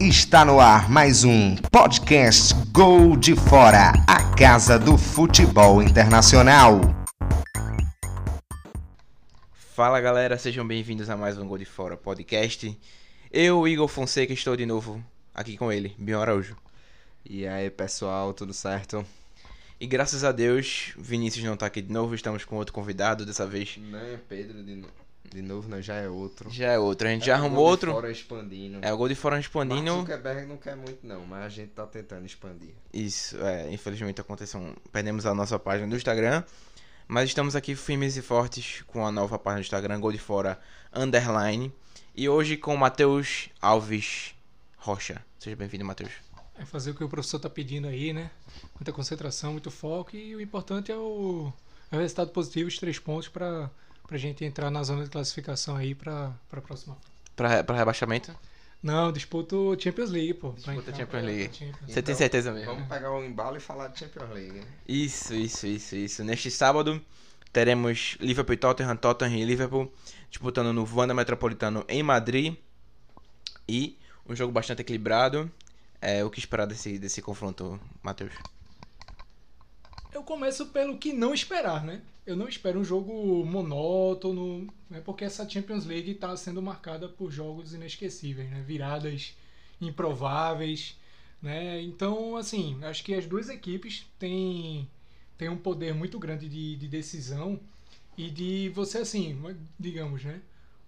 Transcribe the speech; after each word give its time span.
Está 0.00 0.46
no 0.46 0.58
ar 0.58 0.88
mais 0.88 1.24
um 1.24 1.54
podcast 1.70 2.54
Gol 2.72 3.18
de 3.18 3.36
Fora, 3.36 3.92
a 4.08 4.34
casa 4.34 4.78
do 4.78 4.96
futebol 4.96 5.82
internacional. 5.82 6.80
Fala 9.52 10.00
galera, 10.00 10.38
sejam 10.38 10.66
bem-vindos 10.66 11.10
a 11.10 11.18
mais 11.18 11.36
um 11.36 11.46
Gol 11.46 11.58
de 11.58 11.66
Fora 11.66 11.98
podcast. 11.98 12.80
Eu, 13.30 13.68
Igor 13.68 13.88
Fonseca, 13.88 14.32
estou 14.32 14.56
de 14.56 14.64
novo 14.64 15.04
aqui 15.34 15.58
com 15.58 15.70
ele, 15.70 15.94
Bion 15.98 16.22
Araújo. 16.22 16.56
E 17.22 17.46
aí 17.46 17.68
pessoal, 17.68 18.32
tudo 18.32 18.54
certo? 18.54 19.04
E 19.78 19.86
graças 19.86 20.24
a 20.24 20.32
Deus, 20.32 20.94
Vinícius 20.96 21.44
não 21.44 21.54
está 21.54 21.66
aqui 21.66 21.82
de 21.82 21.92
novo, 21.92 22.14
estamos 22.14 22.46
com 22.46 22.56
outro 22.56 22.72
convidado 22.72 23.26
dessa 23.26 23.46
vez. 23.46 23.76
Não 23.76 23.98
é 23.98 24.16
Pedro 24.26 24.62
de 24.64 24.76
novo. 24.76 25.09
De 25.30 25.42
novo, 25.42 25.68
não, 25.68 25.80
já 25.80 25.94
é 25.94 26.08
outro. 26.08 26.50
Já 26.50 26.72
é 26.72 26.78
outro. 26.78 27.06
A 27.06 27.10
gente 27.10 27.22
é 27.22 27.26
já 27.26 27.34
arrumou 27.36 27.64
outro. 27.64 27.92
Fora 27.92 28.10
expandindo. 28.10 28.80
É, 28.82 28.92
o 28.92 28.96
gol 28.96 29.08
de 29.08 29.14
fora 29.14 29.38
expandindo. 29.38 29.96
Mark 29.96 30.00
Zuckerberg 30.00 30.46
não 30.46 30.56
quer 30.56 30.76
muito, 30.76 31.06
não, 31.06 31.24
mas 31.24 31.44
a 31.44 31.48
gente 31.48 31.70
tá 31.70 31.86
tentando 31.86 32.26
expandir. 32.26 32.74
Isso, 32.92 33.36
é. 33.44 33.72
Infelizmente 33.72 34.20
aconteceu. 34.20 34.60
Um... 34.60 34.74
Perdemos 34.90 35.26
a 35.26 35.34
nossa 35.34 35.56
página 35.58 35.88
do 35.88 35.96
Instagram. 35.96 36.42
Mas 37.06 37.28
estamos 37.28 37.54
aqui 37.54 37.74
firmes 37.74 38.16
e 38.16 38.22
fortes 38.22 38.82
com 38.86 39.06
a 39.06 39.12
nova 39.12 39.38
página 39.38 39.60
do 39.60 39.64
Instagram, 39.64 40.00
Gol 40.00 40.12
de 40.12 40.18
Fora 40.18 40.58
Underline. 40.92 41.72
E 42.14 42.28
hoje 42.28 42.56
com 42.56 42.74
o 42.74 42.78
Matheus 42.78 43.50
Alves 43.60 44.34
Rocha. 44.76 45.24
Seja 45.38 45.54
bem-vindo, 45.54 45.84
Matheus. 45.84 46.12
É 46.58 46.64
fazer 46.64 46.90
o 46.90 46.94
que 46.94 47.02
o 47.02 47.08
professor 47.08 47.38
tá 47.38 47.48
pedindo 47.48 47.86
aí, 47.86 48.12
né? 48.12 48.30
Muita 48.74 48.92
concentração, 48.92 49.52
muito 49.52 49.70
foco. 49.70 50.16
E 50.16 50.34
o 50.34 50.40
importante 50.40 50.90
é 50.90 50.96
o, 50.96 51.52
é 51.90 51.96
o 51.96 52.00
resultado 52.00 52.30
positivo, 52.30 52.68
os 52.68 52.78
três 52.78 52.98
pontos 52.98 53.28
para 53.28 53.70
pra 54.10 54.18
gente 54.18 54.44
entrar 54.44 54.72
na 54.72 54.82
zona 54.82 55.04
de 55.04 55.10
classificação 55.10 55.76
aí 55.76 55.94
pra, 55.94 56.32
pra 56.48 56.60
próxima. 56.60 56.98
Pra, 57.36 57.62
pra 57.62 57.76
rebaixamento? 57.76 58.36
Não, 58.82 59.12
disputo 59.12 59.76
Champions 59.78 60.10
League, 60.10 60.34
pô. 60.34 60.50
Disputa 60.50 60.92
Champions 60.92 61.24
League. 61.24 61.54
Champions. 61.54 61.76
Você 61.86 61.92
então, 61.92 62.02
tem 62.02 62.14
certeza 62.16 62.50
mesmo? 62.50 62.74
Vamos 62.74 62.88
pegar 62.88 63.12
o 63.12 63.24
embalo 63.24 63.56
e 63.56 63.60
falar 63.60 63.86
de 63.86 64.00
Champions 64.00 64.30
League. 64.30 64.58
Né? 64.58 64.66
Isso, 64.88 65.32
isso, 65.32 65.64
isso, 65.64 65.94
isso. 65.94 66.24
Neste 66.24 66.50
sábado 66.50 67.00
teremos 67.52 68.16
Liverpool 68.18 68.54
e 68.54 68.56
Tottenham, 68.56 68.96
Tottenham 68.96 69.38
e 69.38 69.44
Liverpool 69.44 69.92
disputando 70.28 70.72
no 70.72 70.88
Wanda 70.92 71.14
Metropolitano 71.14 71.84
em 71.88 72.02
Madrid. 72.02 72.56
E 73.68 73.96
um 74.28 74.34
jogo 74.34 74.52
bastante 74.52 74.80
equilibrado. 74.80 75.48
É, 76.02 76.24
o 76.24 76.30
que 76.30 76.40
esperar 76.40 76.66
desse, 76.66 76.98
desse 76.98 77.22
confronto, 77.22 77.78
Matheus? 78.02 78.32
Eu 80.12 80.24
começo 80.24 80.66
pelo 80.66 80.98
que 80.98 81.12
não 81.12 81.32
esperar, 81.32 81.84
né? 81.84 82.00
Eu 82.30 82.36
não 82.36 82.48
espero 82.48 82.78
um 82.78 82.84
jogo 82.84 83.44
monótono, 83.44 84.72
né? 84.88 85.00
Porque 85.04 85.24
essa 85.24 85.48
Champions 85.48 85.84
League 85.84 86.12
está 86.12 86.36
sendo 86.36 86.62
marcada 86.62 87.08
por 87.08 87.30
jogos 87.30 87.74
inesquecíveis, 87.74 88.48
né? 88.48 88.62
Viradas 88.64 89.34
improváveis, 89.80 90.96
né? 91.42 91.82
Então, 91.82 92.36
assim, 92.36 92.78
acho 92.84 93.02
que 93.02 93.14
as 93.14 93.26
duas 93.26 93.48
equipes 93.48 94.06
têm, 94.18 94.88
têm 95.36 95.48
um 95.48 95.56
poder 95.56 95.92
muito 95.92 96.18
grande 96.20 96.48
de, 96.48 96.76
de 96.76 96.86
decisão 96.86 97.58
e 98.16 98.30
de 98.30 98.68
você, 98.68 98.98
assim, 98.98 99.36
digamos, 99.78 100.22
né? 100.22 100.40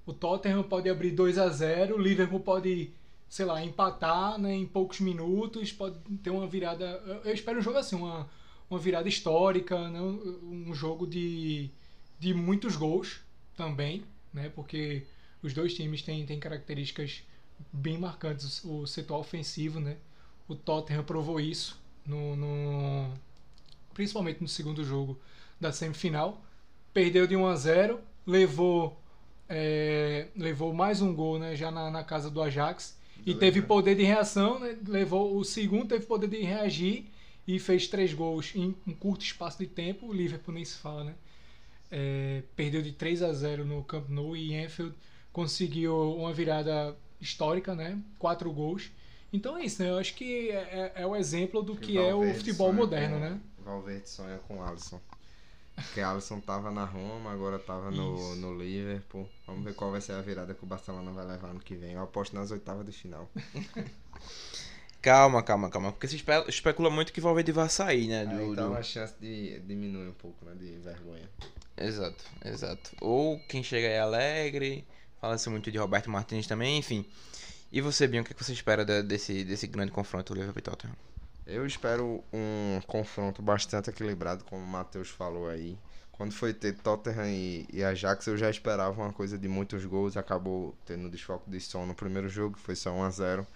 O 0.07 0.13
Tottenham 0.13 0.63
pode 0.63 0.89
abrir 0.89 1.11
2 1.11 1.39
a 1.39 1.49
0 1.49 1.97
o 1.97 1.99
Liverpool 1.99 2.41
pode, 2.41 2.93
sei 3.29 3.47
lá, 3.47 3.65
empatar 3.65 4.39
né, 4.39 4.55
em 4.55 4.67
poucos 4.67 5.01
minutos, 5.01 5.73
pode 5.73 5.99
ter 6.23 6.31
uma 6.31 6.47
virada. 6.47 6.85
Eu 7.25 7.33
espero 7.33 7.59
um 7.59 7.63
jogo 7.63 7.79
assim, 7.79 7.97
uma 7.97 8.29
uma 8.73 8.79
virada 8.79 9.07
histórica, 9.07 9.91
né? 9.91 10.01
um 10.01 10.75
jogo 10.75 11.07
de, 11.07 11.69
de 12.19 12.33
muitos 12.33 12.75
gols 12.75 13.21
também, 13.55 14.03
né? 14.33 14.51
porque 14.55 15.03
os 15.43 15.53
dois 15.53 15.75
times 15.75 16.01
têm, 16.01 16.25
têm 16.25 16.41
características 16.41 17.23
bem 17.71 17.99
marcantes. 17.99 18.65
O 18.65 18.87
setor 18.87 19.19
ofensivo, 19.19 19.79
né? 19.79 19.99
o 20.49 20.55
Tottenham 20.55 21.05
provou 21.05 21.39
isso, 21.39 21.79
no, 22.07 22.35
no, 22.35 23.13
principalmente 23.93 24.41
no 24.41 24.49
segundo 24.49 24.83
jogo 24.83 25.21
da 25.61 25.71
semifinal. 25.71 26.43
Perdeu 26.95 27.27
de 27.27 27.37
1 27.37 27.47
a 27.47 27.57
0, 27.57 28.01
levou, 28.27 28.99
é, 29.51 30.29
levou 30.35 30.73
mais 30.73 31.03
um 31.03 31.15
gol 31.15 31.39
né? 31.39 31.55
já 31.55 31.71
na, 31.71 31.91
na 31.91 32.03
casa 32.03 32.31
do 32.31 32.41
Ajax. 32.41 32.97
E 33.27 33.35
teve 33.35 33.61
poder 33.61 33.95
de 33.95 34.03
reação, 34.03 34.59
né? 34.59 34.79
levou 34.89 35.37
o 35.37 35.45
segundo, 35.45 35.89
teve 35.89 36.07
poder 36.07 36.27
de 36.27 36.41
reagir 36.41 37.12
e 37.47 37.59
fez 37.59 37.89
três 37.89 38.15
gols 38.15 38.55
em 38.55 38.75
um 38.87 38.95
curto 38.95 39.25
espaço 39.25 39.59
de 39.59 39.67
tempo. 39.67 40.07
O 40.07 40.13
Liverpool 40.13 40.55
nem 40.55 40.65
se 40.65 40.79
fala, 40.79 41.05
né? 41.05 41.15
É, 41.91 42.43
perdeu 42.57 42.81
de 42.81 42.93
3 42.93 43.23
a 43.23 43.33
0 43.33 43.65
no 43.65 43.85
Camp 43.85 44.09
Nou 44.09 44.37
e 44.37 44.57
Anfield 44.57 44.95
conseguiu 45.33 45.95
uma 46.15 46.33
virada 46.33 46.97
histórica, 47.21 47.75
né? 47.75 47.99
Quatro 48.19 48.51
gols. 48.51 48.91
Então 49.33 49.57
é 49.57 49.65
isso, 49.65 49.83
né? 49.83 49.91
Eu 49.91 49.99
acho 49.99 50.15
que 50.15 50.51
é, 50.51 50.93
é, 50.97 51.03
é 51.03 51.07
o 51.07 51.17
exemplo 51.17 51.63
do 51.63 51.77
que 51.77 51.99
é 51.99 52.15
o 52.15 52.35
futebol 52.35 52.73
moderno, 52.73 53.15
com, 53.15 53.21
né? 53.21 53.41
Valverde 53.59 54.09
sonha 54.09 54.39
com 54.47 54.63
Alisson. 54.63 55.01
Porque 55.75 56.01
Alisson 56.01 56.39
tava 56.39 56.71
na 56.71 56.85
Roma, 56.85 57.33
agora 57.33 57.59
tava 57.59 57.91
no, 57.91 58.37
no 58.37 58.59
Liverpool. 58.59 59.29
Vamos 59.47 59.65
ver 59.65 59.75
qual 59.75 59.91
vai 59.91 60.01
ser 60.03 60.13
a 60.13 60.21
virada 60.21 60.55
que 60.55 60.63
o 60.63 60.67
Barcelona 60.67 61.11
vai 61.13 61.27
levar 61.27 61.53
no 61.55 61.61
que 61.61 61.75
vem. 61.75 61.93
Eu 61.93 62.03
aposto 62.03 62.35
nas 62.35 62.51
oitavas 62.51 62.85
de 62.85 62.93
final. 62.93 63.29
Calma, 65.03 65.43
calma, 65.43 65.69
calma. 65.69 65.91
Porque 65.91 66.07
se 66.07 66.15
espe 66.15 66.33
especula 66.49 66.89
muito 66.89 67.13
que 67.13 67.19
o 67.19 67.23
Valverde 67.23 67.51
vai 67.51 67.69
sair, 67.69 68.07
né? 68.07 68.25
Do, 68.25 68.53
então 68.53 68.71
do... 68.71 68.77
a 68.77 68.83
chance 68.85 69.13
de 69.21 69.59
diminuir 69.61 70.09
um 70.09 70.13
pouco, 70.13 70.45
né? 70.45 70.55
De 70.55 70.77
vergonha. 70.79 71.29
Exato, 71.77 72.25
exato. 72.45 72.93
Ou 73.01 73.41
quem 73.49 73.65
chega 73.65 73.89
é 73.89 73.99
alegre. 73.99 74.87
Fala-se 75.21 75.51
muito 75.51 75.73
de 75.73 75.79
Roberto 75.79 76.09
Martins 76.09 76.47
também, 76.47 76.79
enfim. 76.79 77.05
E 77.73 77.81
você, 77.81 78.07
Bion, 78.07 78.23
o 78.23 78.25
que 78.25 78.35
você 78.35 78.53
espera 78.53 78.85
desse, 79.03 79.43
desse 79.45 79.67
grande 79.67 79.91
confronto 79.91 80.35
Liverpool 80.35 80.59
e 80.59 80.63
Tottenham? 80.63 80.97
Eu 81.45 81.67
espero 81.67 82.23
um 82.33 82.81
confronto 82.87 83.43
bastante 83.43 83.91
equilibrado, 83.91 84.45
como 84.45 84.63
o 84.63 84.67
Matheus 84.67 85.09
falou 85.09 85.49
aí. 85.49 85.77
Quando 86.13 86.33
foi 86.33 86.55
ter 86.55 86.75
Tottenham 86.75 87.27
e, 87.27 87.67
e 87.73 87.83
Ajax, 87.83 88.27
eu 88.29 88.37
já 88.37 88.49
esperava 88.49 89.03
uma 89.03 89.13
coisa 89.13 89.37
de 89.37 89.49
muitos 89.49 89.85
gols. 89.85 90.17
Acabou 90.17 90.77
tendo 90.87 91.11
desfoque 91.11 91.51
de 91.51 91.59
som 91.59 91.87
no 91.87 91.95
primeiro 91.95 92.29
jogo, 92.29 92.57
que 92.57 92.63
foi 92.63 92.77
só 92.77 92.93
1 92.93 93.03
a 93.03 93.11
0 93.11 93.47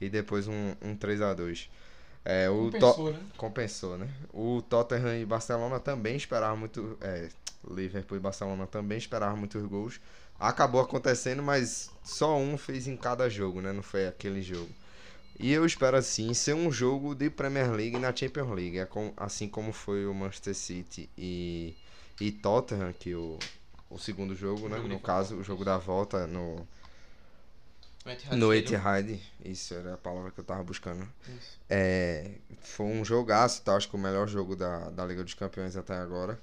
e 0.00 0.08
depois 0.08 0.46
um, 0.48 0.74
um 0.82 0.96
3 0.96 1.22
a 1.22 1.34
2 1.34 1.68
é, 2.28 2.50
o 2.50 2.72
Compensou, 2.72 3.12
né? 3.12 3.20
Compensou, 3.36 3.96
né? 3.96 4.08
O 4.34 4.60
Tottenham 4.60 5.16
e 5.16 5.24
Barcelona 5.24 5.78
também 5.78 6.16
esperavam 6.16 6.56
muito. 6.56 6.98
É, 7.00 7.28
Liverpool 7.70 8.16
e 8.16 8.20
Barcelona 8.20 8.66
também 8.66 8.98
esperavam 8.98 9.36
muitos 9.36 9.64
gols. 9.64 10.00
Acabou 10.38 10.80
acontecendo, 10.80 11.40
mas 11.40 11.88
só 12.02 12.36
um 12.36 12.58
fez 12.58 12.88
em 12.88 12.96
cada 12.96 13.30
jogo, 13.30 13.60
né? 13.62 13.72
Não 13.72 13.82
foi 13.82 14.08
aquele 14.08 14.42
jogo. 14.42 14.68
E 15.38 15.52
eu 15.52 15.64
espero 15.64 15.96
assim 15.96 16.34
ser 16.34 16.54
um 16.54 16.70
jogo 16.70 17.14
de 17.14 17.30
Premier 17.30 17.70
League 17.70 17.96
na 17.96 18.14
Champions 18.14 18.50
League, 18.50 18.78
é 18.78 18.88
assim 19.16 19.48
como 19.48 19.72
foi 19.72 20.04
o 20.04 20.12
Manchester 20.12 20.54
City 20.54 21.08
e, 21.16 21.76
e 22.20 22.32
Tottenham, 22.32 22.92
que 22.92 23.14
o, 23.14 23.38
o 23.88 23.98
segundo 23.98 24.34
jogo, 24.34 24.68
né? 24.68 24.78
No 24.78 24.98
caso, 24.98 25.36
o 25.36 25.44
jogo 25.44 25.64
da 25.64 25.78
volta 25.78 26.26
no 26.26 26.66
no 28.32 28.52
Etihad, 28.54 29.20
isso 29.44 29.74
era 29.74 29.94
a 29.94 29.96
palavra 29.98 30.30
que 30.30 30.38
eu 30.38 30.44
tava 30.44 30.62
buscando. 30.62 31.06
É, 31.68 32.32
foi 32.60 32.86
um 32.86 33.04
jogaço, 33.04 33.62
tá? 33.62 33.74
acho 33.74 33.88
que 33.88 33.96
o 33.96 33.98
melhor 33.98 34.28
jogo 34.28 34.54
da, 34.54 34.90
da 34.90 35.04
Liga 35.04 35.24
dos 35.24 35.34
Campeões 35.34 35.76
até 35.76 35.94
agora. 35.94 36.40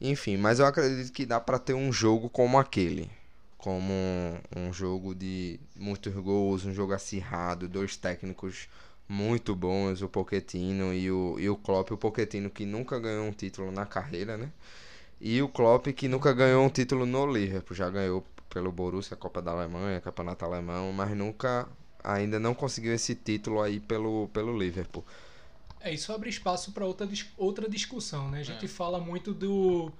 Enfim, 0.00 0.36
mas 0.36 0.58
eu 0.58 0.66
acredito 0.66 1.12
que 1.12 1.24
dá 1.24 1.40
para 1.40 1.58
ter 1.58 1.74
um 1.74 1.92
jogo 1.92 2.28
como 2.28 2.58
aquele. 2.58 3.10
Como 3.56 3.92
um, 3.92 4.38
um 4.56 4.72
jogo 4.72 5.14
de 5.14 5.58
muitos 5.74 6.12
gols, 6.14 6.64
um 6.64 6.74
jogo 6.74 6.92
acirrado, 6.92 7.68
dois 7.68 7.96
técnicos 7.96 8.68
muito 9.08 9.54
bons, 9.54 10.02
o 10.02 10.08
Pochettino 10.08 10.92
e 10.92 11.10
o, 11.10 11.36
e 11.38 11.48
o 11.48 11.56
Klopp. 11.56 11.92
O 11.92 11.96
Pochettino 11.96 12.50
que 12.50 12.66
nunca 12.66 12.98
ganhou 12.98 13.26
um 13.26 13.32
título 13.32 13.70
na 13.72 13.86
carreira, 13.86 14.36
né? 14.36 14.50
E 15.20 15.40
o 15.40 15.48
Klopp 15.48 15.86
que 15.88 16.08
nunca 16.08 16.32
ganhou 16.32 16.64
um 16.64 16.68
título 16.68 17.06
no 17.06 17.32
Liverpool, 17.32 17.74
já 17.76 17.88
ganhou 17.88 18.24
pelo 18.56 18.72
Borussia, 18.72 19.14
Copa 19.14 19.42
da 19.42 19.50
Alemanha, 19.50 20.00
Campeonato 20.00 20.42
Alemão, 20.42 20.90
mas 20.90 21.14
nunca 21.14 21.68
ainda 22.02 22.40
não 22.40 22.54
conseguiu 22.54 22.94
esse 22.94 23.14
título 23.14 23.60
aí 23.60 23.78
pelo, 23.78 24.28
pelo 24.28 24.58
Liverpool. 24.58 25.04
É, 25.78 25.92
isso 25.92 26.10
abre 26.10 26.30
espaço 26.30 26.72
para 26.72 26.86
outra, 26.86 27.06
outra 27.36 27.68
discussão, 27.68 28.30
né? 28.30 28.40
A 28.40 28.42
gente 28.42 28.64
é. 28.64 28.68
fala 28.68 28.98
muito 28.98 29.34
do, 29.34 29.92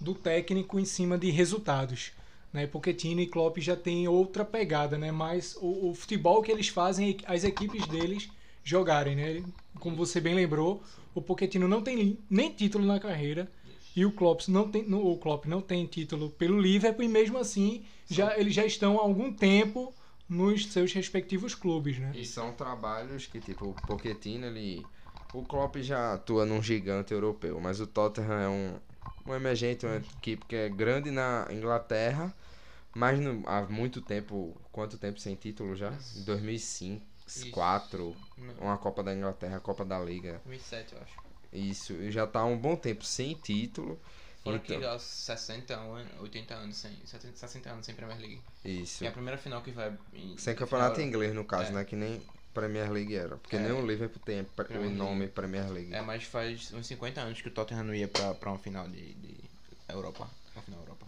do 0.00 0.14
técnico 0.14 0.80
em 0.80 0.86
cima 0.86 1.18
de 1.18 1.30
resultados, 1.30 2.12
né? 2.50 2.66
Pochettino 2.66 3.20
e 3.20 3.26
Klopp 3.26 3.58
já 3.58 3.76
tem 3.76 4.08
outra 4.08 4.42
pegada, 4.42 4.96
né? 4.96 5.12
Mas 5.12 5.54
o, 5.60 5.90
o 5.90 5.94
futebol 5.94 6.42
que 6.42 6.50
eles 6.50 6.68
fazem, 6.68 7.18
as 7.26 7.44
equipes 7.44 7.86
deles 7.86 8.30
jogarem, 8.64 9.16
né? 9.16 9.44
Como 9.78 9.94
você 9.94 10.18
bem 10.18 10.34
lembrou, 10.34 10.82
o 11.14 11.20
Pochettino 11.20 11.68
não 11.68 11.82
tem 11.82 12.18
nem 12.30 12.50
título 12.50 12.86
na 12.86 12.98
carreira, 12.98 13.52
e 13.98 14.06
o 14.06 14.12
Klopp 14.12 14.42
não 14.46 14.70
tem, 14.70 14.94
o 14.94 15.16
Klopp 15.16 15.46
não 15.46 15.60
tem 15.60 15.84
título 15.84 16.30
pelo 16.30 16.60
Liverpool 16.60 17.04
e 17.04 17.08
mesmo 17.08 17.36
assim 17.36 17.84
já 18.08 18.38
eles 18.38 18.54
já 18.54 18.64
estão 18.64 18.96
há 18.96 19.02
algum 19.02 19.32
tempo 19.32 19.92
nos 20.28 20.66
seus 20.72 20.92
respectivos 20.92 21.52
clubes, 21.52 21.98
né? 21.98 22.12
E 22.14 22.24
são 22.24 22.52
trabalhos 22.52 23.26
que 23.26 23.40
tipo 23.40 23.70
o 23.70 23.74
Pochettino 23.74 24.46
ele 24.46 24.86
o 25.32 25.42
Klopp 25.42 25.78
já 25.78 26.14
atua 26.14 26.46
num 26.46 26.62
gigante 26.62 27.12
europeu, 27.12 27.60
mas 27.60 27.80
o 27.80 27.86
Tottenham 27.88 28.38
é 28.40 28.48
um 28.48 28.74
um 29.26 29.34
emergente, 29.34 29.84
uma 29.84 29.96
equipe 29.96 30.46
que 30.46 30.56
é 30.56 30.68
grande 30.70 31.10
na 31.10 31.46
Inglaterra, 31.50 32.32
mas 32.94 33.20
no, 33.20 33.42
há 33.46 33.62
muito 33.62 34.00
tempo, 34.00 34.56
quanto 34.72 34.96
tempo 34.96 35.20
sem 35.20 35.34
título 35.34 35.76
já? 35.76 35.92
2005, 36.24 37.04
Isso. 37.26 37.50
quatro, 37.50 38.16
Não, 38.38 38.54
uma 38.54 38.78
Copa 38.78 39.02
da 39.02 39.14
Inglaterra, 39.14 39.58
a 39.58 39.60
Copa 39.60 39.84
da 39.84 39.98
Liga. 39.98 40.40
2007, 40.44 40.94
eu 40.94 41.02
acho. 41.02 41.27
Isso, 41.52 41.94
já 42.10 42.26
tá 42.26 42.40
há 42.40 42.44
um 42.44 42.56
bom 42.58 42.76
tempo 42.76 43.04
sem 43.04 43.34
título. 43.34 43.98
Fora 44.44 44.56
Então, 44.56 44.78
que 44.78 44.86
aos 44.86 45.02
60 45.02 45.74
anos, 45.74 46.06
80 46.20 46.54
anos 46.54 46.76
sem. 46.76 46.92
70, 47.04 47.36
60 47.36 47.70
anos 47.70 47.86
sem 47.86 47.94
Premier 47.94 48.18
League. 48.18 48.40
isso. 48.64 49.04
É 49.04 49.08
a 49.08 49.12
primeira 49.12 49.36
final 49.38 49.60
que 49.62 49.70
vai. 49.70 49.92
Em, 50.14 50.36
Sem 50.38 50.54
em 50.54 50.56
campeonato 50.56 50.94
final- 50.96 51.08
inglês, 51.08 51.34
no 51.34 51.44
caso, 51.44 51.70
É. 51.70 51.72
né? 51.72 51.84
Que 51.84 51.96
nem 51.96 52.22
Premier 52.54 52.90
League 52.90 53.14
era. 53.14 53.36
Porque 53.36 53.56
É. 53.56 53.58
nem 53.58 53.72
o 53.72 53.84
Liverpool 53.86 54.20
tem 54.24 54.44
pre- 54.44 54.64
Premier 54.66 54.90
o 54.90 54.94
nome 54.94 55.18
League. 55.20 55.32
Premier 55.34 55.68
League. 55.70 55.92
É, 55.94 56.00
mas 56.02 56.22
faz 56.24 56.72
uns 56.72 56.86
50 56.86 57.20
anos 57.20 57.40
que 57.42 57.48
o 57.48 57.50
Tottenham 57.50 57.84
não 57.84 57.94
ia 57.94 58.08
pra, 58.08 58.34
pra 58.34 58.50
uma 58.50 58.58
final 58.58 58.86
de, 58.88 59.12
de 59.14 59.36
Europa. 59.88 60.28
Uma 60.54 60.62
final 60.62 60.80
Europa. 60.80 61.06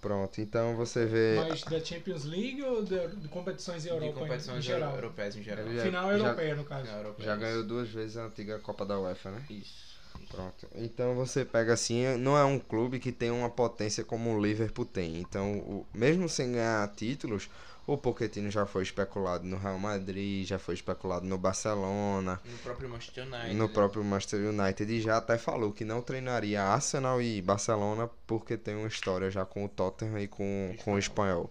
Pronto, 0.00 0.40
então 0.40 0.76
você 0.76 1.04
vê. 1.06 1.34
Mas 1.48 1.62
da 1.64 1.84
Champions 1.84 2.24
League 2.24 2.62
ou 2.62 2.84
de 2.84 3.28
competições 3.28 3.84
Europa 3.84 4.06
de 4.12 4.18
competições 4.18 4.58
em 4.58 4.62
geral? 4.62 4.94
europeias 4.94 5.36
em 5.36 5.42
geral. 5.42 5.66
Ele 5.66 5.76
já- 5.76 5.82
Final 5.84 6.12
europeia, 6.12 6.54
no 6.54 6.64
caso. 6.64 6.88
Europeias. 6.90 7.24
Já 7.26 7.36
ganhou 7.36 7.64
duas 7.64 7.88
vezes 7.88 8.16
a 8.16 8.26
antiga 8.26 8.58
Copa 8.60 8.86
da 8.86 8.98
UEFA, 9.00 9.30
né? 9.32 9.44
Isso. 9.50 9.88
Pronto. 10.28 10.68
Então 10.74 11.14
você 11.14 11.44
pega 11.44 11.72
assim, 11.72 12.16
não 12.18 12.36
é 12.36 12.44
um 12.44 12.58
clube 12.58 12.98
que 13.00 13.10
tem 13.10 13.30
uma 13.30 13.48
potência 13.50 14.04
como 14.04 14.30
o 14.36 14.40
Liverpool 14.40 14.84
tem. 14.84 15.20
Então, 15.20 15.58
o- 15.58 15.86
mesmo 15.92 16.28
sem 16.28 16.52
ganhar 16.52 16.86
títulos, 16.94 17.48
o 17.88 17.96
Pochettino 17.96 18.50
já 18.50 18.66
foi 18.66 18.82
especulado 18.82 19.46
no 19.46 19.56
Real 19.56 19.78
Madrid, 19.78 20.46
já 20.46 20.58
foi 20.58 20.74
especulado 20.74 21.26
no 21.26 21.38
Barcelona, 21.38 22.38
No 22.44 22.58
próprio 22.58 22.88
Manchester 22.88 23.26
United. 23.26 23.54
no 23.54 23.68
próprio 23.70 24.04
Manchester 24.04 24.40
United 24.50 24.92
e 24.92 25.00
já 25.00 25.16
até 25.16 25.38
falou 25.38 25.72
que 25.72 25.84
não 25.86 26.02
treinaria 26.02 26.62
Arsenal 26.62 27.20
e 27.22 27.40
Barcelona 27.40 28.08
porque 28.26 28.58
tem 28.58 28.76
uma 28.76 28.88
história 28.88 29.30
já 29.30 29.46
com 29.46 29.64
o 29.64 29.68
Tottenham 29.68 30.18
e 30.20 30.28
com, 30.28 30.76
com 30.84 30.94
o 30.94 30.98
espanhol. 30.98 31.50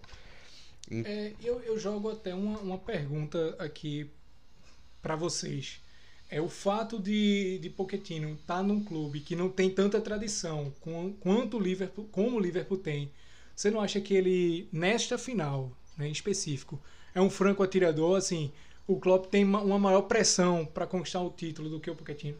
É, 0.90 1.32
eu, 1.42 1.60
eu 1.60 1.76
jogo 1.78 2.08
até 2.08 2.32
uma, 2.34 2.58
uma 2.60 2.78
pergunta 2.78 3.56
aqui 3.58 4.08
pra 5.02 5.16
vocês. 5.16 5.80
É 6.30 6.40
o 6.40 6.48
fato 6.48 7.00
de, 7.00 7.58
de 7.58 7.68
Pochettino 7.68 8.34
estar 8.34 8.62
num 8.62 8.84
clube 8.84 9.20
que 9.20 9.34
não 9.34 9.48
tem 9.48 9.70
tanta 9.70 10.00
tradição 10.00 10.72
com, 10.80 11.12
quanto 11.14 11.56
o 11.56 11.60
Liverpool, 11.60 12.08
como 12.12 12.36
o 12.36 12.40
Liverpool 12.40 12.78
tem. 12.78 13.10
Você 13.56 13.70
não 13.72 13.80
acha 13.80 14.00
que 14.00 14.14
ele, 14.14 14.68
nesta 14.72 15.18
final, 15.18 15.76
né, 15.98 16.08
em 16.08 16.12
específico, 16.12 16.80
é 17.14 17.20
um 17.20 17.30
franco 17.30 17.62
atirador? 17.62 18.16
Assim, 18.16 18.52
o 18.86 18.98
Klopp 19.00 19.26
tem 19.26 19.44
ma- 19.44 19.62
uma 19.62 19.78
maior 19.78 20.02
pressão 20.02 20.64
para 20.66 20.86
conquistar 20.86 21.20
o 21.20 21.30
título 21.30 21.68
do 21.68 21.80
que 21.80 21.90
o 21.90 21.96
Pochettino? 21.96 22.38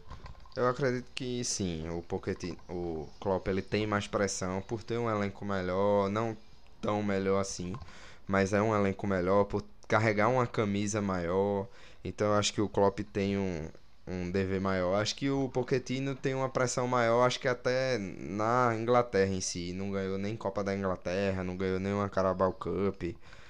Eu 0.55 0.67
acredito 0.67 1.09
que 1.15 1.43
sim, 1.43 1.87
o 1.89 2.01
Pochettino, 2.01 2.57
o 2.67 3.07
Klopp 3.19 3.47
ele 3.47 3.61
tem 3.61 3.87
mais 3.87 4.07
pressão 4.07 4.61
por 4.61 4.83
ter 4.83 4.97
um 4.97 5.09
elenco 5.09 5.45
melhor, 5.45 6.09
não 6.09 6.35
tão 6.81 7.01
melhor 7.03 7.39
assim, 7.39 7.79
mas 8.27 8.51
é 8.53 8.61
um 8.61 8.75
elenco 8.75 9.07
melhor 9.07 9.45
por 9.45 9.63
carregar 9.87 10.27
uma 10.29 10.45
camisa 10.47 11.01
maior. 11.01 11.67
Então 12.03 12.33
acho 12.33 12.53
que 12.53 12.61
o 12.61 12.67
Klopp 12.69 12.99
tem 13.13 13.37
um, 13.37 13.69
um 14.07 14.29
dever 14.31 14.59
maior. 14.59 14.95
Acho 15.01 15.15
que 15.15 15.29
o 15.29 15.49
Pochettino 15.49 16.15
tem 16.15 16.33
uma 16.35 16.49
pressão 16.49 16.87
maior, 16.87 17.25
acho 17.25 17.39
que 17.39 17.47
até 17.47 17.97
na 17.97 18.75
Inglaterra 18.77 19.31
em 19.33 19.41
si, 19.41 19.71
não 19.73 19.91
ganhou 19.91 20.17
nem 20.17 20.35
Copa 20.35 20.63
da 20.63 20.75
Inglaterra, 20.75 21.43
não 21.43 21.55
ganhou 21.57 21.79
nem 21.79 21.93
uma 21.93 22.09
Carabao 22.09 22.51
Cup. 22.53 23.03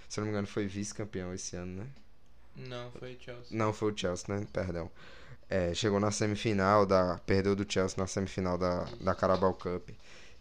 Se 0.09 0.19
não 0.19 0.25
me 0.25 0.31
engano 0.31 0.47
foi 0.47 0.67
vice-campeão 0.67 1.33
esse 1.33 1.55
ano, 1.55 1.83
né? 1.83 1.87
Não, 2.55 2.91
foi 2.91 3.17
Chelsea. 3.19 3.57
Não, 3.57 3.71
foi 3.71 3.91
o 3.93 3.97
Chelsea, 3.97 4.25
né? 4.35 4.45
Perdão. 4.51 4.91
É, 5.49 5.73
chegou 5.73 5.99
na 5.99 6.11
semifinal, 6.11 6.85
da, 6.85 7.19
perdeu 7.25 7.55
do 7.55 7.65
Chelsea 7.71 7.97
na 7.97 8.07
semifinal 8.07 8.57
da, 8.57 8.85
da 9.01 9.15
Carabao 9.15 9.53
Cup. 9.53 9.89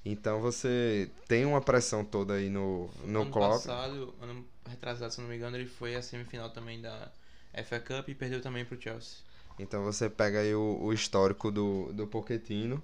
Então 0.04 0.40
você 0.40 1.10
tem 1.26 1.44
uma 1.44 1.60
pressão 1.60 2.04
toda 2.04 2.34
aí 2.34 2.48
no, 2.50 2.88
no 3.04 3.22
ano 3.22 3.32
Klopp. 3.32 3.52
passado, 3.52 4.14
ano 4.20 4.44
retrasado, 4.68 5.12
se 5.12 5.20
não 5.20 5.28
me 5.28 5.36
engano, 5.36 5.56
ele 5.56 5.66
foi 5.66 5.94
a 5.96 6.02
semifinal 6.02 6.50
também 6.50 6.80
da 6.80 7.10
FA 7.52 7.80
Cup 7.80 8.08
e 8.08 8.14
perdeu 8.14 8.40
também 8.40 8.64
pro 8.64 8.80
Chelsea. 8.80 9.18
Então 9.58 9.82
você 9.84 10.08
pega 10.08 10.40
aí 10.40 10.54
o, 10.54 10.78
o 10.82 10.92
histórico 10.92 11.50
do, 11.50 11.92
do 11.92 12.06
Pochettino. 12.06 12.82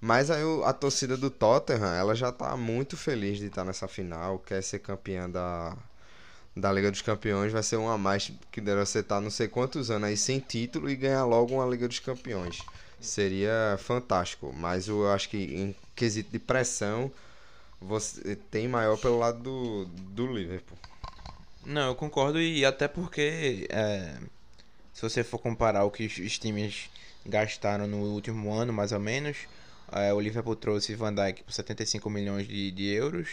Mas 0.00 0.30
aí 0.30 0.44
o- 0.44 0.64
a 0.64 0.72
torcida 0.72 1.16
do 1.16 1.30
Tottenham, 1.30 1.94
ela 1.94 2.14
já 2.14 2.32
tá 2.32 2.56
muito 2.56 2.96
feliz 2.96 3.38
de 3.38 3.46
estar 3.46 3.64
nessa 3.64 3.88
final, 3.88 4.38
quer 4.38 4.62
ser 4.62 4.80
campeã 4.80 5.28
da, 5.30 5.76
da 6.56 6.72
Liga 6.72 6.90
dos 6.90 7.02
Campeões, 7.02 7.52
vai 7.52 7.62
ser 7.62 7.76
uma 7.76 7.94
a 7.94 7.98
mais 7.98 8.32
que 8.50 8.60
deve 8.60 8.84
você 8.84 9.04
não 9.08 9.30
sei 9.30 9.48
quantos 9.48 9.90
anos 9.90 10.08
aí 10.08 10.16
sem 10.16 10.40
título 10.40 10.90
e 10.90 10.96
ganhar 10.96 11.24
logo 11.24 11.54
uma 11.54 11.66
Liga 11.66 11.86
dos 11.86 11.98
Campeões. 11.98 12.58
Seria 13.00 13.78
fantástico, 13.78 14.52
mas 14.56 14.88
eu 14.88 15.10
acho 15.10 15.28
que 15.30 15.38
em 15.38 15.74
quesito 15.94 16.30
de 16.30 16.38
pressão, 16.38 17.10
você 17.80 18.36
tem 18.36 18.68
maior 18.68 18.98
pelo 18.98 19.18
lado 19.18 19.38
do, 19.38 19.84
do 19.86 20.26
Liverpool. 20.26 20.76
Não, 21.64 21.88
eu 21.88 21.94
concordo 21.94 22.40
e 22.40 22.64
até 22.64 22.88
porque 22.88 23.66
é, 23.70 24.16
se 24.92 25.02
você 25.02 25.24
for 25.24 25.38
comparar 25.38 25.84
o 25.84 25.90
que 25.90 26.04
os, 26.04 26.18
os 26.18 26.38
times 26.38 26.90
gastaram 27.24 27.86
no 27.86 27.98
último 27.98 28.52
ano, 28.52 28.72
mais 28.72 28.92
ou 28.92 29.00
menos, 29.00 29.36
é, 29.92 30.12
o 30.12 30.20
Liverpool 30.20 30.56
trouxe 30.56 30.94
Van 30.94 31.14
Dijk 31.14 31.42
por 31.42 31.52
75 31.52 32.08
milhões 32.10 32.46
de, 32.46 32.70
de 32.70 32.86
euros. 32.86 33.28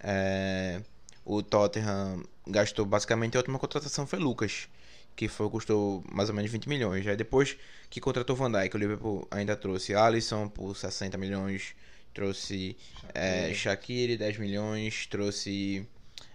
é, 0.00 0.80
o 1.24 1.42
Tottenham 1.42 2.22
gastou 2.46 2.84
basicamente 2.84 3.36
a 3.36 3.40
última 3.40 3.58
contratação 3.58 4.06
foi 4.06 4.18
Lucas, 4.18 4.68
que 5.16 5.28
foi, 5.28 5.48
custou 5.48 6.02
mais 6.10 6.28
ou 6.28 6.34
menos 6.34 6.50
20 6.50 6.68
milhões. 6.68 7.06
Aí 7.06 7.16
depois 7.16 7.56
que 7.88 8.00
contratou 8.00 8.36
Van 8.36 8.50
Dijk, 8.50 8.74
o 8.76 8.78
Liverpool 8.78 9.26
ainda 9.30 9.56
trouxe 9.56 9.94
Alisson 9.94 10.48
por 10.48 10.76
60 10.76 11.16
milhões, 11.16 11.74
trouxe 12.12 12.76
é, 13.14 13.52
Shaqiri 13.54 14.16
10 14.16 14.38
milhões, 14.38 15.06
trouxe 15.06 15.86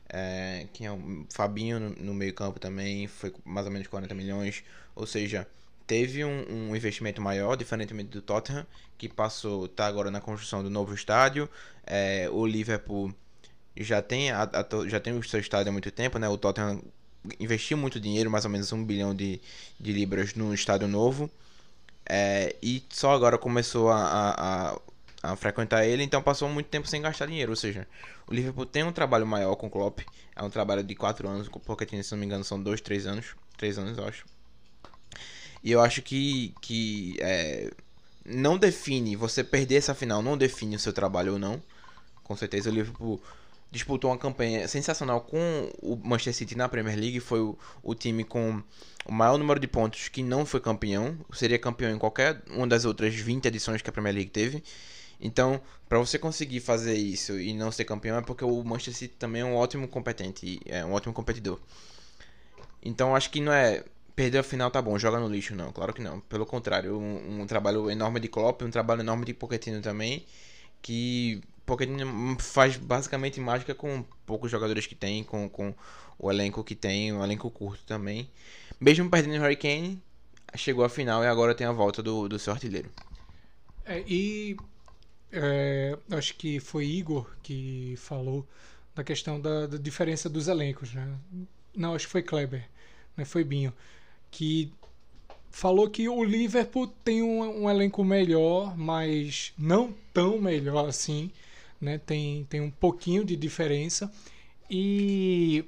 é, 0.09 0.65
quem 0.73 0.87
é 0.87 0.91
o 0.91 1.25
Fabinho 1.29 1.79
no, 1.79 1.89
no 1.91 2.13
meio 2.13 2.33
campo 2.33 2.59
também 2.59 3.07
foi 3.07 3.33
mais 3.45 3.65
ou 3.65 3.71
menos 3.71 3.87
40 3.87 4.13
milhões. 4.15 4.63
Ou 4.95 5.05
seja, 5.05 5.47
teve 5.85 6.25
um, 6.25 6.45
um 6.49 6.75
investimento 6.75 7.21
maior, 7.21 7.55
diferentemente 7.55 8.09
do 8.09 8.21
Tottenham, 8.21 8.65
que 8.97 9.07
passou, 9.07 9.67
tá 9.67 9.85
agora 9.85 10.09
na 10.09 10.19
construção 10.19 10.63
do 10.63 10.69
novo 10.69 10.93
estádio. 10.93 11.49
É, 11.85 12.27
o 12.31 12.45
Liverpool 12.45 13.13
já 13.79 14.01
tem, 14.01 14.31
a, 14.31 14.43
a 14.43 14.87
já 14.87 14.99
tem 14.99 15.17
o 15.17 15.23
seu 15.23 15.39
estádio 15.39 15.69
há 15.69 15.71
muito 15.71 15.91
tempo, 15.91 16.19
né? 16.19 16.27
O 16.27 16.37
Tottenham 16.37 16.81
investiu 17.39 17.77
muito 17.77 17.99
dinheiro, 17.99 18.29
mais 18.29 18.45
ou 18.45 18.51
menos 18.51 18.71
um 18.71 18.83
bilhão 18.83 19.13
de, 19.13 19.41
de 19.79 19.91
libras 19.91 20.33
no 20.35 20.53
estádio 20.53 20.87
novo. 20.87 21.29
É, 22.05 22.55
e 22.61 22.83
só 22.89 23.13
agora 23.13 23.37
começou 23.37 23.89
a, 23.89 24.75
a, 25.21 25.31
a, 25.31 25.35
frequentar 25.35 25.85
ele, 25.85 26.03
então 26.03 26.23
passou 26.23 26.49
muito 26.49 26.67
tempo 26.67 26.87
sem 26.87 27.01
gastar 27.01 27.27
dinheiro. 27.27 27.51
Ou 27.51 27.55
seja, 27.55 27.87
o 28.27 28.33
Liverpool 28.33 28.65
tem 28.65 28.83
um 28.83 28.91
trabalho 28.91 29.27
maior 29.27 29.55
com 29.55 29.67
o 29.67 29.69
Klopp. 29.69 29.99
É 30.35 30.43
um 30.43 30.49
trabalho 30.49 30.83
de 30.83 30.95
4 30.95 31.27
anos, 31.27 31.47
Pochettino, 31.47 32.03
se 32.03 32.11
não 32.11 32.19
me 32.19 32.25
engano, 32.25 32.43
são 32.43 32.61
2, 32.61 32.81
3 32.81 33.07
anos. 33.07 33.35
3 33.57 33.77
anos, 33.77 33.97
eu 33.97 34.05
acho. 34.05 34.25
E 35.63 35.71
eu 35.71 35.81
acho 35.81 36.01
que, 36.01 36.53
que 36.61 37.17
é, 37.19 37.69
não 38.25 38.57
define, 38.57 39.15
você 39.15 39.43
perder 39.43 39.75
essa 39.75 39.93
final 39.93 40.21
não 40.21 40.37
define 40.37 40.75
o 40.75 40.79
seu 40.79 40.93
trabalho 40.93 41.33
ou 41.33 41.39
não. 41.39 41.61
Com 42.23 42.35
certeza 42.35 42.69
o 42.69 42.73
Liverpool 42.73 43.21
disputou 43.71 44.11
uma 44.11 44.17
campanha 44.17 44.67
sensacional 44.67 45.21
com 45.21 45.71
o 45.81 45.95
Manchester 45.95 46.33
City 46.33 46.55
na 46.55 46.67
Premier 46.67 46.97
League. 46.97 47.19
Foi 47.19 47.39
o, 47.39 47.57
o 47.83 47.93
time 47.93 48.23
com 48.23 48.61
o 49.05 49.11
maior 49.11 49.37
número 49.37 49.59
de 49.59 49.67
pontos 49.67 50.07
que 50.07 50.23
não 50.23 50.45
foi 50.45 50.59
campeão. 50.59 51.17
Seria 51.33 51.59
campeão 51.59 51.91
em 51.91 51.97
qualquer 51.97 52.41
uma 52.49 52.67
das 52.67 52.85
outras 52.85 53.13
20 53.15 53.45
edições 53.45 53.81
que 53.81 53.89
a 53.89 53.93
Premier 53.93 54.15
League 54.15 54.31
teve. 54.31 54.63
Então, 55.21 55.61
para 55.87 55.99
você 55.99 56.17
conseguir 56.17 56.61
fazer 56.61 56.95
isso 56.95 57.37
e 57.39 57.53
não 57.53 57.71
ser 57.71 57.83
campeão 57.85 58.17
é 58.17 58.21
porque 58.21 58.43
o 58.45 58.63
Manchester 58.63 58.95
City 58.95 59.15
também 59.15 59.41
é 59.41 59.45
um 59.45 59.55
ótimo 59.55 59.87
competente, 59.87 60.59
é 60.65 60.83
um 60.85 60.93
ótimo 60.93 61.13
competidor. 61.13 61.59
Então, 62.81 63.15
acho 63.15 63.29
que 63.29 63.41
não 63.41 63.51
é 63.51 63.83
perder 64.15 64.39
a 64.39 64.43
final 64.43 64.69
tá 64.69 64.81
bom, 64.81 64.97
joga 64.99 65.17
no 65.19 65.29
lixo 65.29 65.55
não, 65.55 65.71
claro 65.71 65.93
que 65.93 66.01
não. 66.01 66.19
Pelo 66.21 66.45
contrário, 66.45 66.97
um, 66.97 67.41
um 67.41 67.47
trabalho 67.47 67.89
enorme 67.89 68.19
de 68.19 68.27
Klopp, 68.27 68.61
um 68.63 68.69
trabalho 68.69 69.01
enorme 69.01 69.25
de 69.25 69.33
Pochettino 69.33 69.81
também, 69.81 70.25
que 70.81 71.41
Pochettino 71.69 72.35
faz 72.39 72.77
basicamente 72.77 73.39
mágica 73.39 73.75
com 73.75 74.03
poucos 74.25 74.49
jogadores 74.49 74.87
que 74.87 74.95
tem, 74.95 75.23
com, 75.23 75.47
com 75.47 75.73
o 76.17 76.31
elenco 76.31 76.63
que 76.63 76.73
tem, 76.73 77.13
um 77.13 77.23
elenco 77.23 77.49
curto 77.51 77.83
também. 77.85 78.27
Mesmo 78.79 79.09
perdendo 79.09 79.37
o 79.37 79.41
Harry 79.41 79.55
Kane, 79.55 80.01
chegou 80.55 80.83
à 80.83 80.89
final 80.89 81.23
e 81.23 81.27
agora 81.27 81.53
tem 81.53 81.67
a 81.67 81.71
volta 81.71 82.01
do, 82.01 82.27
do 82.27 82.39
seu 82.39 82.53
artilheiro. 82.53 82.89
É, 83.85 84.03
e 84.07 84.57
é, 85.31 85.95
acho 86.11 86.35
que 86.35 86.59
foi 86.59 86.87
Igor 86.87 87.29
que 87.43 87.93
falou 87.97 88.47
da 88.95 89.03
questão 89.03 89.39
da, 89.39 89.67
da 89.67 89.77
diferença 89.77 90.27
dos 90.27 90.47
elencos, 90.47 90.91
né? 90.93 91.07
Não, 91.75 91.93
acho 91.93 92.07
que 92.07 92.11
foi 92.11 92.23
Kleber, 92.23 92.67
né? 93.15 93.25
Foi 93.25 93.43
Binho, 93.43 93.71
que 94.31 94.73
falou 95.51 95.87
que 95.87 96.09
o 96.09 96.23
Liverpool 96.23 96.87
tem 97.03 97.21
um, 97.21 97.63
um 97.63 97.69
elenco 97.69 98.03
melhor, 98.03 98.75
mas 98.75 99.53
não 99.57 99.93
tão 100.13 100.39
melhor 100.39 100.89
assim, 100.89 101.31
né? 101.79 101.97
Tem, 101.97 102.45
tem 102.49 102.61
um 102.61 102.71
pouquinho 102.71 103.23
de 103.23 103.35
diferença 103.35 104.11
e 104.69 105.65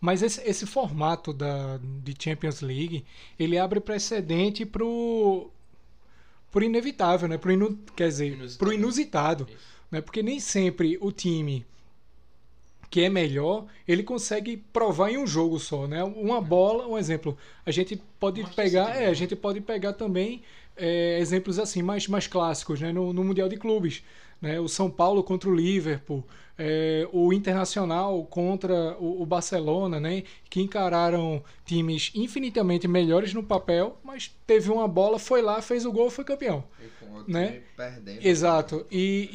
mas 0.00 0.20
esse, 0.20 0.40
esse 0.42 0.66
formato 0.66 1.32
da, 1.32 1.78
de 2.02 2.14
Champions 2.18 2.60
League 2.60 3.04
ele 3.38 3.56
abre 3.56 3.80
precedente 3.80 4.66
pro 4.66 5.50
por 6.50 6.62
inevitável, 6.62 7.28
né? 7.28 7.38
Pro 7.38 7.52
inu, 7.52 7.78
quer 7.96 8.08
dizer, 8.08 8.32
Inusitado. 8.32 8.58
pro 8.58 8.72
inusitado, 8.72 9.46
Isso. 9.48 9.58
né? 9.90 10.00
Porque 10.00 10.22
nem 10.22 10.38
sempre 10.38 10.98
o 11.00 11.10
time 11.10 11.64
que 12.90 13.00
é 13.00 13.08
melhor, 13.08 13.64
ele 13.88 14.02
consegue 14.02 14.58
provar 14.70 15.10
em 15.10 15.16
um 15.16 15.26
jogo 15.26 15.58
só, 15.58 15.86
né? 15.86 16.04
Uma 16.04 16.42
bola, 16.42 16.86
um 16.86 16.98
exemplo. 16.98 17.38
A 17.64 17.70
gente 17.70 17.96
pode 18.20 18.44
pegar, 18.54 18.94
é, 18.94 19.00
né? 19.00 19.06
a 19.06 19.14
gente 19.14 19.34
pode 19.34 19.62
pegar 19.62 19.94
também 19.94 20.42
é, 20.76 21.18
exemplos 21.18 21.58
assim 21.58 21.80
mais, 21.80 22.06
mais 22.06 22.26
clássicos, 22.26 22.82
né? 22.82 22.92
No, 22.92 23.14
no 23.14 23.24
mundial 23.24 23.48
de 23.48 23.56
clubes, 23.56 24.02
né? 24.42 24.60
O 24.60 24.68
São 24.68 24.90
Paulo 24.90 25.22
contra 25.24 25.48
o 25.48 25.54
Liverpool, 25.54 26.22
é, 26.58 27.08
o 27.12 27.32
Internacional 27.32 28.24
contra 28.26 28.96
o, 28.98 29.22
o 29.22 29.26
Barcelona, 29.26 30.00
né? 30.00 30.24
Que 30.50 30.60
encararam 30.60 31.42
times 31.64 32.10
infinitamente 32.14 32.86
melhores 32.88 33.32
no 33.32 33.42
papel, 33.42 33.98
mas 34.04 34.30
teve 34.46 34.70
uma 34.70 34.86
bola, 34.88 35.18
foi 35.18 35.40
lá, 35.40 35.62
fez 35.62 35.86
o 35.86 35.92
gol, 35.92 36.10
foi 36.10 36.24
campeão. 36.24 36.64
E 36.84 36.88
com 37.04 37.12
outro 37.14 37.32
Né? 37.32 37.62
perdendo. 37.76 38.26
Exato. 38.26 38.86
E, 38.90 39.30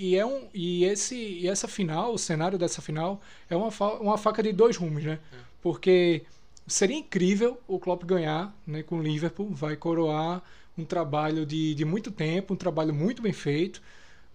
e, 0.00 0.08
e 0.10 0.16
é 0.16 0.26
um, 0.26 0.48
e, 0.52 0.84
esse, 0.84 1.14
e 1.16 1.48
essa 1.48 1.68
final, 1.68 2.12
o 2.12 2.18
cenário 2.18 2.58
dessa 2.58 2.82
final, 2.82 3.20
é 3.48 3.56
uma, 3.56 3.70
fa- 3.70 3.94
uma 3.94 4.18
faca 4.18 4.42
de 4.42 4.52
dois 4.52 4.76
rumos, 4.76 5.04
né? 5.04 5.18
Porque 5.62 6.22
seria 6.66 6.96
incrível 6.96 7.58
o 7.66 7.78
Klopp 7.78 8.04
ganhar 8.04 8.54
né, 8.66 8.82
com 8.82 8.98
o 8.98 9.02
Liverpool, 9.02 9.48
vai 9.50 9.76
coroar 9.76 10.42
um 10.76 10.84
trabalho 10.84 11.44
de, 11.44 11.74
de 11.74 11.84
muito 11.84 12.10
tempo, 12.10 12.54
um 12.54 12.56
trabalho 12.56 12.94
muito 12.94 13.20
bem 13.22 13.32
feito, 13.32 13.82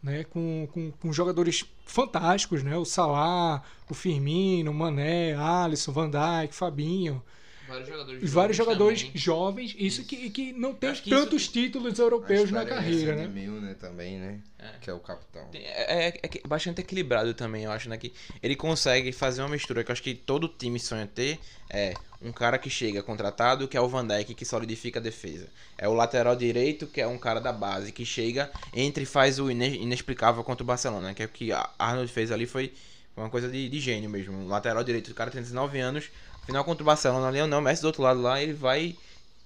né, 0.03 0.25
com, 0.25 0.67
com, 0.73 0.91
com 0.91 1.13
jogadores 1.13 1.65
fantásticos, 1.85 2.61
né? 2.61 2.75
O 2.77 2.83
Salah, 2.83 3.63
o 3.89 3.93
Firmino, 3.93 4.71
o 4.71 4.73
Mané, 4.73 5.33
Alisson, 5.33 5.93
Van 5.93 6.09
Dijk, 6.09 6.53
Fabinho, 6.53 7.23
Vários 7.73 7.87
jogadores 7.89 8.23
e 8.23 8.25
vários 8.27 8.57
jovens 8.57 8.73
jogadores 8.73 9.01
também. 9.03 9.17
jovens, 9.17 9.75
isso, 9.77 10.03
Que, 10.05 10.29
que 10.29 10.53
não 10.53 10.73
tem 10.73 10.93
que 10.93 11.09
isso 11.09 11.19
tantos 11.23 11.47
títulos 11.47 11.97
europeus 11.99 12.51
na 12.51 12.65
carreira, 12.65 13.15
né? 13.15 13.23
De 13.23 13.29
Milner 13.33 13.75
também, 13.75 14.17
né? 14.19 14.39
É. 14.59 14.77
Que 14.79 14.89
é 14.89 14.93
o 14.93 14.99
capitão. 14.99 15.49
É, 15.53 16.07
é- 16.07 16.19
é 16.23 16.47
bastante 16.47 16.81
equilibrado 16.81 17.33
também, 17.33 17.63
eu 17.65 17.71
acho, 17.71 17.89
né? 17.89 17.97
Que 17.97 18.13
ele 18.41 18.55
consegue 18.55 19.11
fazer 19.11 19.41
uma 19.41 19.49
mistura 19.49 19.83
que 19.83 19.91
eu 19.91 19.93
acho 19.93 20.03
que 20.03 20.13
todo 20.13 20.47
time 20.47 20.79
sonha 20.79 21.07
ter. 21.07 21.39
É 21.69 21.93
um 22.21 22.31
cara 22.31 22.57
que 22.57 22.69
chega 22.69 23.01
contratado, 23.03 23.67
que 23.67 23.75
é 23.75 23.81
o 23.81 23.87
Van 23.89 24.05
Dijk, 24.07 24.33
que 24.35 24.45
solidifica 24.45 24.99
a 24.99 25.01
defesa. 25.03 25.47
É 25.77 25.87
o 25.89 25.93
lateral 25.93 26.35
direito, 26.35 26.87
que 26.87 27.01
é 27.01 27.07
um 27.07 27.17
cara 27.17 27.41
da 27.41 27.51
base, 27.51 27.91
que 27.91 28.05
chega, 28.05 28.49
entra 28.73 29.01
e 29.03 29.05
faz 29.05 29.39
o 29.39 29.49
ine- 29.51 29.77
inexplicável 29.77 30.43
contra 30.43 30.63
o 30.63 30.65
Barcelona, 30.67 31.07
né? 31.09 31.13
Que 31.13 31.23
é 31.23 31.25
o 31.25 31.29
que 31.29 31.51
a 31.51 31.69
Arnold 31.77 32.11
fez 32.11 32.31
ali 32.31 32.45
foi 32.45 32.71
uma 33.17 33.29
coisa 33.29 33.49
de, 33.49 33.67
de 33.67 33.79
gênio 33.79 34.09
mesmo. 34.09 34.33
Um 34.37 34.47
lateral 34.47 34.83
direito, 34.83 35.11
o 35.11 35.13
cara 35.13 35.29
tem 35.29 35.41
19 35.41 35.79
anos, 35.79 36.05
final 36.45 36.63
contra 36.63 36.83
o 36.83 36.85
Barcelona, 36.85 37.29
Leonel 37.29 37.61
Messi 37.61 37.81
do 37.81 37.87
outro 37.87 38.03
lado 38.03 38.21
lá, 38.21 38.41
ele 38.41 38.53
vai... 38.53 38.95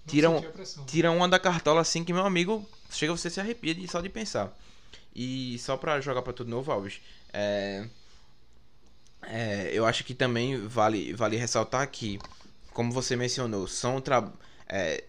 Tira, 0.06 0.30
um, 0.30 0.42
tira 0.86 1.12
uma 1.12 1.28
da 1.28 1.38
cartola 1.38 1.82
assim 1.82 2.02
que 2.02 2.14
meu 2.14 2.26
amigo 2.26 2.66
chega 2.90 3.12
você 3.12 3.30
se 3.30 3.42
arrepia 3.42 3.76
de, 3.76 3.86
só 3.90 4.00
de 4.00 4.08
pensar. 4.08 4.56
E 5.14 5.58
só 5.60 5.76
pra 5.76 6.00
jogar 6.00 6.22
pra 6.22 6.32
tudo 6.32 6.50
novo, 6.50 6.72
Alves, 6.72 7.02
é, 7.34 7.86
é, 9.24 9.72
eu 9.74 9.86
acho 9.86 10.04
que 10.04 10.14
também 10.14 10.66
vale, 10.68 11.14
vale 11.14 11.36
ressaltar 11.36 11.90
que, 11.90 12.20
como 12.72 12.92
você 12.92 13.16
mencionou, 13.16 13.68
são, 13.68 14.00
tra, 14.00 14.32
é, 14.68 15.04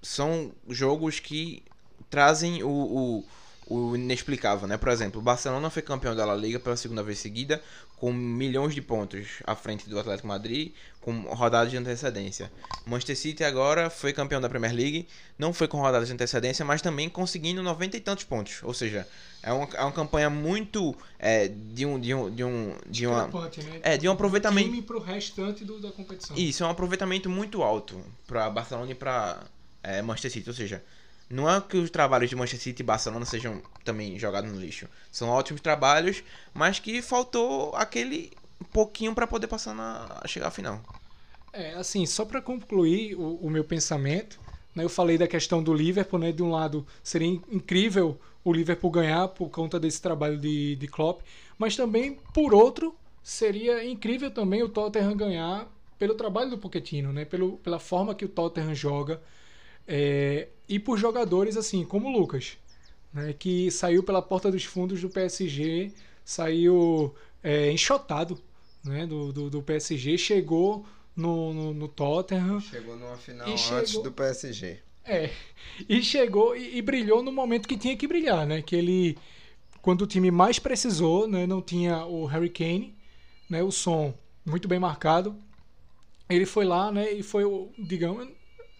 são 0.00 0.52
jogos 0.68 1.20
que 1.20 1.62
trazem 2.08 2.62
o, 2.62 2.68
o, 2.68 3.24
o 3.66 3.96
inexplicável, 3.96 4.66
né? 4.68 4.76
Por 4.76 4.88
exemplo, 4.88 5.20
o 5.20 5.24
Barcelona 5.24 5.68
foi 5.68 5.82
campeão 5.82 6.14
da 6.14 6.24
La 6.24 6.34
Liga 6.34 6.58
pela 6.58 6.76
segunda 6.76 7.02
vez 7.02 7.18
seguida, 7.18 7.62
com 8.02 8.12
milhões 8.12 8.74
de 8.74 8.82
pontos 8.82 9.28
à 9.46 9.54
frente 9.54 9.88
do 9.88 9.96
Atlético 9.96 10.26
Madrid, 10.26 10.72
com 11.00 11.20
rodadas 11.20 11.70
de 11.70 11.76
antecedência. 11.76 12.50
Manchester 12.84 13.16
City 13.16 13.44
agora 13.44 13.88
foi 13.88 14.12
campeão 14.12 14.40
da 14.40 14.48
Premier 14.48 14.74
League, 14.74 15.06
não 15.38 15.52
foi 15.52 15.68
com 15.68 15.78
rodadas 15.78 16.08
de 16.08 16.14
antecedência, 16.14 16.64
mas 16.64 16.82
também 16.82 17.08
conseguindo 17.08 17.62
90 17.62 17.96
e 17.96 18.00
tantos 18.00 18.24
pontos. 18.24 18.60
Ou 18.64 18.74
seja, 18.74 19.06
é 19.40 19.52
uma, 19.52 19.68
é 19.72 19.82
uma 19.82 19.92
campanha 19.92 20.28
muito 20.28 20.96
é, 21.16 21.46
de 21.46 21.86
um 21.86 22.00
de 22.00 22.12
um 22.12 22.28
de 22.28 22.42
um 22.42 22.74
de 22.90 23.06
uma 23.06 23.28
né? 23.28 23.80
é, 23.84 23.96
de 23.96 24.08
um 24.08 24.10
aproveitamento 24.10 24.68
time 24.68 24.82
pro 24.82 24.98
restante 24.98 25.64
do, 25.64 25.78
da 25.78 25.92
competição. 25.92 26.36
isso 26.36 26.64
é 26.64 26.66
um 26.66 26.70
aproveitamento 26.70 27.30
muito 27.30 27.62
alto 27.62 28.04
para 28.26 28.50
Barcelona 28.50 28.90
e 28.90 28.96
para 28.96 29.44
Manchester 30.02 30.32
City. 30.32 30.50
Ou 30.50 30.56
seja, 30.56 30.82
não 31.32 31.50
é 31.50 31.60
que 31.60 31.76
os 31.76 31.90
trabalhos 31.90 32.30
de 32.30 32.36
Manchester 32.36 32.60
City 32.62 32.82
e 32.82 32.86
Barcelona 32.86 33.24
sejam 33.24 33.62
também 33.84 34.18
jogados 34.18 34.50
no 34.52 34.60
lixo. 34.60 34.88
São 35.10 35.28
ótimos 35.28 35.60
trabalhos, 35.60 36.22
mas 36.54 36.78
que 36.78 37.02
faltou 37.02 37.74
aquele 37.76 38.32
pouquinho 38.72 39.14
para 39.14 39.26
poder 39.26 39.46
passar 39.48 39.74
na 39.74 40.22
chegar 40.26 40.48
à 40.48 40.50
final. 40.50 40.84
É, 41.52 41.74
assim, 41.74 42.06
só 42.06 42.24
para 42.24 42.40
concluir 42.40 43.14
o, 43.14 43.36
o 43.36 43.50
meu 43.50 43.62
pensamento, 43.64 44.40
né, 44.74 44.84
eu 44.84 44.88
falei 44.88 45.18
da 45.18 45.28
questão 45.28 45.62
do 45.62 45.74
Liverpool, 45.74 46.18
né, 46.18 46.32
de 46.32 46.42
um 46.42 46.50
lado 46.50 46.86
seria 47.02 47.28
in- 47.28 47.42
incrível 47.50 48.18
o 48.42 48.52
Liverpool 48.52 48.90
ganhar 48.90 49.28
por 49.28 49.50
conta 49.50 49.78
desse 49.78 50.00
trabalho 50.00 50.38
de, 50.38 50.76
de 50.76 50.88
Klopp, 50.88 51.20
mas 51.58 51.76
também, 51.76 52.18
por 52.32 52.54
outro, 52.54 52.96
seria 53.22 53.84
incrível 53.84 54.30
também 54.30 54.62
o 54.62 54.68
Tottenham 54.68 55.14
ganhar 55.16 55.68
pelo 55.98 56.14
trabalho 56.14 56.50
do 56.50 56.58
Pochettino, 56.58 57.12
né, 57.12 57.24
pelo, 57.24 57.58
pela 57.58 57.78
forma 57.78 58.14
que 58.14 58.24
o 58.24 58.28
Tottenham 58.28 58.74
joga, 58.74 59.22
é, 59.86 60.48
e 60.68 60.78
por 60.78 60.98
jogadores 60.98 61.56
assim, 61.56 61.84
como 61.84 62.08
o 62.08 62.12
Lucas, 62.18 62.56
né, 63.12 63.32
que 63.32 63.70
saiu 63.70 64.02
pela 64.02 64.22
porta 64.22 64.50
dos 64.50 64.64
fundos 64.64 65.00
do 65.00 65.10
PSG, 65.10 65.92
saiu 66.24 67.14
é, 67.42 67.70
enxotado 67.70 68.40
né, 68.84 69.06
do, 69.06 69.32
do, 69.32 69.50
do 69.50 69.62
PSG, 69.62 70.16
chegou 70.18 70.84
no, 71.14 71.52
no, 71.52 71.74
no 71.74 71.88
Tottenham, 71.88 72.60
Chegou 72.60 72.96
numa 72.96 73.16
final 73.16 73.48
antes 73.48 73.90
chegou- 73.90 74.02
do 74.04 74.12
PSG. 74.12 74.78
é, 75.04 75.30
e 75.88 76.02
chegou 76.02 76.56
e, 76.56 76.78
e 76.78 76.82
brilhou 76.82 77.22
no 77.22 77.32
momento 77.32 77.68
que 77.68 77.76
tinha 77.76 77.96
que 77.96 78.06
brilhar, 78.08 78.46
né? 78.46 78.62
Que 78.62 78.76
ele, 78.76 79.18
quando 79.82 80.02
o 80.02 80.06
time 80.06 80.30
mais 80.30 80.58
precisou, 80.58 81.28
né? 81.28 81.46
Não 81.46 81.60
tinha 81.60 82.04
o 82.06 82.24
Harry 82.26 82.48
Kane, 82.48 82.94
né? 83.50 83.62
O 83.62 83.70
som 83.70 84.14
muito 84.46 84.66
bem 84.68 84.78
marcado. 84.78 85.36
Ele 86.28 86.46
foi 86.46 86.64
lá, 86.64 86.90
né? 86.90 87.12
E 87.12 87.22
foi, 87.22 87.44
digamos, 87.78 88.28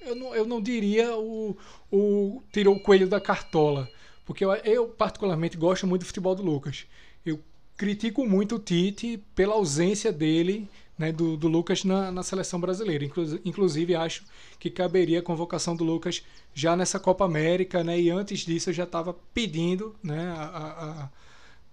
eu 0.06 0.14
não, 0.14 0.34
eu 0.34 0.46
não 0.46 0.60
diria 0.60 1.14
o, 1.16 1.56
o 1.90 2.42
tirou 2.52 2.76
o 2.76 2.80
coelho 2.80 3.08
da 3.08 3.20
cartola, 3.20 3.88
porque 4.24 4.44
eu, 4.44 4.52
eu 4.54 4.86
particularmente 4.88 5.56
gosto 5.56 5.86
muito 5.86 6.02
do 6.02 6.06
futebol 6.06 6.34
do 6.34 6.42
Lucas. 6.42 6.86
Eu 7.24 7.40
critico 7.76 8.26
muito 8.26 8.56
o 8.56 8.58
Tite 8.58 9.22
pela 9.34 9.54
ausência 9.54 10.12
dele, 10.12 10.68
né, 10.98 11.10
do, 11.10 11.36
do 11.36 11.48
Lucas 11.48 11.84
na, 11.84 12.12
na 12.12 12.22
seleção 12.22 12.60
brasileira. 12.60 13.04
Inclu- 13.04 13.40
inclusive, 13.44 13.94
acho 13.94 14.24
que 14.58 14.70
caberia 14.70 15.18
a 15.18 15.22
convocação 15.22 15.74
do 15.74 15.82
Lucas 15.82 16.22
já 16.54 16.76
nessa 16.76 17.00
Copa 17.00 17.24
América, 17.24 17.82
né? 17.82 17.98
E 18.00 18.10
antes 18.10 18.40
disso 18.40 18.70
eu 18.70 18.74
já 18.74 18.84
estava 18.84 19.14
pedindo, 19.34 19.96
né? 20.02 20.32
A, 20.36 20.42
a- 20.42 20.82
a- 21.00 21.08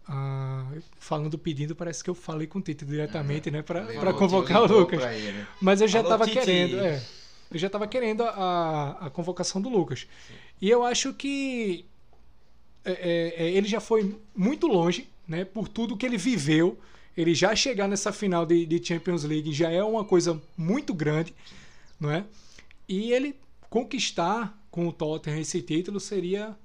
a- 0.07 0.65
falando 1.00 1.38
pedindo, 1.38 1.75
parece 1.75 2.03
que 2.03 2.09
eu 2.09 2.15
falei 2.15 2.48
com 2.48 2.59
o 2.59 2.62
Tite 2.62 2.86
diretamente, 2.86 3.51
né? 3.51 3.62
Para 3.62 3.81
convocar 4.13 4.62
o 4.63 4.67
Lucas. 4.79 5.00
Mas 5.62 5.81
eu 5.81 5.88
já 5.88 6.00
estava 6.05 6.25
querendo, 6.45 6.79
é. 6.86 7.01
Eu 7.51 7.57
já 7.57 7.67
estava 7.67 7.87
querendo 7.87 8.23
a, 8.23 8.97
a 9.01 9.09
convocação 9.09 9.61
do 9.61 9.69
Lucas. 9.69 10.07
E 10.61 10.69
eu 10.69 10.83
acho 10.83 11.13
que 11.13 11.85
é, 12.85 12.91
é, 12.91 13.45
é, 13.45 13.51
ele 13.51 13.67
já 13.67 13.79
foi 13.79 14.17
muito 14.35 14.67
longe, 14.67 15.07
né? 15.27 15.45
Por 15.45 15.67
tudo 15.67 15.97
que 15.97 16.05
ele 16.05 16.17
viveu. 16.17 16.77
Ele 17.17 17.33
já 17.35 17.55
chegar 17.55 17.87
nessa 17.87 18.11
final 18.11 18.45
de, 18.45 18.65
de 18.65 18.83
Champions 18.85 19.23
League 19.23 19.51
já 19.51 19.69
é 19.69 19.83
uma 19.83 20.05
coisa 20.05 20.41
muito 20.57 20.93
grande, 20.93 21.33
não 21.99 22.09
é? 22.11 22.23
E 22.87 23.11
ele 23.11 23.35
conquistar 23.69 24.57
com 24.71 24.87
o 24.87 24.93
Tottenham 24.93 25.39
esse 25.39 25.61
título 25.61 25.99
seria, 25.99 26.55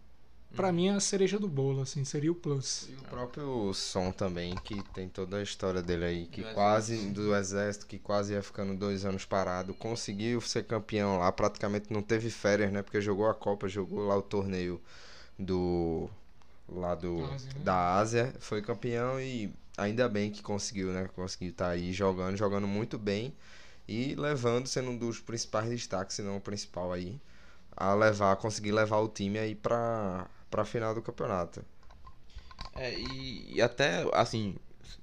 para 0.54 0.73
mim, 0.73 0.88
a 0.88 1.00
cereja 1.00 1.38
do 1.38 1.49
bolo, 1.49 1.82
assim, 1.82 2.04
seria 2.04 2.30
o 2.32 2.34
plus. 2.34 2.88
E 2.88 2.94
o 2.94 3.02
próprio 3.08 3.73
Som 3.75 4.11
também, 4.11 4.54
que 4.56 4.82
tem 4.94 5.08
toda 5.08 5.38
a 5.38 5.42
história 5.42 5.82
dele 5.82 6.04
aí, 6.04 6.26
que 6.26 6.42
Do 6.42 6.54
quase, 6.54 6.96
do 7.11 7.34
exército, 7.34 7.87
que 7.87 7.99
quase 7.99 8.32
ia 8.32 8.42
ficando 8.42 8.75
dois 8.75 9.04
anos 9.04 9.25
parado, 9.25 9.75
conseguiu 9.75 10.40
ser 10.40 10.64
campeão 10.64 11.18
lá, 11.18 11.30
praticamente 11.32 11.92
não 11.92 12.02
teve 12.02 12.30
férias, 12.30 12.73
né? 12.73 12.82
Porque 12.82 13.00
jogou 13.00 13.28
a 13.28 13.34
Copa, 13.34 13.68
jogou 13.68 14.06
lá 14.06 14.16
o 14.16 14.23
torneio 14.23 14.80
do. 15.38 16.08
lá 16.68 16.94
do. 16.94 17.18
Da 17.18 17.34
Ásia, 17.34 17.52
né? 17.52 17.61
da 17.64 17.94
Ásia, 17.96 18.34
foi 18.40 18.62
campeão 18.62 19.20
e 19.20 19.52
ainda 19.76 20.08
bem 20.08 20.30
que 20.30 20.42
conseguiu, 20.42 20.92
né? 20.92 21.08
Conseguiu 21.14 21.50
estar 21.50 21.68
aí 21.68 21.92
jogando, 21.92 22.37
jogando 22.37 22.66
muito 22.66 22.99
bem 22.99 23.34
e 23.87 24.14
levando, 24.14 24.66
sendo 24.66 24.90
um 24.90 24.96
dos 24.96 25.20
principais 25.20 25.68
destaques, 25.68 26.16
se 26.16 26.23
não 26.23 26.37
o 26.37 26.40
principal 26.40 26.92
aí, 26.92 27.20
a 27.76 27.94
levar, 27.94 28.37
conseguir 28.37 28.73
levar 28.73 28.99
o 28.99 29.08
time 29.08 29.38
aí 29.38 29.54
pra, 30.54 30.62
pra 30.62 30.64
final 30.64 30.94
do 30.94 31.02
campeonato. 31.02 31.64
É, 32.76 32.94
e, 32.94 33.54
e 33.56 33.62
até, 33.62 34.04
assim, 34.12 34.54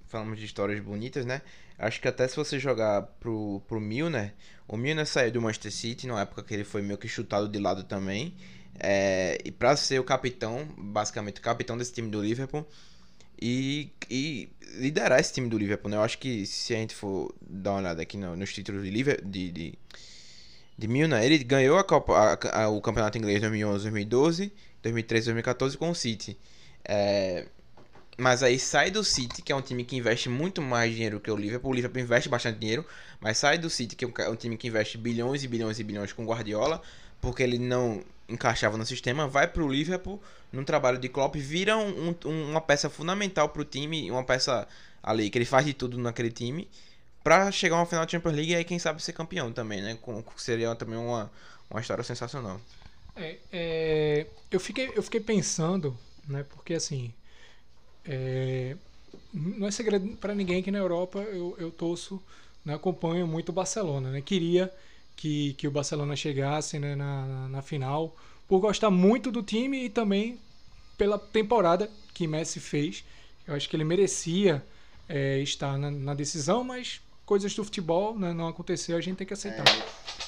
falamos 0.07 0.39
de 0.39 0.45
histórias 0.45 0.79
bonitas, 0.79 1.25
né? 1.25 1.41
Acho 1.77 1.99
que 1.99 2.07
até 2.07 2.27
se 2.27 2.35
você 2.35 2.59
jogar 2.59 3.01
pro, 3.19 3.61
pro 3.67 3.79
Milner, 3.79 4.33
o 4.67 4.77
Milner 4.77 5.05
saiu 5.05 5.31
do 5.31 5.41
Manchester 5.41 5.71
City 5.71 6.07
numa 6.07 6.21
época 6.21 6.43
que 6.43 6.53
ele 6.53 6.63
foi 6.63 6.81
meio 6.81 6.97
que 6.97 7.07
chutado 7.07 7.47
de 7.47 7.59
lado 7.59 7.83
também. 7.83 8.33
É, 8.79 9.37
e 9.43 9.51
pra 9.51 9.75
ser 9.75 9.99
o 9.99 10.03
capitão, 10.03 10.67
basicamente 10.77 11.39
o 11.39 11.41
capitão 11.41 11.77
desse 11.77 11.91
time 11.93 12.09
do 12.09 12.21
Liverpool, 12.21 12.65
e, 13.41 13.91
e 14.09 14.49
liderar 14.75 15.19
esse 15.19 15.33
time 15.33 15.49
do 15.49 15.57
Liverpool, 15.57 15.89
né? 15.91 15.97
Eu 15.97 16.03
acho 16.03 16.17
que 16.19 16.45
se 16.45 16.73
a 16.73 16.77
gente 16.77 16.95
for 16.95 17.33
dar 17.41 17.71
uma 17.71 17.79
olhada 17.79 18.01
aqui 18.01 18.17
no- 18.17 18.35
nos 18.35 18.53
títulos 18.53 18.83
de 18.83 18.89
Liverpool, 18.89 19.29
de, 19.29 19.51
de, 19.51 19.73
de 20.77 20.87
Milner, 20.87 21.23
ele 21.23 21.39
ganhou 21.43 21.77
a 21.77 21.83
Copa, 21.83 22.13
a- 22.13 22.63
a- 22.63 22.69
o 22.69 22.79
campeonato 22.81 23.17
inglês 23.17 23.39
2011, 23.41 23.83
2012, 23.83 24.53
2013, 24.83 25.25
2014 25.25 25.77
com 25.77 25.89
o 25.91 25.95
City. 25.95 26.37
É, 26.83 27.47
Mas 28.17 28.43
aí 28.43 28.59
sai 28.59 28.91
do 28.91 29.03
City, 29.03 29.41
que 29.41 29.51
é 29.51 29.55
um 29.55 29.61
time 29.61 29.83
que 29.83 29.95
investe 29.95 30.29
muito 30.29 30.61
mais 30.61 30.93
dinheiro 30.93 31.19
que 31.19 31.31
o 31.31 31.35
Liverpool. 31.35 31.71
O 31.71 31.73
Liverpool 31.73 32.01
investe 32.01 32.29
bastante 32.29 32.59
dinheiro, 32.59 32.85
mas 33.19 33.37
sai 33.37 33.57
do 33.57 33.69
City, 33.69 33.95
que 33.95 34.05
é 34.05 34.29
um 34.29 34.35
time 34.35 34.57
que 34.57 34.67
investe 34.67 34.97
bilhões 34.97 35.43
e 35.43 35.47
bilhões 35.47 35.79
e 35.79 35.83
bilhões 35.83 36.13
com 36.13 36.25
Guardiola, 36.25 36.81
porque 37.19 37.41
ele 37.43 37.57
não 37.57 38.03
encaixava 38.29 38.77
no 38.77 38.85
sistema, 38.85 39.27
vai 39.27 39.47
pro 39.47 39.67
Liverpool 39.67 40.21
num 40.51 40.63
trabalho 40.63 40.97
de 40.97 41.09
Klopp, 41.09 41.35
vira 41.35 41.77
um, 41.77 42.15
um, 42.25 42.49
uma 42.51 42.61
peça 42.61 42.89
fundamental 42.89 43.49
pro 43.49 43.65
time, 43.65 44.09
uma 44.11 44.23
peça 44.23 44.67
ali 45.03 45.29
que 45.29 45.37
ele 45.37 45.45
faz 45.45 45.65
de 45.65 45.73
tudo 45.73 45.97
naquele 45.97 46.31
time, 46.31 46.69
pra 47.23 47.51
chegar 47.51 47.75
a 47.75 47.79
uma 47.79 47.85
final 47.85 48.05
da 48.05 48.11
Champions 48.11 48.35
League 48.35 48.51
e 48.51 48.55
aí 48.55 48.63
quem 48.63 48.79
sabe 48.79 49.01
ser 49.01 49.13
campeão 49.13 49.51
também, 49.51 49.81
né? 49.81 49.97
Com, 50.01 50.23
seria 50.37 50.75
também 50.75 50.97
uma, 50.97 51.31
uma 51.69 51.79
história 51.81 52.03
sensacional. 52.03 52.59
É, 53.15 53.37
é, 53.51 54.27
eu, 54.49 54.59
fiquei, 54.59 54.91
eu 54.95 55.03
fiquei 55.03 55.19
pensando, 55.19 55.97
né? 56.27 56.43
Porque 56.43 56.73
assim, 56.73 57.13
é, 58.05 58.75
não 59.33 59.67
é 59.67 59.71
segredo 59.71 60.15
para 60.17 60.35
ninguém 60.35 60.63
que 60.63 60.71
na 60.71 60.79
Europa 60.79 61.19
eu, 61.19 61.55
eu 61.57 61.71
torço, 61.71 62.21
né, 62.65 62.73
acompanho 62.73 63.27
muito 63.27 63.49
o 63.49 63.53
Barcelona, 63.53 64.11
né? 64.11 64.21
Queria 64.21 64.71
que, 65.15 65.53
que 65.53 65.67
o 65.67 65.71
Barcelona 65.71 66.15
chegasse 66.15 66.79
né, 66.79 66.95
na, 66.95 67.47
na 67.47 67.61
final, 67.61 68.15
por 68.47 68.59
gostar 68.59 68.89
muito 68.89 69.31
do 69.31 69.43
time 69.43 69.85
e 69.85 69.89
também 69.89 70.39
pela 70.97 71.17
temporada 71.17 71.89
que 72.13 72.27
Messi 72.27 72.59
fez. 72.59 73.03
Eu 73.47 73.55
acho 73.55 73.69
que 73.69 73.75
ele 73.75 73.83
merecia 73.83 74.63
é, 75.07 75.39
estar 75.39 75.77
na, 75.77 75.91
na, 75.91 76.13
decisão, 76.13 76.63
mas 76.63 77.01
coisas 77.25 77.53
do 77.53 77.63
futebol 77.63 78.17
né, 78.17 78.33
não 78.33 78.47
aconteceu, 78.47 78.97
a 78.97 79.01
gente 79.01 79.17
tem 79.17 79.27
que 79.27 79.33
aceitar. 79.33 79.63
É. 79.67 80.20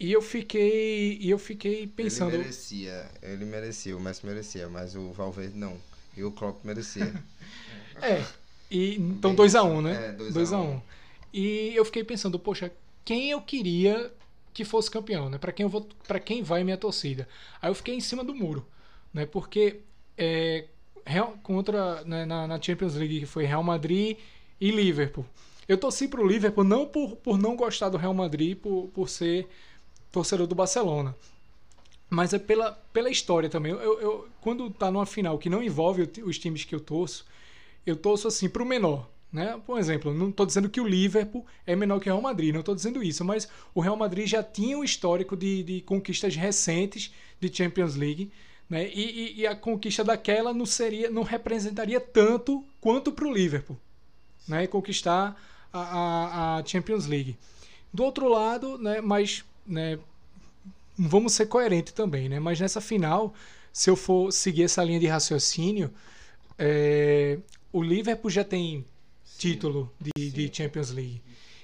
E 0.00 0.12
eu 0.12 0.22
fiquei, 0.22 1.18
e 1.20 1.28
eu 1.28 1.38
fiquei 1.38 1.86
pensando. 1.86 2.30
Ele 2.34 2.38
merecia, 2.38 3.10
ele 3.20 3.44
merecia, 3.44 3.96
o 3.96 4.00
Messi 4.00 4.24
merecia, 4.24 4.68
mas 4.68 4.94
o 4.94 5.10
Valverde 5.12 5.56
não. 5.56 5.76
E 6.16 6.22
o 6.22 6.30
Klopp 6.30 6.64
merecia. 6.64 7.12
é. 8.00 8.24
E, 8.70 8.96
então 8.96 9.34
2x1, 9.34 9.64
um, 9.64 9.80
né? 9.80 10.16
2x1. 10.18 10.52
É, 10.52 10.56
um. 10.56 10.74
um. 10.74 10.82
E 11.32 11.72
eu 11.74 11.84
fiquei 11.84 12.04
pensando, 12.04 12.38
poxa, 12.38 12.70
quem 13.04 13.30
eu 13.30 13.40
queria 13.40 14.12
que 14.54 14.64
fosse 14.64 14.90
campeão, 14.90 15.28
né? 15.28 15.38
Para 15.38 15.52
quem 15.52 15.64
eu 15.64 15.70
vou, 15.70 15.88
para 16.06 16.20
quem 16.20 16.42
vai 16.42 16.64
minha 16.64 16.76
torcida. 16.76 17.28
Aí 17.60 17.70
eu 17.70 17.74
fiquei 17.74 17.94
em 17.94 18.00
cima 18.00 18.22
do 18.22 18.34
muro, 18.34 18.66
né? 19.12 19.26
Porque 19.26 19.80
é, 20.16 20.66
Real, 21.08 21.38
contra 21.42 22.04
né, 22.04 22.26
na, 22.26 22.46
na, 22.46 22.60
Champions 22.60 22.94
League 22.94 23.20
que 23.20 23.26
foi 23.26 23.46
Real 23.46 23.62
Madrid 23.62 24.18
e 24.60 24.70
Liverpool. 24.70 25.24
Eu 25.66 25.78
torci 25.78 26.06
pro 26.06 26.26
Liverpool 26.26 26.64
não 26.64 26.86
por, 26.86 27.16
por 27.16 27.38
não 27.38 27.56
gostar 27.56 27.88
do 27.88 27.96
Real 27.96 28.12
Madrid, 28.12 28.58
por, 28.58 28.90
por 28.92 29.08
ser 29.08 29.48
torcedor 30.10 30.46
do 30.46 30.54
Barcelona. 30.54 31.14
Mas 32.10 32.32
é 32.32 32.38
pela, 32.38 32.72
pela 32.92 33.10
história 33.10 33.48
também. 33.48 33.72
Eu, 33.72 34.00
eu, 34.00 34.28
quando 34.40 34.70
tá 34.70 34.90
numa 34.90 35.06
final 35.06 35.38
que 35.38 35.50
não 35.50 35.62
envolve 35.62 36.08
os 36.22 36.38
times 36.38 36.64
que 36.64 36.74
eu 36.74 36.80
torço, 36.80 37.26
eu 37.84 37.96
torço 37.96 38.28
assim 38.28 38.48
pro 38.48 38.64
menor. 38.64 39.08
Né? 39.30 39.60
Por 39.66 39.78
exemplo, 39.78 40.14
não 40.14 40.30
estou 40.30 40.46
dizendo 40.46 40.70
que 40.70 40.80
o 40.80 40.86
Liverpool 40.86 41.44
é 41.66 41.76
menor 41.76 42.00
que 42.00 42.08
o 42.08 42.12
Real 42.12 42.22
Madrid, 42.22 42.52
não 42.52 42.60
estou 42.60 42.74
dizendo 42.74 43.02
isso, 43.02 43.22
mas 43.24 43.46
o 43.74 43.80
Real 43.80 43.96
Madrid 43.96 44.26
já 44.26 44.42
tinha 44.42 44.78
um 44.78 44.82
histórico 44.82 45.36
de, 45.36 45.62
de 45.62 45.80
conquistas 45.82 46.34
recentes 46.34 47.12
de 47.38 47.54
Champions 47.54 47.94
League, 47.94 48.32
né? 48.68 48.88
E, 48.88 49.00
e, 49.00 49.40
e, 49.40 49.46
a 49.46 49.54
conquista 49.54 50.04
daquela 50.04 50.52
não 50.52 50.66
seria, 50.66 51.10
não 51.10 51.22
representaria 51.22 52.00
tanto 52.00 52.64
quanto 52.80 53.10
para 53.12 53.26
o 53.26 53.32
Liverpool, 53.32 53.78
né? 54.46 54.66
conquistar 54.66 55.36
a, 55.72 55.80
a, 55.80 56.56
a, 56.58 56.64
Champions 56.64 57.06
League. 57.06 57.38
Do 57.92 58.04
outro 58.04 58.28
lado, 58.28 58.76
né? 58.78 59.00
Mas, 59.00 59.44
né? 59.68 59.98
Vamos 60.96 61.34
ser 61.34 61.46
coerentes 61.46 61.92
também, 61.92 62.28
né? 62.28 62.40
Mas 62.40 62.58
nessa 62.58 62.80
final, 62.80 63.34
se 63.72 63.88
eu 63.88 63.94
for 63.94 64.32
seguir 64.32 64.64
essa 64.64 64.82
linha 64.82 64.98
de 64.98 65.06
raciocínio, 65.06 65.92
é, 66.58 67.38
o 67.72 67.82
Liverpool 67.82 68.30
já 68.30 68.42
tem 68.42 68.84
título 69.38 69.92
de, 70.00 70.30
de 70.30 70.50
Champions 70.52 70.90
League. 70.90 71.22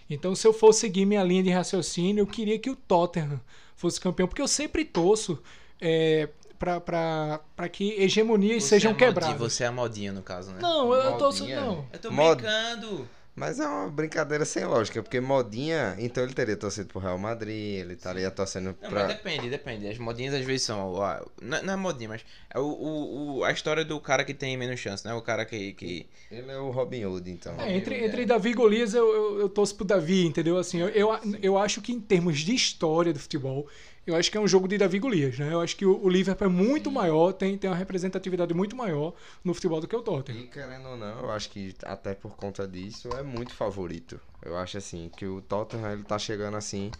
Então, 0.08 0.34
se 0.34 0.46
eu 0.46 0.52
for 0.52 0.72
seguir 0.72 1.06
minha 1.06 1.24
linha 1.24 1.42
de 1.42 1.50
raciocínio, 1.50 2.22
eu 2.22 2.26
queria 2.26 2.58
que 2.58 2.70
o 2.70 2.76
Tottenham 2.76 3.40
fosse 3.74 4.00
campeão, 4.00 4.28
porque 4.28 4.42
eu 4.42 4.48
sempre 4.48 4.84
torço 4.84 5.42
é, 5.80 6.28
para 6.58 7.68
que 7.70 7.92
hegemonias 8.00 8.62
você 8.62 8.70
sejam 8.70 8.92
é 8.92 8.94
quebradas. 8.94 9.38
Você 9.38 9.64
é 9.64 9.66
a 9.66 9.72
modinha, 9.72 10.12
no 10.12 10.22
caso, 10.22 10.52
né? 10.52 10.58
Não, 10.60 10.92
eu, 10.92 11.02
eu 11.02 11.18
torço. 11.18 11.46
Não. 11.46 11.86
Eu 11.92 11.98
tô 11.98 12.10
brincando. 12.10 13.08
Mas 13.36 13.58
é 13.58 13.66
uma 13.66 13.90
brincadeira 13.90 14.44
sem 14.44 14.64
lógica, 14.64 15.02
porque 15.02 15.20
modinha, 15.20 15.96
então 15.98 16.22
ele 16.22 16.32
teria 16.32 16.56
torcido 16.56 16.88
pro 16.88 17.00
Real 17.00 17.18
Madrid, 17.18 17.80
ele 17.80 17.94
estaria 17.94 18.30
torcendo 18.30 18.66
não, 18.66 18.74
pra. 18.74 19.06
Mas 19.06 19.16
depende, 19.16 19.50
depende. 19.50 19.88
As 19.88 19.98
modinhas 19.98 20.34
às 20.34 20.44
vezes 20.44 20.62
são. 20.62 20.94
Não, 21.42 21.62
não 21.62 21.72
é 21.72 21.76
modinha, 21.76 22.10
mas 22.10 22.24
é 22.48 22.60
o, 22.60 22.62
o, 22.62 23.38
o, 23.38 23.44
a 23.44 23.50
história 23.50 23.84
do 23.84 24.00
cara 24.00 24.24
que 24.24 24.32
tem 24.32 24.56
menos 24.56 24.78
chance, 24.78 25.04
né? 25.04 25.12
O 25.14 25.20
cara 25.20 25.44
que. 25.44 25.72
que... 25.72 26.06
Ele 26.30 26.48
é 26.48 26.58
o 26.58 26.70
Robin 26.70 27.04
Hood, 27.04 27.28
então. 27.28 27.60
É, 27.60 27.76
entre, 27.76 28.04
entre 28.04 28.24
Davi 28.24 28.50
e 28.50 28.54
Golias, 28.54 28.94
eu, 28.94 29.12
eu, 29.12 29.40
eu 29.40 29.48
torço 29.48 29.74
pro 29.74 29.84
Davi, 29.84 30.24
entendeu? 30.24 30.56
Assim, 30.56 30.78
eu, 30.78 30.88
eu, 30.90 31.10
eu 31.42 31.58
acho 31.58 31.80
que 31.80 31.92
em 31.92 32.00
termos 32.00 32.38
de 32.38 32.54
história 32.54 33.12
do 33.12 33.18
futebol, 33.18 33.66
eu 34.06 34.14
acho 34.16 34.30
que 34.30 34.36
é 34.36 34.40
um 34.40 34.48
jogo 34.48 34.68
de 34.68 34.76
Davi 34.76 34.98
Golias, 34.98 35.38
né? 35.38 35.52
Eu 35.52 35.60
acho 35.60 35.76
que 35.76 35.86
o, 35.86 36.02
o 36.04 36.08
Liverpool 36.08 36.46
é 36.46 36.50
muito 36.50 36.90
Sim. 36.90 36.94
maior, 36.94 37.32
tem, 37.32 37.56
tem 37.56 37.70
uma 37.70 37.76
representatividade 37.76 38.52
muito 38.52 38.76
maior 38.76 39.14
no 39.42 39.54
futebol 39.54 39.80
do 39.80 39.88
que 39.88 39.96
o 39.96 40.02
Tottenham. 40.02 40.42
E 40.42 40.46
querendo 40.46 40.88
ou 40.88 40.96
não, 40.96 41.20
eu 41.20 41.30
acho 41.30 41.50
que 41.50 41.74
até 41.84 42.14
por 42.14 42.36
conta 42.36 42.68
disso 42.68 43.08
é 43.16 43.22
muito 43.22 43.54
favorito. 43.54 44.20
Eu 44.42 44.56
acho 44.56 44.76
assim, 44.76 45.10
que 45.16 45.26
o 45.26 45.40
Tottenham 45.40 45.92
ele 45.92 46.04
tá 46.04 46.18
chegando 46.18 46.56
assim. 46.56 46.90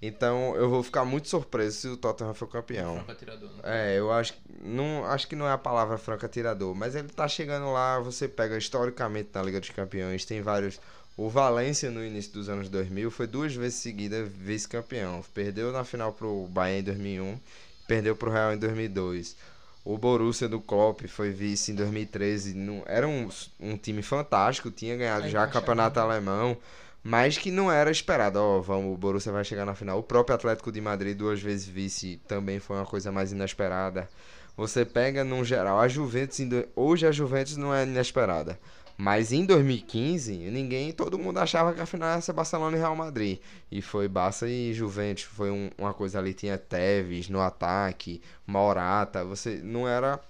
Então 0.00 0.54
eu 0.54 0.70
vou 0.70 0.82
ficar 0.82 1.04
muito 1.04 1.28
surpreso 1.28 1.76
se 1.76 1.88
o 1.88 1.96
Tottenham 1.96 2.32
for 2.32 2.46
campeão. 2.46 2.94
Franca 2.94 3.14
tirador, 3.16 3.50
né? 3.50 3.60
É, 3.64 3.98
eu 3.98 4.12
acho, 4.12 4.32
não, 4.62 5.04
acho 5.04 5.26
que 5.26 5.34
não 5.34 5.46
é 5.46 5.52
a 5.52 5.58
palavra 5.58 5.98
franca 5.98 6.28
tirador, 6.28 6.74
mas 6.74 6.94
ele 6.94 7.08
tá 7.08 7.26
chegando 7.26 7.72
lá, 7.72 7.98
você 7.98 8.28
pega 8.28 8.56
historicamente 8.56 9.30
na 9.34 9.42
Liga 9.42 9.58
dos 9.58 9.70
Campeões, 9.70 10.24
tem 10.24 10.40
vários 10.40 10.80
o 11.18 11.28
Valência, 11.28 11.90
no 11.90 12.04
início 12.04 12.32
dos 12.32 12.48
anos 12.48 12.68
2000, 12.68 13.10
foi 13.10 13.26
duas 13.26 13.52
vezes 13.52 13.80
seguida 13.80 14.22
vice-campeão. 14.22 15.20
Perdeu 15.34 15.72
na 15.72 15.82
final 15.82 16.12
pro 16.12 16.46
Bayern 16.46 16.78
em 16.78 16.84
2001, 16.84 17.40
perdeu 17.88 18.14
pro 18.14 18.30
Real 18.30 18.54
em 18.54 18.56
2002. 18.56 19.36
O 19.84 19.98
Borussia 19.98 20.48
do 20.48 20.60
Klopp 20.60 21.00
foi 21.08 21.30
vice 21.30 21.72
em 21.72 21.74
2013. 21.74 22.54
Não, 22.54 22.84
era 22.86 23.08
um, 23.08 23.28
um 23.58 23.76
time 23.76 24.00
fantástico, 24.00 24.70
tinha 24.70 24.96
ganhado 24.96 25.24
Aí 25.24 25.30
já 25.32 25.44
o 25.44 25.50
campeonato 25.50 25.98
alemão, 25.98 26.56
mas 27.02 27.36
que 27.36 27.50
não 27.50 27.68
era 27.68 27.90
esperado. 27.90 28.38
Ó, 28.38 28.58
oh, 28.58 28.62
vamos, 28.62 28.94
o 28.94 28.96
Borussia 28.96 29.32
vai 29.32 29.44
chegar 29.44 29.64
na 29.64 29.74
final. 29.74 29.98
O 29.98 30.04
próprio 30.04 30.36
Atlético 30.36 30.70
de 30.70 30.80
Madrid, 30.80 31.16
duas 31.16 31.42
vezes 31.42 31.66
vice, 31.66 32.20
também 32.28 32.60
foi 32.60 32.76
uma 32.76 32.86
coisa 32.86 33.10
mais 33.10 33.32
inesperada. 33.32 34.08
Você 34.56 34.84
pega, 34.84 35.24
num 35.24 35.44
geral, 35.44 35.80
a 35.80 35.88
Juventus, 35.88 36.38
hoje 36.76 37.08
a 37.08 37.10
Juventus 37.10 37.56
não 37.56 37.74
é 37.74 37.82
inesperada. 37.82 38.56
Mas 39.00 39.30
em 39.30 39.46
2015, 39.46 40.36
ninguém, 40.50 40.90
todo 40.90 41.16
mundo 41.16 41.38
achava 41.38 41.72
que 41.72 41.80
a 41.80 41.86
final 41.86 42.16
ia 42.16 42.20
ser 42.20 42.32
Barcelona 42.32 42.76
e 42.76 42.80
Real 42.80 42.96
Madrid. 42.96 43.38
E 43.70 43.80
foi 43.80 44.08
Barça 44.08 44.48
e 44.48 44.74
Juventus, 44.74 45.22
foi 45.22 45.52
um, 45.52 45.70
uma 45.78 45.94
coisa 45.94 46.18
ali, 46.18 46.34
tinha 46.34 46.58
Tevez 46.58 47.28
no 47.28 47.40
ataque, 47.40 48.20
Morata, 48.44 49.24
você 49.24 49.60
não 49.62 49.86
era 49.86 50.20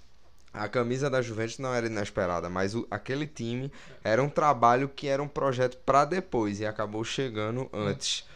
a 0.52 0.68
camisa 0.68 1.09
da 1.09 1.22
Juventus 1.22 1.59
não 1.59 1.72
era 1.72 1.87
inesperada, 1.87 2.50
mas 2.50 2.74
o, 2.74 2.87
aquele 2.90 3.26
time 3.26 3.72
era 4.04 4.22
um 4.22 4.28
trabalho 4.28 4.88
que 4.88 5.07
era 5.07 5.22
um 5.22 5.28
projeto 5.28 5.78
para 5.78 6.04
depois 6.04 6.61
e 6.61 6.66
acabou 6.66 7.04
chegando 7.04 7.70
antes 7.72 8.26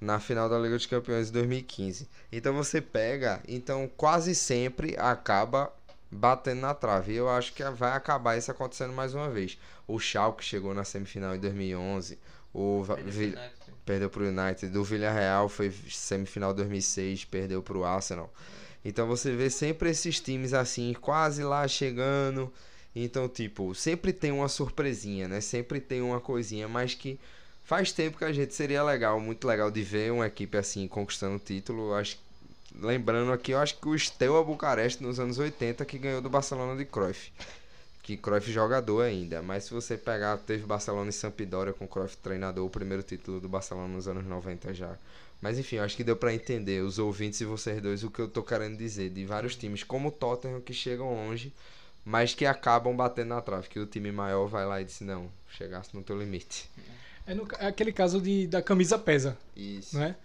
na 0.00 0.18
final 0.18 0.48
da 0.48 0.58
Liga 0.58 0.76
dos 0.76 0.86
Campeões 0.86 1.26
de 1.26 1.32
2015. 1.34 2.08
Então 2.30 2.54
você 2.54 2.80
pega, 2.80 3.42
então 3.46 3.90
quase 3.96 4.34
sempre 4.34 4.96
acaba 4.98 5.72
batendo 6.12 6.60
na 6.60 6.74
trave. 6.74 7.14
E 7.14 7.16
eu 7.16 7.28
acho 7.28 7.54
que 7.54 7.64
vai 7.70 7.92
acabar 7.92 8.36
isso 8.36 8.50
acontecendo 8.50 8.92
mais 8.92 9.14
uma 9.14 9.30
vez. 9.30 9.58
O 9.92 9.98
Schalke 9.98 10.42
chegou 10.42 10.72
na 10.72 10.84
semifinal 10.84 11.34
em 11.34 11.38
2011. 11.38 12.18
O 12.54 12.82
Vi... 13.06 13.34
perdeu 13.84 14.08
para 14.08 14.22
o 14.22 14.26
United. 14.26 14.78
O 14.78 14.82
Villarreal 14.82 15.48
foi 15.50 15.70
semifinal 15.90 16.54
2006, 16.54 17.26
perdeu 17.26 17.62
para 17.62 17.76
o 17.76 17.84
Arsenal. 17.84 18.32
Então 18.82 19.06
você 19.06 19.36
vê 19.36 19.50
sempre 19.50 19.90
esses 19.90 20.18
times 20.18 20.54
assim, 20.54 20.94
quase 20.94 21.44
lá 21.44 21.68
chegando. 21.68 22.50
Então, 22.96 23.28
tipo, 23.28 23.74
sempre 23.74 24.12
tem 24.12 24.32
uma 24.32 24.48
surpresinha, 24.48 25.28
né? 25.28 25.40
Sempre 25.40 25.78
tem 25.78 26.00
uma 26.00 26.20
coisinha, 26.20 26.66
mas 26.68 26.94
que 26.94 27.20
faz 27.62 27.92
tempo 27.92 28.16
que 28.16 28.24
a 28.24 28.32
gente 28.32 28.54
seria 28.54 28.82
legal, 28.82 29.20
muito 29.20 29.46
legal 29.46 29.70
de 29.70 29.82
ver 29.82 30.10
uma 30.10 30.26
equipe 30.26 30.56
assim 30.56 30.88
conquistando 30.88 31.36
o 31.36 31.38
título. 31.38 31.94
Acho 31.94 32.18
lembrando 32.80 33.30
aqui, 33.30 33.52
eu 33.52 33.58
acho 33.58 33.78
que 33.78 33.88
o 33.88 33.98
Steaua 33.98 34.42
Bucareste 34.42 35.02
nos 35.02 35.20
anos 35.20 35.38
80 35.38 35.84
que 35.84 35.98
ganhou 35.98 36.22
do 36.22 36.30
Barcelona 36.30 36.74
de 36.76 36.86
Cruyff. 36.86 37.30
Que 38.12 38.18
Cruyff 38.18 38.52
jogador 38.52 39.00
ainda, 39.00 39.40
mas 39.40 39.64
se 39.64 39.70
você 39.72 39.96
pegar, 39.96 40.36
teve 40.36 40.66
Barcelona 40.66 41.08
e 41.08 41.12
Sampdoria 41.14 41.72
com 41.72 41.88
Cruyff 41.88 42.14
treinador, 42.18 42.66
o 42.66 42.68
primeiro 42.68 43.02
título 43.02 43.40
do 43.40 43.48
Barcelona 43.48 43.88
nos 43.88 44.06
anos 44.06 44.26
90 44.26 44.74
já. 44.74 44.98
Mas 45.40 45.58
enfim, 45.58 45.78
acho 45.78 45.96
que 45.96 46.04
deu 46.04 46.14
para 46.14 46.34
entender 46.34 46.82
os 46.82 46.98
ouvintes 46.98 47.40
e 47.40 47.46
vocês 47.46 47.80
dois 47.80 48.04
o 48.04 48.10
que 48.10 48.20
eu 48.20 48.28
tô 48.28 48.42
querendo 48.42 48.76
dizer 48.76 49.08
de 49.08 49.24
vários 49.24 49.56
times 49.56 49.82
como 49.82 50.08
o 50.08 50.12
Tottenham 50.12 50.60
que 50.60 50.74
chegam 50.74 51.14
longe, 51.14 51.54
mas 52.04 52.34
que 52.34 52.44
acabam 52.44 52.94
batendo 52.94 53.28
na 53.28 53.40
trave, 53.40 53.68
que 53.68 53.78
o 53.78 53.86
time 53.86 54.12
maior 54.12 54.46
vai 54.46 54.66
lá 54.66 54.78
e 54.82 54.84
diz 54.84 55.00
não, 55.00 55.30
chegasse 55.48 55.94
no 55.94 56.02
teu 56.02 56.18
limite. 56.18 56.68
É, 57.26 57.32
no, 57.32 57.48
é 57.58 57.66
aquele 57.66 57.92
caso 57.92 58.20
de, 58.20 58.46
da 58.46 58.60
camisa 58.60 58.98
pesa. 58.98 59.38
Isso. 59.56 59.96
Né? 59.96 60.16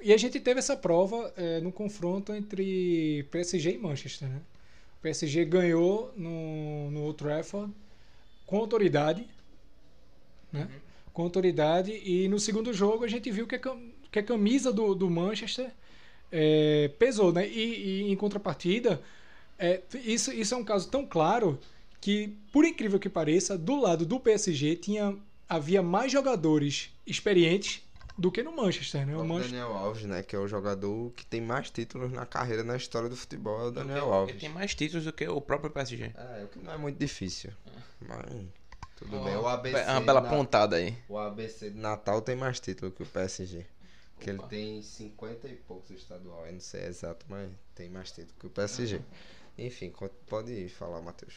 E 0.00 0.12
a 0.12 0.16
gente 0.16 0.38
teve 0.38 0.60
essa 0.60 0.76
prova 0.76 1.32
é, 1.36 1.60
no 1.60 1.72
confronto 1.72 2.32
entre 2.32 3.24
PSG 3.32 3.72
e 3.72 3.78
Manchester, 3.78 4.28
né? 4.28 4.40
O 5.02 5.08
PSG 5.10 5.44
ganhou 5.44 6.14
no, 6.16 6.88
no 6.92 7.02
Old 7.02 7.18
Trafford 7.18 7.72
com 8.46 8.58
autoridade, 8.58 9.26
né? 10.52 10.68
Com 11.12 11.24
autoridade 11.24 11.90
e 12.04 12.28
no 12.28 12.38
segundo 12.38 12.72
jogo 12.72 13.02
a 13.04 13.08
gente 13.08 13.28
viu 13.28 13.44
que 13.44 13.56
a, 13.56 13.60
que 14.12 14.20
a 14.20 14.22
camisa 14.22 14.72
do, 14.72 14.94
do 14.94 15.10
Manchester 15.10 15.72
é, 16.30 16.88
pesou, 17.00 17.32
né? 17.32 17.48
E, 17.48 18.04
e 18.04 18.12
em 18.12 18.14
contrapartida, 18.14 19.02
é, 19.58 19.80
isso, 20.04 20.32
isso 20.32 20.54
é 20.54 20.56
um 20.56 20.62
caso 20.62 20.88
tão 20.88 21.04
claro 21.04 21.58
que, 22.00 22.36
por 22.52 22.64
incrível 22.64 23.00
que 23.00 23.08
pareça, 23.08 23.58
do 23.58 23.80
lado 23.80 24.06
do 24.06 24.20
PSG 24.20 24.76
tinha, 24.76 25.16
havia 25.48 25.82
mais 25.82 26.12
jogadores 26.12 26.90
experientes 27.04 27.82
do 28.16 28.30
que 28.30 28.42
no 28.42 28.54
Manchester, 28.54 29.06
né? 29.06 29.16
O 29.16 29.20
O 29.20 29.24
Manchester 29.26 29.58
Daniel 29.60 29.76
Alves, 29.76 30.04
né? 30.04 30.22
Que 30.22 30.36
é 30.36 30.38
o 30.38 30.46
jogador 30.48 31.10
que 31.12 31.24
tem 31.26 31.40
mais 31.40 31.70
títulos 31.70 32.12
na 32.12 32.26
carreira, 32.26 32.62
na 32.62 32.76
história 32.76 33.08
do 33.08 33.16
futebol, 33.16 33.60
é 33.60 33.64
o 33.64 33.70
Daniel 33.70 34.04
Ele 34.04 34.12
Alves. 34.14 34.40
tem 34.40 34.48
mais 34.48 34.74
títulos 34.74 35.04
do 35.04 35.12
que 35.12 35.26
o 35.26 35.40
próprio 35.40 35.70
PSG. 35.70 36.12
É, 36.14 36.44
o 36.44 36.48
que 36.48 36.58
não 36.58 36.72
é 36.72 36.76
muito 36.76 36.98
difícil. 36.98 37.50
Mas 38.00 38.24
tudo 38.96 39.16
Ó, 39.18 39.24
bem. 39.24 39.36
O 39.36 39.46
ABC, 39.46 39.76
É 39.78 39.90
uma 39.92 40.00
bela 40.00 40.20
na- 40.20 40.28
pontada 40.28 40.76
aí. 40.76 40.96
o 41.08 41.18
ABC 41.18 41.70
de 41.70 41.78
Natal 41.78 42.20
tem 42.22 42.36
mais 42.36 42.60
título 42.60 42.90
que 42.92 43.02
o 43.02 43.06
PSG. 43.06 43.64
Que 44.20 44.30
ele 44.30 44.42
tem 44.44 44.80
50 44.82 45.48
e 45.48 45.56
poucos 45.56 45.90
estadual. 45.90 46.46
Eu 46.46 46.52
não 46.52 46.60
sei 46.60 46.84
exato, 46.84 47.26
mas 47.28 47.50
tem 47.74 47.88
mais 47.90 48.12
título 48.12 48.34
que 48.38 48.46
o 48.46 48.50
PSG. 48.50 49.00
Enfim, 49.58 49.90
co- 49.90 50.08
pode 50.28 50.68
falar, 50.68 51.00
Matheus. 51.00 51.34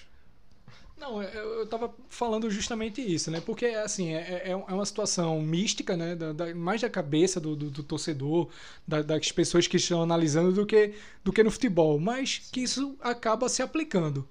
Não, 0.98 1.22
eu, 1.22 1.60
eu 1.60 1.68
tava 1.68 1.94
falando 2.10 2.50
justamente 2.50 3.02
isso, 3.02 3.30
né? 3.30 3.42
Porque, 3.42 3.66
assim, 3.66 4.14
é, 4.14 4.44
é, 4.46 4.50
é 4.52 4.56
uma 4.56 4.86
situação 4.86 5.42
mística, 5.42 5.98
né? 5.98 6.16
Da, 6.16 6.32
da- 6.32 6.56
mais 6.56 6.80
da 6.82 6.90
cabeça 6.90 7.40
do, 7.40 7.54
do, 7.56 7.70
do 7.70 7.84
torcedor, 7.84 8.50
da- 8.88 9.02
das 9.02 9.32
pessoas 9.32 9.68
que 9.68 9.76
estão 9.78 10.02
analisando, 10.02 10.54
do 10.54 10.66
que, 10.66 10.94
do 11.24 11.34
que 11.34 11.44
no 11.44 11.52
futebol. 11.52 12.00
Mas 12.00 12.38
que 12.52 12.62
isso 12.62 12.96
acaba 13.02 13.50
se 13.50 13.62
aplicando. 13.62 14.26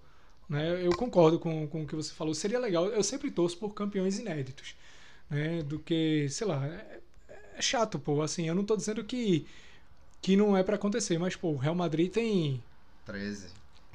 Né? 0.49 0.87
Eu 0.87 0.93
concordo 0.97 1.39
com, 1.39 1.67
com 1.69 1.83
o 1.83 1.87
que 1.87 1.95
você 1.97 2.13
falou. 2.15 2.35
Seria 2.35 2.59
legal. 2.59 2.87
Eu 2.87 3.03
sempre 3.05 3.31
torço 3.31 3.59
por 3.59 3.75
campeões 3.75 4.19
inéditos. 4.19 4.75
Né? 5.31 5.63
Do 5.63 5.79
que, 5.79 6.29
sei 6.31 6.47
lá, 6.47 6.67
é, 6.67 7.01
é 7.59 7.63
chato, 7.63 7.99
pô. 7.99 8.23
Assim, 8.23 8.49
eu 8.49 8.55
não 8.55 8.65
tô 8.65 8.77
dizendo 8.77 9.05
que, 9.05 9.47
que 10.23 10.37
não 10.37 10.57
é 10.57 10.63
pra 10.63 10.77
acontecer, 10.77 11.19
mas, 11.19 11.37
pô, 11.37 11.51
o 11.51 11.57
Real 11.57 11.75
Madrid 11.75 12.11
tem 12.11 12.63
13. 13.05 13.49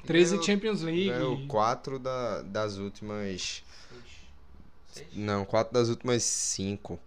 13 0.06 0.30
Ganhou- 0.32 0.44
Champions 0.46 0.82
League. 0.82 1.08
Ganhou 1.10 1.46
4 1.46 1.98
da, 1.98 2.42
das 2.42 2.76
últimas. 2.78 3.62
Não, 5.14 5.44
4 5.44 5.72
das 5.72 5.88
últimas 5.88 6.22
5. 6.22 6.98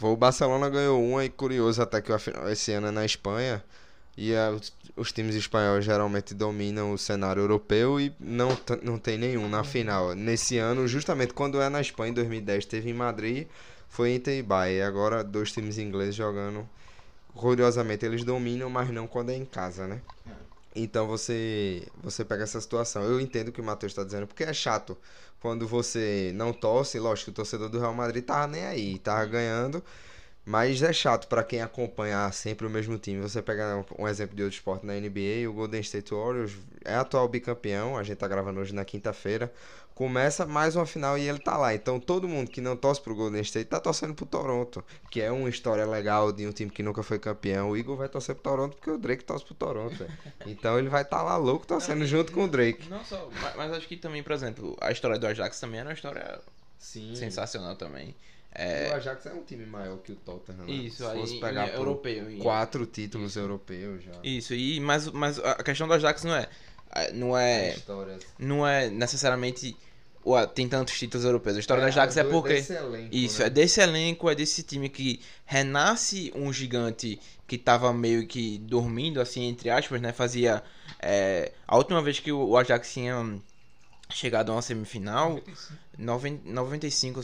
O 0.00 0.16
Barcelona 0.16 0.68
ganhou 0.68 1.02
uma 1.04 1.24
e 1.24 1.28
curioso 1.28 1.80
até 1.82 2.00
que 2.00 2.10
esse 2.50 2.72
ano 2.72 2.88
é 2.88 2.90
na 2.90 3.04
Espanha. 3.04 3.62
E 4.16 4.34
a- 4.34 4.50
os, 4.96 5.12
times 5.12 5.34
espanhóis 5.34 5.84
geralmente 5.84 6.34
dominam 6.34 6.92
o 6.92 6.98
cenário 6.98 7.40
europeu 7.42 8.00
e 8.00 8.12
não, 8.18 8.48
não 8.82 8.98
tem 8.98 9.16
nenhum 9.16 9.48
na 9.48 9.62
final. 9.62 10.14
Nesse 10.14 10.58
ano, 10.58 10.86
justamente 10.88 11.32
quando 11.32 11.60
é 11.60 11.68
na 11.68 11.80
Espanha, 11.80 12.10
em 12.10 12.14
2010, 12.14 12.66
teve 12.66 12.90
em 12.90 12.94
Madrid, 12.94 13.46
foi 13.88 14.14
Inter 14.14 14.36
e 14.38 14.42
Bayern. 14.42 14.78
E 14.78 14.82
agora 14.82 15.22
dois 15.22 15.52
times 15.52 15.78
ingleses 15.78 16.14
jogando. 16.14 16.68
Curiosamente, 17.34 18.04
eles 18.04 18.24
dominam, 18.24 18.68
mas 18.68 18.90
não 18.90 19.06
quando 19.06 19.30
é 19.30 19.36
em 19.36 19.44
casa, 19.44 19.86
né? 19.86 20.00
Então 20.74 21.06
você 21.06 21.86
você 22.02 22.24
pega 22.24 22.44
essa 22.44 22.60
situação. 22.60 23.02
Eu 23.04 23.20
entendo 23.20 23.48
o 23.48 23.52
que 23.52 23.60
o 23.60 23.64
Matheus 23.64 23.92
está 23.92 24.04
dizendo, 24.04 24.26
porque 24.26 24.44
é 24.44 24.52
chato 24.52 24.96
quando 25.40 25.66
você 25.66 26.32
não 26.34 26.52
torce. 26.52 26.98
Lógico, 26.98 27.30
o 27.30 27.34
torcedor 27.34 27.68
do 27.68 27.78
Real 27.80 27.94
Madrid 27.94 28.24
tava 28.24 28.46
nem 28.46 28.64
aí, 28.66 28.98
tava 28.98 29.24
ganhando. 29.26 29.82
Mas 30.44 30.82
é 30.82 30.92
chato 30.92 31.28
para 31.28 31.44
quem 31.44 31.60
acompanha 31.62 32.30
sempre 32.32 32.66
o 32.66 32.70
mesmo 32.70 32.98
time. 32.98 33.20
Você 33.20 33.42
pega 33.42 33.84
um 33.98 34.08
exemplo 34.08 34.34
de 34.34 34.42
outro 34.42 34.56
esporte 34.56 34.86
na 34.86 34.94
NBA, 34.94 35.48
o 35.48 35.52
Golden 35.52 35.80
State 35.80 36.12
Warriors 36.14 36.52
é 36.84 36.94
atual 36.94 37.28
bicampeão. 37.28 37.96
A 37.96 38.02
gente 38.02 38.18
tá 38.18 38.26
gravando 38.28 38.60
hoje 38.60 38.74
na 38.74 38.84
quinta-feira. 38.84 39.52
Começa 40.00 40.46
mais 40.46 40.76
uma 40.76 40.86
final 40.86 41.18
e 41.18 41.28
ele 41.28 41.38
tá 41.38 41.58
lá. 41.58 41.74
Então 41.74 42.00
todo 42.00 42.26
mundo 42.26 42.50
que 42.50 42.58
não 42.58 42.74
torce 42.74 42.98
pro 43.02 43.14
Golden 43.14 43.42
State 43.42 43.68
tá 43.68 43.78
torcendo 43.78 44.14
pro 44.14 44.24
Toronto, 44.24 44.82
que 45.10 45.20
é 45.20 45.30
uma 45.30 45.46
história 45.50 45.84
legal 45.84 46.32
de 46.32 46.46
um 46.46 46.52
time 46.52 46.70
que 46.70 46.82
nunca 46.82 47.02
foi 47.02 47.18
campeão. 47.18 47.68
O 47.68 47.76
Igor 47.76 47.98
vai 47.98 48.08
torcer 48.08 48.34
pro 48.34 48.44
Toronto 48.44 48.76
porque 48.78 48.90
o 48.90 48.96
Drake 48.96 49.22
torce 49.22 49.44
pro 49.44 49.52
Toronto. 49.54 50.06
Então 50.46 50.78
ele 50.78 50.88
vai 50.88 51.02
estar 51.02 51.18
tá 51.18 51.22
lá 51.22 51.36
louco 51.36 51.66
torcendo 51.66 52.06
junto 52.06 52.32
com 52.32 52.44
o 52.44 52.48
Drake. 52.48 52.88
Não 52.88 53.04
só, 53.04 53.28
mas, 53.42 53.56
mas 53.56 53.72
acho 53.72 53.86
que 53.86 53.94
também, 53.94 54.22
por 54.22 54.32
exemplo, 54.32 54.74
a 54.80 54.90
história 54.90 55.18
do 55.18 55.26
Ajax 55.26 55.60
também 55.60 55.80
era 55.80 55.90
uma 55.90 55.94
história 55.94 56.40
Sim. 56.78 57.14
sensacional 57.14 57.76
também. 57.76 58.16
O 58.90 58.94
Ajax 58.94 59.26
é 59.26 59.34
um 59.34 59.42
time 59.42 59.66
maior 59.66 59.98
que 59.98 60.12
o 60.12 60.16
Tottenham. 60.16 60.64
né? 60.64 60.72
Isso, 60.72 61.04
Se 61.04 61.10
aí 61.10 61.20
fosse 61.20 61.32
ele 61.34 61.40
pegar 61.42 61.68
é 61.68 61.76
europeu. 61.76 62.38
quatro 62.40 62.86
títulos 62.86 63.36
europeus 63.36 64.02
já. 64.02 64.12
Isso, 64.24 64.54
e 64.54 64.80
mas, 64.80 65.08
mas 65.08 65.38
a 65.38 65.62
questão 65.62 65.86
do 65.86 65.92
Ajax 65.92 66.24
não 66.24 66.34
é 66.34 66.48
não 67.12 67.36
é 67.36 67.74
Histórias. 67.74 68.26
não 68.38 68.66
é 68.66 68.88
necessariamente 68.88 69.76
ué, 70.24 70.46
tem 70.46 70.68
tantos 70.68 70.98
títulos 70.98 71.24
europeus. 71.24 71.56
A 71.56 71.60
história 71.60 71.82
do 71.82 71.86
Ajax 71.88 72.16
é 72.16 72.24
porque 72.24 72.54
desse 72.54 72.72
elenco, 72.74 73.08
isso 73.16 73.40
né? 73.40 73.46
é 73.46 73.50
desse 73.50 73.80
elenco, 73.80 74.30
é 74.30 74.34
desse 74.34 74.62
time 74.62 74.88
que 74.88 75.20
renasce 75.44 76.32
um 76.34 76.52
gigante 76.52 77.18
que 77.46 77.58
tava 77.58 77.92
meio 77.92 78.26
que 78.26 78.58
dormindo 78.58 79.20
assim 79.20 79.48
entre 79.48 79.70
aspas, 79.70 80.00
né? 80.00 80.12
Fazia 80.12 80.62
é, 81.00 81.52
a 81.66 81.76
última 81.76 82.02
vez 82.02 82.20
que 82.20 82.30
o 82.30 82.56
Ajax 82.56 82.92
tinha 82.92 83.40
chegado 84.10 84.50
a 84.50 84.54
uma 84.56 84.62
semifinal, 84.62 85.40
90, 85.98 86.48
95, 86.50 87.20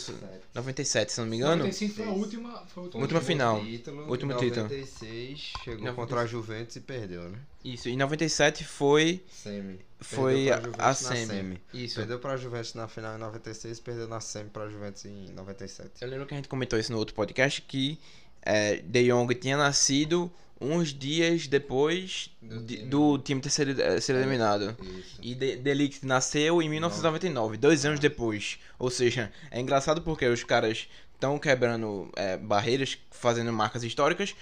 97, 0.54 1.12
se 1.12 1.20
não 1.20 1.26
me 1.26 1.36
engano. 1.36 1.56
95 1.64 1.94
foi 1.94 2.04
a 2.04 2.10
última, 2.10 2.66
foi 2.66 2.82
a 2.82 2.84
última, 2.84 3.02
Última 3.02 3.20
final. 3.20 3.60
Título, 3.64 4.10
Último 4.10 4.32
em 4.32 4.36
título. 4.36 4.62
96 4.64 5.38
chegou 5.64 5.84
96. 5.84 5.94
contra 5.94 6.20
a 6.20 6.26
Juventus 6.26 6.76
e 6.76 6.80
perdeu, 6.80 7.28
né? 7.28 7.38
Isso, 7.64 7.88
e 7.88 7.96
97 7.96 8.64
foi 8.64 9.24
Semi. 9.28 9.80
foi 10.00 10.50
a, 10.50 10.56
a 10.78 10.86
na 10.88 10.94
semi. 10.94 11.60
Isso. 11.74 11.96
Perdeu 11.96 12.18
pra 12.18 12.36
Juventus 12.36 12.74
na 12.74 12.86
final 12.86 13.16
em 13.16 13.18
96 13.18 13.80
perdeu 13.80 14.06
na 14.06 14.20
semi 14.20 14.50
pra 14.50 14.68
Juventus 14.68 15.04
em 15.04 15.32
97. 15.32 15.90
Eu 16.00 16.08
lembro 16.08 16.26
que 16.26 16.34
a 16.34 16.36
gente 16.36 16.48
comentou 16.48 16.78
isso 16.78 16.92
no 16.92 16.98
outro 16.98 17.14
podcast 17.14 17.60
que 17.62 17.98
é, 18.46 18.76
De 18.76 19.08
Jong 19.10 19.34
tinha 19.34 19.56
nascido 19.56 20.30
uns 20.58 20.88
dias 20.94 21.46
depois 21.46 22.30
Do 22.40 22.62
de- 22.62 22.76
time. 22.78 22.88
do 22.88 23.18
time 23.18 23.40
ter 23.42 23.50
sido, 23.50 23.78
eh, 23.80 24.00
ser 24.00 24.14
eliminado. 24.16 24.74
Isso. 24.82 25.18
E 25.20 25.34
De, 25.34 25.56
De 25.56 25.74
Ligt 25.74 26.06
nasceu 26.06 26.62
em 26.62 26.68
1999, 26.70 27.58
dois 27.58 27.84
anos 27.84 28.00
depois. 28.00 28.58
Ou 28.78 28.88
seja, 28.88 29.30
é 29.50 29.60
engraçado 29.60 30.00
porque 30.00 30.26
os 30.26 30.42
caras 30.44 30.88
estão 31.12 31.38
quebrando 31.38 32.10
é, 32.16 32.36
barreiras, 32.38 32.96
fazendo 33.10 33.52
marcas 33.52 33.84
históricas, 33.84 34.34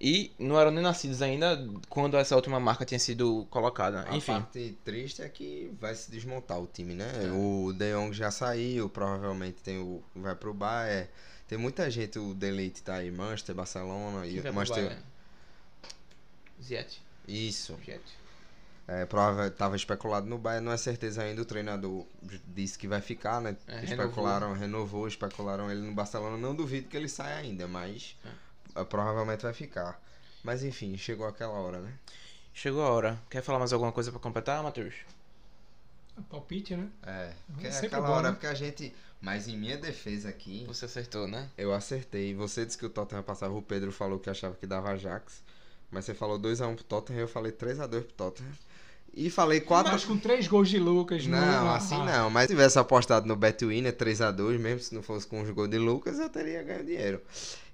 e 0.00 0.30
não 0.38 0.58
eram 0.58 0.70
nem 0.70 0.82
nascidos 0.82 1.20
ainda 1.20 1.62
quando 1.88 2.16
essa 2.16 2.36
última 2.36 2.60
marca 2.60 2.84
tinha 2.84 3.00
sido 3.00 3.46
colocada. 3.50 4.06
A 4.08 4.16
Enfim, 4.16 4.32
parte 4.32 4.78
triste 4.84 5.20
é 5.22 5.28
que 5.28 5.70
vai 5.80 5.94
se 5.94 6.10
desmontar 6.10 6.60
o 6.62 6.66
time, 6.66 6.94
né? 6.94 7.06
O 7.34 7.72
De 7.72 7.92
Jong 7.92 8.12
já 8.14 8.30
saiu, 8.30 8.88
provavelmente 8.88 9.60
tem 9.62 9.78
o 9.78 10.02
vai 10.14 10.34
pro 10.34 10.54
Bayern. 10.54 11.08
Tem 11.48 11.56
muita 11.56 11.90
gente, 11.90 12.18
o 12.18 12.34
Delete 12.34 12.82
tá 12.82 12.96
aí, 12.96 13.10
Manchester, 13.10 13.54
Barcelona 13.54 14.26
quem 14.26 14.36
e 14.36 14.52
Manchester. 14.52 14.84
Bayern? 14.84 15.04
Ziet. 16.62 17.02
Isso. 17.26 17.78
Ziet. 17.84 18.02
É, 18.86 19.04
prova, 19.06 19.50
tava 19.50 19.74
especulado 19.74 20.26
no 20.26 20.38
Bayern, 20.38 20.64
não 20.64 20.72
é 20.72 20.76
certeza 20.76 21.22
ainda, 21.22 21.42
o 21.42 21.44
treinador 21.44 22.06
disse 22.46 22.78
que 22.78 22.86
vai 22.86 23.00
ficar, 23.00 23.40
né? 23.40 23.56
É, 23.66 23.84
especularam, 23.84 24.52
renovou. 24.52 25.08
especularam 25.08 25.70
ele 25.70 25.80
no 25.80 25.92
Barcelona, 25.92 26.36
não 26.36 26.54
duvido 26.54 26.88
que 26.88 26.96
ele 26.96 27.08
saia 27.08 27.36
ainda, 27.36 27.66
mas 27.66 28.16
eh, 28.74 28.84
provavelmente 28.84 29.42
vai 29.42 29.52
ficar. 29.52 30.00
Mas 30.42 30.62
enfim, 30.62 30.96
chegou 30.96 31.26
aquela 31.26 31.52
hora, 31.52 31.80
né? 31.80 31.92
Chegou 32.54 32.82
a 32.82 32.88
hora. 32.88 33.18
Quer 33.28 33.42
falar 33.42 33.58
mais 33.58 33.72
alguma 33.72 33.92
coisa 33.92 34.10
pra 34.10 34.20
completar, 34.20 34.62
Matheus? 34.62 34.94
Palpite, 36.22 36.76
né? 36.76 36.88
É, 37.06 37.32
porque 37.52 37.66
é 37.66 37.70
Sempre 37.70 37.86
aquela 37.88 38.06
bom, 38.06 38.12
hora 38.14 38.28
né? 38.28 38.32
porque 38.34 38.46
a 38.46 38.54
gente. 38.54 38.94
Mas 39.20 39.48
em 39.48 39.56
minha 39.56 39.76
defesa 39.76 40.28
aqui, 40.28 40.64
Você 40.68 40.84
acertou, 40.84 41.26
né? 41.26 41.48
eu 41.58 41.72
acertei. 41.72 42.34
Você 42.34 42.64
disse 42.64 42.78
que 42.78 42.86
o 42.86 42.90
Tottenham 42.90 43.22
passava, 43.22 43.52
o 43.54 43.62
Pedro 43.62 43.90
falou 43.90 44.18
que 44.20 44.30
achava 44.30 44.54
que 44.54 44.66
dava 44.66 44.90
Ajax. 44.90 45.42
Mas 45.90 46.04
você 46.04 46.14
falou 46.14 46.38
2x1 46.38 46.74
pro 46.76 46.84
Tottenham, 46.84 47.20
eu 47.22 47.28
falei 47.28 47.50
3x2 47.50 47.88
pro 47.88 48.12
Tottenham. 48.14 48.52
E 49.14 49.30
falei 49.30 49.58
4 49.60 49.90
Mas 49.90 50.04
com 50.04 50.16
três 50.18 50.46
gols 50.46 50.68
de 50.68 50.78
Lucas. 50.78 51.26
no- 51.26 51.34
Não, 51.36 51.68
ah, 51.70 51.76
assim 51.76 51.94
ah, 51.96 52.04
não. 52.04 52.30
Mas 52.30 52.42
se 52.42 52.48
tivesse 52.48 52.78
apostado 52.78 53.26
no 53.26 53.34
Betwinner 53.34 53.92
3x2, 53.92 54.58
mesmo 54.58 54.80
se 54.80 54.94
não 54.94 55.02
fosse 55.02 55.26
com 55.26 55.40
os 55.42 55.50
gols 55.50 55.70
de 55.70 55.78
Lucas, 55.78 56.18
eu 56.20 56.28
teria 56.28 56.62
ganho 56.62 56.84
dinheiro. 56.84 57.20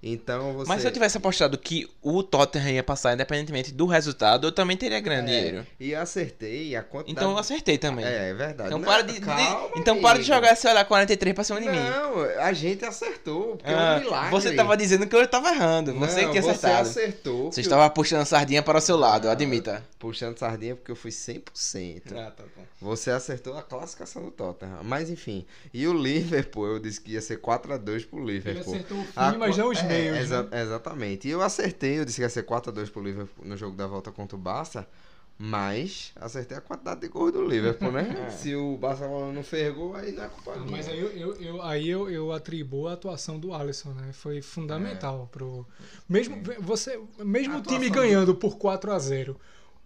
Então 0.07 0.53
você. 0.53 0.69
Mas 0.69 0.83
se 0.83 0.87
eu 0.87 0.93
tivesse 0.93 1.17
apostado 1.17 1.57
que 1.57 1.88
o 2.03 2.23
Tottenham 2.23 2.69
ia 2.75 2.83
passar 2.83 3.14
independentemente 3.14 3.73
do 3.73 3.87
resultado, 3.87 4.47
eu 4.47 4.53
também 4.53 4.77
teria 4.77 5.01
grande 5.01 5.33
É, 5.33 5.37
dinheiro. 5.38 5.67
E 5.81 5.95
acertei 5.95 6.77
a 6.77 6.83
quantidade. 6.83 7.12
Então 7.12 7.31
eu 7.31 7.38
acertei 7.38 7.79
também. 7.79 8.05
É, 8.05 8.29
é 8.29 8.35
verdade. 8.35 8.69
Então 8.69 8.79
Não, 8.79 8.85
para 8.87 9.03
de, 9.03 9.14
de- 9.14 9.21
calma, 9.23 9.71
então 9.77 10.01
para 10.03 10.19
de 10.19 10.25
jogar 10.25 10.53
esse 10.53 10.69
olhar 10.69 10.85
43 10.85 11.35
pra 11.35 11.43
cima 11.43 11.59
de 11.61 11.69
mim. 11.71 11.79
Não, 11.79 12.21
a 12.43 12.53
gente 12.53 12.85
acertou, 12.85 13.57
porque 13.57 13.71
é 13.71 13.75
Ah, 13.75 13.97
um 13.99 14.05
milagre. 14.05 14.31
você 14.31 14.55
tava 14.55 14.77
dizendo 14.77 15.07
que 15.07 15.17
eu 15.17 15.27
tava 15.27 15.49
errando. 15.49 15.95
Você 15.95 16.21
Não, 16.21 16.25
que 16.27 16.31
tinha 16.33 16.43
Você 16.43 16.51
acertado. 16.51 16.88
acertou. 16.88 17.51
Você 17.53 17.61
estava 17.62 17.88
puxando 17.88 18.27
sardinha 18.27 18.62
para 18.62 18.77
o 18.77 18.81
seu 18.83 18.97
lado, 18.99 19.29
Ah. 19.29 19.33
admita. 19.33 19.83
eu- 19.90 19.95
Puxando 20.05 20.37
sardinha 20.38 20.77
porque 20.77 20.93
eu 20.93 20.97
fui 20.97 21.11
100%. 21.11 22.14
Ah, 22.14 22.31
tá 22.31 22.45
bom. 22.55 22.62
Você 22.83 23.11
acertou 23.11 23.57
a 23.57 23.62
classificação 23.62 24.23
do 24.23 24.31
Tottenham. 24.31 24.81
Mas 24.83 25.09
enfim. 25.09 25.47
E 25.73 25.87
o 25.88 25.95
Liverpool, 25.95 26.67
eu 26.67 26.79
disse 26.79 27.01
que 27.01 27.12
ia 27.12 27.23
ser 27.23 27.38
4x2 27.40 28.05
pro 28.05 28.19
Ele 28.21 28.33
Liverpool. 28.33 28.75
acertou 28.75 28.99
o 28.99 29.03
fim, 29.05 29.12
A 29.17 29.33
mas 29.33 29.57
não 29.57 29.71
os 29.71 29.79
é, 29.79 29.83
meios. 30.03 30.15
né? 30.17 30.21
exa- 30.23 30.49
Exatamente. 30.53 31.29
E 31.29 31.31
eu 31.31 31.43
acertei, 31.43 31.99
eu 31.99 32.05
disse 32.05 32.17
que 32.17 32.23
ia 32.23 32.29
ser 32.29 32.45
4x2 32.45 32.91
pro 32.91 33.03
Liverpool 33.03 33.45
no 33.45 33.57
jogo 33.57 33.77
da 33.77 33.87
volta 33.87 34.11
contra 34.13 34.37
o 34.37 34.41
Barça. 34.41 34.87
Mas 35.37 36.13
acertei 36.15 36.57
a 36.57 36.61
quantidade 36.61 37.01
de 37.01 37.09
gols 37.09 37.33
do 37.33 37.43
Liverpool, 37.45 37.91
né? 37.91 38.05
É. 38.29 38.31
Se 38.31 38.55
o 38.55 38.77
Barcelona 38.77 39.33
não 39.33 39.43
fez 39.43 39.75
gol, 39.75 39.97
aí 39.97 40.13
não 40.13 40.23
é 40.25 40.29
culpa 40.29 40.55
minha. 40.57 40.71
Mas 40.71 40.87
aí 40.89 41.01
eu, 41.01 41.09
eu, 41.11 41.35
eu- 41.41 41.63
aí 41.63 41.89
eu, 41.91 42.09
eu 42.09 42.33
atribuo 42.33 42.87
a 42.87 42.93
atuação 42.93 43.37
do 43.41 43.53
Alisson, 43.53 43.91
né? 43.95 44.13
Foi 44.13 44.41
fundamental 44.41 45.29
pro. 45.33 45.67
Mesmo, 46.09 46.41
você, 46.61 47.01
mesmo 47.19 47.59
o 47.59 47.63
time 47.63 47.91
ganhando 47.91 48.33
por 48.35 48.57
4 48.57 48.93
a 48.93 48.99
0 49.01 49.37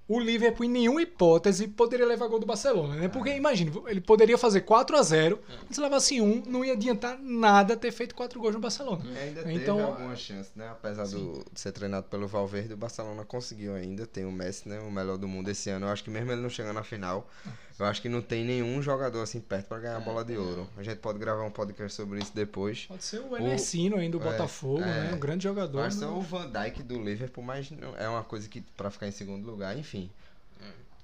o 0.09 0.19
Liverpool, 0.19 0.65
em 0.65 0.71
nenhuma 0.71 1.03
hipótese, 1.03 1.69
poderia 1.69 2.07
levar 2.07 2.29
gol 2.29 2.39
do 2.39 2.47
Barcelona, 2.47 2.95
né? 2.97 3.09
Porque 3.09 3.29
imagina, 3.31 3.71
ele 3.87 4.01
poderia 4.01 4.39
fazer 4.39 4.63
4 4.63 4.97
a 4.97 5.03
0 5.03 5.39
se 5.71 5.81
levasse 5.81 6.19
um, 6.21 6.43
não 6.47 6.65
ia 6.65 6.73
adiantar 6.73 7.19
nada 7.21 7.77
ter 7.77 7.93
feito 7.93 8.15
4 8.15 8.41
gols 8.41 8.55
no 8.55 8.61
Barcelona. 8.61 9.05
E 9.05 9.19
ainda 9.19 9.43
teve 9.43 9.55
Então, 9.55 9.85
alguma 9.85 10.17
chance, 10.17 10.51
né? 10.57 10.67
Apesar 10.71 11.07
do, 11.07 11.45
de 11.53 11.61
ser 11.61 11.73
treinado 11.73 12.07
pelo 12.09 12.27
Valverde, 12.27 12.73
o 12.73 12.77
Barcelona 12.77 13.23
conseguiu 13.25 13.75
ainda. 13.75 14.07
Tem 14.07 14.25
o 14.25 14.33
Messi, 14.33 14.67
né? 14.69 14.81
O 14.81 14.91
melhor 14.91 15.19
do 15.19 15.29
mundo 15.29 15.51
esse 15.51 15.69
ano. 15.69 15.85
Eu 15.85 15.91
acho 15.91 16.03
que 16.03 16.11
mesmo 16.11 16.33
ele 16.33 16.41
não 16.41 16.49
chegando 16.49 16.77
na 16.77 16.83
final, 16.83 17.29
eu 17.79 17.87
acho 17.87 18.03
que 18.03 18.09
não 18.09 18.21
tem 18.21 18.45
nenhum 18.45 18.83
jogador 18.83 19.23
assim 19.23 19.41
perto 19.41 19.67
pra 19.67 19.79
ganhar 19.79 19.97
a 19.97 20.01
bola 20.01 20.25
de 20.25 20.37
ouro. 20.37 20.69
A 20.77 20.83
gente 20.83 20.97
pode 20.99 21.19
gravar 21.19 21.45
um 21.45 21.51
podcast 21.51 21.97
sobre 21.97 22.19
isso 22.21 22.33
depois. 22.35 22.87
Pode 22.87 23.05
ser 23.05 23.21
o 23.21 23.37
Enesino 23.37 23.97
ainda 23.97 24.19
do 24.19 24.27
é, 24.27 24.31
Botafogo, 24.33 24.83
é. 24.83 24.87
né? 24.87 25.13
Um 25.15 25.19
grande 25.19 25.45
jogador. 25.45 25.83
Pode 25.83 25.95
ser 25.95 26.07
né? 26.07 26.11
o 26.11 26.21
Van 26.21 26.51
Dijk 26.51 26.83
do 26.83 27.01
Liverpool, 27.03 27.45
mas 27.45 27.71
não- 27.71 27.97
é 27.97 28.09
uma 28.09 28.25
coisa 28.25 28.49
que 28.49 28.63
pra 28.77 28.91
ficar 28.91 29.07
em 29.07 29.13
segundo 29.13 29.47
lugar, 29.49 29.79
enfim. 29.79 30.11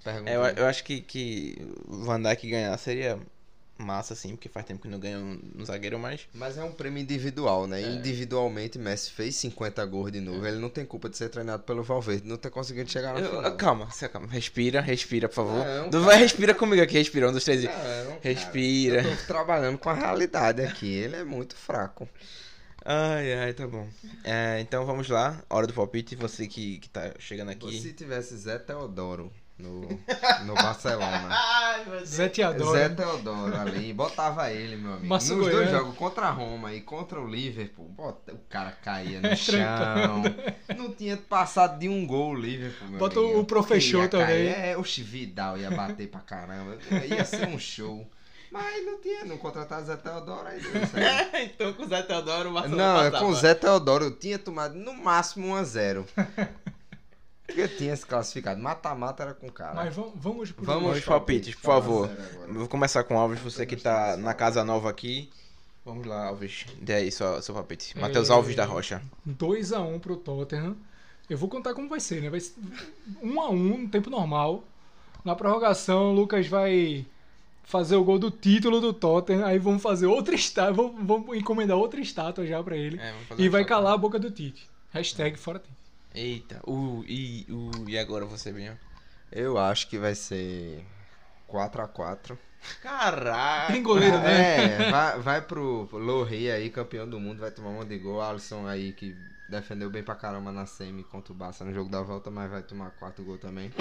Pergunta 0.02 0.30
É, 0.30 0.36
eu, 0.36 0.42
eu 0.42 0.66
acho 0.66 0.84
que, 0.84 1.00
que 1.00 1.56
o 1.86 2.04
Van 2.04 2.20
Dijk 2.20 2.50
ganhar 2.50 2.76
seria 2.76 3.18
massa, 3.76 4.12
assim, 4.14 4.30
porque 4.36 4.48
faz 4.48 4.64
tempo 4.64 4.82
que 4.82 4.88
não 4.88 4.98
ganha 4.98 5.18
um, 5.18 5.40
um 5.58 5.64
zagueiro, 5.64 5.98
mas. 5.98 6.22
Mas 6.32 6.56
é 6.56 6.62
um 6.64 6.72
prêmio 6.72 7.02
individual, 7.02 7.66
né? 7.66 7.82
É. 7.82 7.86
Individualmente, 7.92 8.78
Messi 8.78 9.10
fez 9.10 9.34
50 9.36 9.84
gols 9.86 10.12
de 10.12 10.20
novo. 10.20 10.46
Ele 10.46 10.58
não 10.58 10.68
tem 10.70 10.84
culpa 10.86 11.08
de 11.08 11.16
ser 11.16 11.28
treinado 11.28 11.62
pelo 11.64 11.82
Valverde, 11.82 12.26
não 12.28 12.36
ter 12.36 12.50
conseguido 12.50 12.90
chegar 12.90 13.14
na 13.14 13.20
Eu- 13.20 13.30
final. 13.36 13.56
calma, 13.56 13.90
se 13.90 14.04
acalma. 14.04 14.28
Respira, 14.28 14.80
respira, 14.80 15.28
por 15.28 15.34
favor. 15.34 15.64
Não, 15.66 15.90
não 15.90 16.02
vai 16.04 16.16
respira 16.18 16.54
comigo 16.54 16.82
aqui, 16.82 16.94
respira. 16.98 17.28
Um, 17.28 17.32
dois, 17.32 17.44
três. 17.44 17.64
Não, 17.64 17.70
cara, 17.72 18.18
Respira. 18.22 19.02
eu 19.02 19.16
tô 19.16 19.26
trabalhando 19.26 19.78
com 19.78 19.90
a 19.90 19.94
realidade 19.94 20.62
aqui. 20.62 20.92
Ele 20.92 21.16
é 21.16 21.24
muito 21.24 21.56
fraco. 21.56 22.08
Ai, 22.84 23.32
ai, 23.32 23.52
tá 23.54 23.66
bom. 23.66 23.88
É, 24.22 24.60
então 24.60 24.84
vamos 24.84 25.08
lá, 25.08 25.42
hora 25.48 25.66
do 25.66 25.72
palpite. 25.72 26.14
Você 26.16 26.46
que, 26.46 26.78
que 26.78 26.88
tá 26.90 27.12
chegando 27.18 27.50
aqui. 27.50 27.80
Se 27.80 27.92
tivesse 27.94 28.36
Zé 28.36 28.58
Teodoro 28.58 29.32
no, 29.58 29.88
no 30.44 30.54
Barcelona. 30.54 31.30
Zé 32.04 32.28
Teodoro. 32.28 32.72
Zé 32.72 32.88
Teodoro 32.88 33.56
ali, 33.60 33.92
botava 33.94 34.50
ele, 34.50 34.76
meu 34.76 34.92
amigo. 34.92 35.06
Márcio 35.06 35.36
Nos 35.36 35.44
dois 35.46 35.56
Goiano. 35.56 35.78
jogos, 35.78 35.96
contra 35.96 36.26
a 36.26 36.30
Roma 36.30 36.72
e 36.72 36.80
contra 36.80 37.20
o 37.20 37.28
Liverpool, 37.28 37.88
bota- 37.90 38.32
o 38.32 38.38
cara 38.48 38.72
caía 38.72 39.20
no 39.20 39.34
chão. 39.36 40.22
Não 40.76 40.92
tinha 40.92 41.16
passado 41.16 41.78
de 41.78 41.88
um 41.88 42.06
gol 42.06 42.30
o 42.30 42.34
Liverpool, 42.34 42.88
meu 42.88 42.98
Bota 42.98 43.20
amigo. 43.20 43.38
o 43.40 43.44
cair. 44.04 44.08
também. 44.10 44.48
É, 44.48 44.76
o 44.76 44.82
Vidal 44.82 45.58
ia 45.58 45.70
bater 45.70 46.08
pra 46.08 46.20
caramba. 46.20 46.76
Ia 47.08 47.24
ser 47.24 47.46
um 47.48 47.58
show. 47.58 48.06
Mas 48.50 48.86
não 48.86 49.00
tinha, 49.00 49.24
não 49.24 49.36
contrataram 49.36 49.84
Zé 49.84 49.96
Teodoro 49.96 50.46
aí. 50.46 50.60
aí. 51.32 51.50
então 51.52 51.72
com 51.72 51.82
o 51.82 51.88
Zé 51.88 52.02
Teodoro, 52.02 52.50
o 52.50 52.68
Não, 52.68 53.04
é 53.04 53.10
com 53.10 53.24
o 53.26 53.34
Zé 53.34 53.52
Teodoro 53.52 54.04
eu 54.04 54.10
tinha 54.16 54.38
tomado 54.38 54.74
no 54.76 54.94
máximo 54.94 55.48
1x0. 55.56 56.04
Porque 57.46 57.68
tinha 57.68 57.94
se 57.94 58.06
classificado. 58.06 58.60
Mata-mata 58.60 59.22
era 59.22 59.34
com 59.34 59.46
o 59.46 59.52
cara. 59.52 59.74
Mas 59.74 59.94
vamos, 59.94 60.12
vamos 60.16 60.50
pro 60.50 60.64
Vamos 60.64 60.82
Vamos 60.82 60.96
aos 60.96 61.04
palpites, 61.04 61.54
por 61.54 61.60
Fala 61.60 61.82
favor. 61.82 62.10
Eu 62.48 62.54
Vou 62.54 62.68
começar 62.68 63.04
com 63.04 63.14
o 63.14 63.18
Alves, 63.18 63.40
você 63.40 63.66
que 63.66 63.76
tá 63.76 64.16
na 64.16 64.32
casa 64.32 64.64
nova 64.64 64.88
aqui. 64.88 65.30
Vamos 65.84 66.06
lá, 66.06 66.28
Alves. 66.28 66.64
Dê 66.80 66.94
aí 66.94 67.12
seu, 67.12 67.42
seu 67.42 67.54
palpite. 67.54 67.98
Matheus 67.98 68.30
É, 68.30 68.32
Alves 68.32 68.56
da 68.56 68.64
Rocha. 68.64 69.02
2x1 69.28 70.00
pro 70.00 70.16
Tottenham. 70.16 70.74
Eu 71.28 71.36
vou 71.36 71.48
contar 71.48 71.74
como 71.74 71.88
vai 71.88 72.00
ser, 72.00 72.22
né? 72.22 72.30
Vai 72.30 72.40
ser 72.40 72.54
1x1 73.22 73.78
no 73.82 73.88
tempo 73.88 74.08
normal. 74.08 74.64
Na 75.22 75.34
prorrogação, 75.34 76.12
o 76.12 76.14
Lucas 76.14 76.46
vai 76.46 77.06
fazer 77.64 77.96
o 77.96 78.04
gol 78.04 78.18
do 78.18 78.30
título 78.30 78.80
do 78.80 78.92
Tottenham. 78.94 79.44
Aí 79.44 79.58
vamos 79.58 79.82
fazer 79.82 80.06
outra 80.06 80.34
estátua. 80.34 80.72
Vamos, 80.72 81.06
vamos 81.06 81.36
encomendar 81.36 81.76
outra 81.76 82.00
estátua 82.00 82.46
já 82.46 82.62
pra 82.62 82.76
ele. 82.76 82.98
É, 82.98 83.14
e 83.36 83.48
vai 83.50 83.64
calar 83.64 83.92
a 83.94 83.98
boca 83.98 84.18
do 84.18 84.30
Tite. 84.30 84.68
Hashtag 84.92 85.38
fora 85.38 85.58
Tite. 85.58 85.83
Eita, 86.14 86.60
uh, 86.64 87.04
e, 87.08 87.44
uh, 87.50 87.88
e 87.88 87.98
agora 87.98 88.24
você, 88.24 88.52
Binho? 88.52 88.78
Eu 89.32 89.58
acho 89.58 89.88
que 89.88 89.98
vai 89.98 90.14
ser 90.14 90.84
4x4. 91.48 92.38
Caraca! 92.80 93.72
Tem 93.72 93.82
goleiro, 93.82 94.16
né? 94.18 94.86
É, 94.86 94.90
vai, 94.90 95.18
vai 95.18 95.42
pro 95.42 95.88
Lohri 95.92 96.50
aí, 96.50 96.70
campeão 96.70 97.08
do 97.08 97.18
mundo, 97.18 97.40
vai 97.40 97.50
tomar 97.50 97.70
um 97.70 97.74
monte 97.74 97.88
de 97.88 97.98
gol. 97.98 98.22
Alisson 98.22 98.66
aí 98.66 98.92
que 98.92 99.16
defendeu 99.48 99.90
bem 99.90 100.02
pra 100.02 100.14
caramba 100.14 100.52
na 100.52 100.66
semi 100.66 101.02
contra 101.02 101.32
o 101.32 101.36
Barça 101.36 101.64
no 101.64 101.74
jogo 101.74 101.90
da 101.90 102.00
volta, 102.00 102.30
mas 102.30 102.50
vai 102.50 102.62
tomar 102.62 102.90
quarto 102.92 103.22
gol 103.24 103.36
também. 103.36 103.72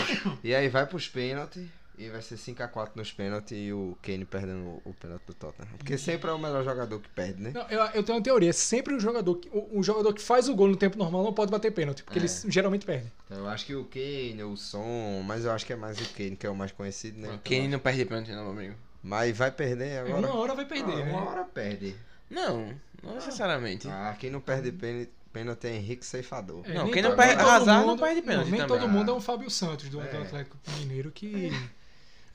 E 0.43 0.53
aí 0.53 0.67
vai 0.69 0.85
pros 0.85 1.07
pênaltis. 1.07 1.69
E 1.97 2.09
vai 2.09 2.21
ser 2.23 2.35
5x4 2.35 2.91
nos 2.95 3.11
pênaltis 3.13 3.55
e 3.55 3.71
o 3.71 3.95
Kane 4.01 4.25
perdendo 4.25 4.65
o, 4.67 4.81
o 4.85 4.93
pênalti 4.95 5.21
do 5.27 5.33
Tottenham. 5.35 5.69
Porque 5.77 5.95
sempre 5.97 6.27
é 6.29 6.33
o 6.33 6.39
melhor 6.39 6.63
jogador 6.63 6.99
que 6.99 7.07
perde, 7.09 7.39
né? 7.41 7.51
Não, 7.53 7.61
eu, 7.69 7.79
eu 7.93 8.03
tenho 8.03 8.17
uma 8.17 8.23
teoria. 8.23 8.51
Sempre 8.51 8.95
o 8.95 8.99
jogador, 8.99 9.35
que, 9.35 9.47
o, 9.53 9.79
o 9.79 9.83
jogador 9.83 10.11
que 10.13 10.21
faz 10.21 10.49
o 10.49 10.55
gol 10.55 10.67
no 10.69 10.75
tempo 10.75 10.97
normal 10.97 11.23
não 11.23 11.31
pode 11.33 11.51
bater 11.51 11.71
pênalti. 11.71 12.03
Porque 12.03 12.17
É. 12.17 12.21
ele 12.23 12.31
geralmente 12.51 12.83
perde. 12.85 13.11
Então 13.25 13.37
eu 13.37 13.47
acho 13.47 13.65
que 13.67 13.75
o 13.75 13.85
Kane, 13.85 14.43
o 14.43 14.57
Son, 14.57 15.21
mas 15.23 15.45
eu 15.45 15.51
acho 15.51 15.65
que 15.65 15.73
é 15.73 15.75
mais 15.75 15.99
o 15.99 16.09
Kane 16.15 16.35
que 16.35 16.47
é 16.47 16.49
o 16.49 16.55
mais 16.55 16.71
conhecido, 16.71 17.19
né? 17.19 17.27
Então, 17.27 17.39
Quem 17.43 17.67
não 17.67 17.77
perde 17.77 18.05
pênalti, 18.05 18.31
não, 18.31 18.43
meu 18.43 18.51
amigo? 18.53 18.75
Mas 19.03 19.37
vai 19.37 19.51
perder 19.51 19.87
É, 19.89 19.99
agora. 19.99 20.17
Uma 20.27 20.35
hora 20.35 20.55
vai 20.55 20.65
perder, 20.65 20.93
Ah, 20.93 21.05
né? 21.05 21.11
Uma 21.11 21.29
hora 21.29 21.43
perde. 21.43 21.95
Não, 22.29 22.73
não 23.03 23.13
necessariamente. 23.15 23.87
Ah, 23.87 24.15
quem 24.19 24.31
não 24.31 24.39
perde 24.41 24.71
pênalti, 24.71 25.11
pênalti 25.31 25.67
é 25.67 25.75
Henrique 25.75 26.05
Ceifador. 26.05 26.63
É, 26.65 26.73
Não, 26.73 26.89
quem 26.89 27.03
não 27.03 27.15
perde- 27.15 27.35
todo 27.37 27.47
arrasar 27.49 27.79
não 27.81 27.87
mundo- 27.89 27.99
perde 27.99 28.21
pênalti 28.23 28.49
Nem 28.49 28.61
também. 28.61 28.79
todo 28.79 28.89
mundo 28.89 29.11
é 29.11 29.13
um 29.13 29.21
Fábio 29.21 29.49
Santos 29.51 29.89
do, 29.89 29.99
do 29.99 30.03
É. 30.07 30.21
Atlético 30.21 30.57
Mineiro 30.79 31.11
que. 31.11 31.51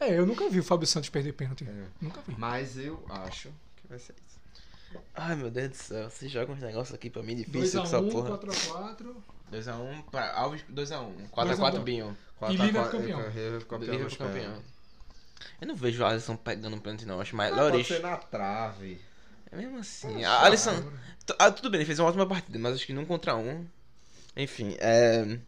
É, 0.01 0.17
eu 0.19 0.25
nunca 0.27 0.49
vi 0.49 0.61
o 0.61 0.65
Fábio 0.65 0.87
Santos 0.87 1.09
perder 1.11 1.33
pênalti. 1.33 1.67
É. 1.69 1.85
Nunca 2.01 2.21
vi. 2.27 2.35
Mas 2.39 2.77
eu 2.79 3.05
acho 3.09 3.49
que 3.77 3.89
vai 3.89 3.99
ser 3.99 4.15
isso. 4.29 4.39
Ai, 5.15 5.35
meu 5.37 5.51
Deus 5.51 5.71
do 5.71 5.77
céu. 5.77 6.09
Você 6.11 6.29
joga 6.29 6.53
uns 6.53 6.61
negócios 6.61 6.95
aqui 6.95 7.11
pra 7.11 7.23
mim 7.23 7.37
difícil 7.37 7.81
com 7.81 7.87
essa 7.87 7.99
2x1, 8.01 8.11
porra. 8.13 8.39
4x4. 8.39 9.15
2x1 9.53 10.05
pra 10.11 10.33
Alves, 10.35 10.63
2x1. 10.73 10.73
2 10.75 10.93
a 10.93 11.07
4x4 11.57 11.79
1. 11.81 11.83
Binho. 11.83 12.17
E 12.49 12.57
Liverpool 12.57 12.91
campeão. 13.01 13.21
Liverpool 13.29 13.61
campeão. 13.79 13.93
Liverpool 13.93 14.19
campeão. 14.19 14.41
pênaltis. 14.43 14.79
Eu 15.61 15.67
não 15.69 15.77
vejo 15.77 16.03
o 16.03 16.07
Alisson 16.07 16.37
pegando 16.37 16.77
um 16.77 16.81
pênalti, 16.81 17.05
não. 17.05 17.21
Acho 17.21 17.35
mais 17.37 17.53
Ah, 17.53 17.57
pode 17.57 17.71
Loris. 17.73 17.87
ser 17.89 18.01
na 18.01 18.17
trave. 18.17 19.01
É 19.51 19.57
mesmo 19.57 19.79
assim. 19.79 20.25
A 20.25 20.43
Alisson. 20.45 20.75
T- 21.27 21.35
Ah, 21.39 21.51
tudo 21.51 21.71
bem, 21.71 21.79
ele 21.81 21.87
fez 21.87 21.99
uma 21.99 22.09
ótima 22.09 22.27
partida, 22.27 22.59
mas 22.59 22.75
acho 22.75 22.87
que 22.87 22.93
num 22.93 23.05
contra 23.05 23.35
um. 23.37 23.67
Enfim, 24.37 24.77
é. 24.79 25.39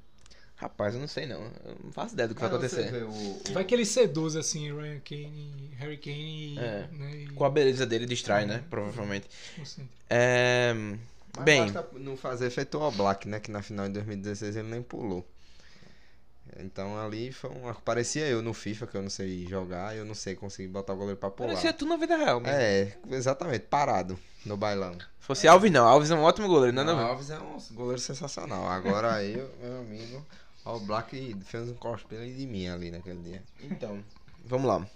Rapaz, 0.60 0.92
eu 0.94 1.00
não 1.00 1.08
sei 1.08 1.24
não. 1.26 1.40
Eu 1.64 1.76
não 1.82 1.90
faço 1.92 2.12
ideia 2.12 2.28
do 2.28 2.34
que 2.34 2.40
vai 2.42 2.50
Mas 2.50 2.60
você 2.70 2.80
acontecer. 2.82 2.92
vê 2.92 3.04
o- 3.04 3.08
o- 3.10 3.42
Vai 3.54 3.64
que 3.64 3.74
ele 3.74 3.86
seduz 3.86 4.36
assim, 4.36 4.70
Ryan 4.70 5.00
Kane, 5.00 5.70
Harry 5.78 5.96
Kane. 5.96 6.58
É. 6.58 6.86
Né, 6.92 7.16
e 7.22 7.26
Com 7.28 7.44
a 7.46 7.50
beleza 7.50 7.86
dele 7.86 8.04
distrai, 8.04 8.44
né? 8.44 8.62
Provavelmente. 8.68 9.26
É. 10.10 10.74
Mas 11.34 11.44
Bem, 11.44 11.72
basta 11.72 11.88
não 11.98 12.16
fazer 12.16 12.50
feito 12.50 12.78
o 12.78 12.90
Black, 12.90 13.26
né? 13.26 13.40
Que 13.40 13.50
na 13.50 13.62
final 13.62 13.86
de 13.86 13.94
2016 13.94 14.56
ele 14.56 14.68
nem 14.68 14.82
pulou. 14.82 15.26
Então 16.58 16.98
ali 17.00 17.30
foi 17.32 17.48
uma... 17.50 17.72
parecia 17.74 18.26
eu 18.26 18.42
no 18.42 18.52
FIFA, 18.52 18.86
que 18.88 18.96
eu 18.96 19.02
não 19.02 19.08
sei 19.10 19.46
jogar, 19.46 19.96
eu 19.96 20.04
não 20.04 20.14
sei 20.16 20.34
conseguir 20.34 20.68
botar 20.68 20.92
o 20.92 20.96
goleiro 20.96 21.16
pra 21.18 21.30
pular. 21.30 21.50
parecia 21.50 21.72
tu 21.72 21.86
na 21.86 21.96
vida 21.96 22.16
real, 22.16 22.40
mesmo. 22.40 22.56
É, 22.58 22.92
exatamente, 23.12 23.66
parado 23.66 24.18
no 24.44 24.56
bailão. 24.56 24.94
Se 24.94 25.26
fosse 25.26 25.46
Alves, 25.46 25.70
não. 25.70 25.86
Alves 25.86 26.10
é 26.10 26.14
um 26.16 26.22
ótimo 26.22 26.48
goleiro, 26.48 26.74
nada 26.74 26.90
a 26.90 26.94
Não, 26.96 27.02
ver. 27.04 27.08
Alves 27.10 27.30
é 27.30 27.38
um 27.38 27.56
goleiro 27.74 28.00
sensacional. 28.00 28.66
Agora 28.66 29.14
aí, 29.14 29.36
meu 29.62 29.78
amigo, 29.78 30.26
o 30.76 30.80
Black 30.80 31.36
fez 31.44 31.68
um 31.68 31.74
cosplay 31.74 32.32
de 32.32 32.46
mim 32.46 32.68
ali 32.68 32.90
naquele 32.90 33.20
dia. 33.20 33.42
Então, 33.62 34.02
vamos 34.44 34.66
lá. 34.66 34.86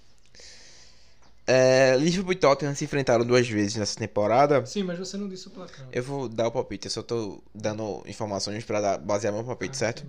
É, 1.46 1.94
Liverpool 1.98 2.32
e 2.32 2.36
Tottenham 2.36 2.74
se 2.74 2.84
enfrentaram 2.84 3.24
duas 3.24 3.46
vezes 3.46 3.76
nessa 3.76 3.98
temporada. 3.98 4.64
Sim, 4.64 4.82
mas 4.82 4.98
você 4.98 5.16
não 5.18 5.28
disse 5.28 5.46
o 5.48 5.50
placar. 5.50 5.86
Eu 5.92 6.02
vou 6.02 6.26
dar 6.28 6.46
o 6.48 6.50
palpite, 6.52 6.86
eu 6.86 6.90
só 6.90 7.02
tô 7.02 7.42
dando 7.54 8.02
informações 8.06 8.64
pra 8.64 8.80
dar- 8.80 8.98
basear 8.98 9.32
meu 9.32 9.44
palpite, 9.44 9.72
Ah, 9.72 9.78
certo? 9.78 10.06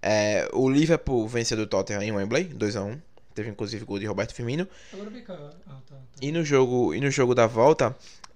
É, 0.00 0.48
o 0.52 0.68
Liverpool 0.70 1.28
venceu 1.28 1.56
do 1.56 1.66
Tottenham 1.66 2.02
em 2.02 2.12
Wembley, 2.12 2.44
2x1. 2.44 2.98
Teve 3.34 3.50
inclusive 3.50 3.84
gol 3.84 3.98
de 3.98 4.06
Roberto 4.06 4.32
Firmino. 4.34 4.66
Agora 4.92 5.10
vem 5.10 5.22
cá. 5.22 5.34
Ah, 5.66 5.72
tá. 5.86 5.94
tá. 5.96 5.96
E 6.22 6.30
no 6.32 6.44
jogo, 6.44 6.94
e 6.94 7.00
no 7.00 7.10
jogo 7.10 7.34
da 7.34 7.46
volta, 7.46 7.94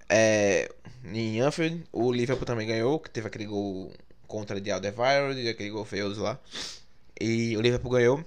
é, 0.08 0.70
em 1.04 1.40
Anfield, 1.40 1.84
o 1.92 2.12
Liverpool 2.12 2.44
também 2.44 2.66
ganhou, 2.66 2.98
que 2.98 3.08
teve 3.08 3.26
aquele 3.28 3.46
gol 3.46 3.90
contra 4.28 4.60
de 4.60 4.70
Alderweireld, 4.70 5.40
e 5.40 5.48
aquele 5.48 5.70
gol 5.70 5.84
feioso 5.84 6.22
lá. 6.22 6.38
E 7.20 7.56
o 7.56 7.60
Liverpool 7.60 7.90
ganhou 7.90 8.24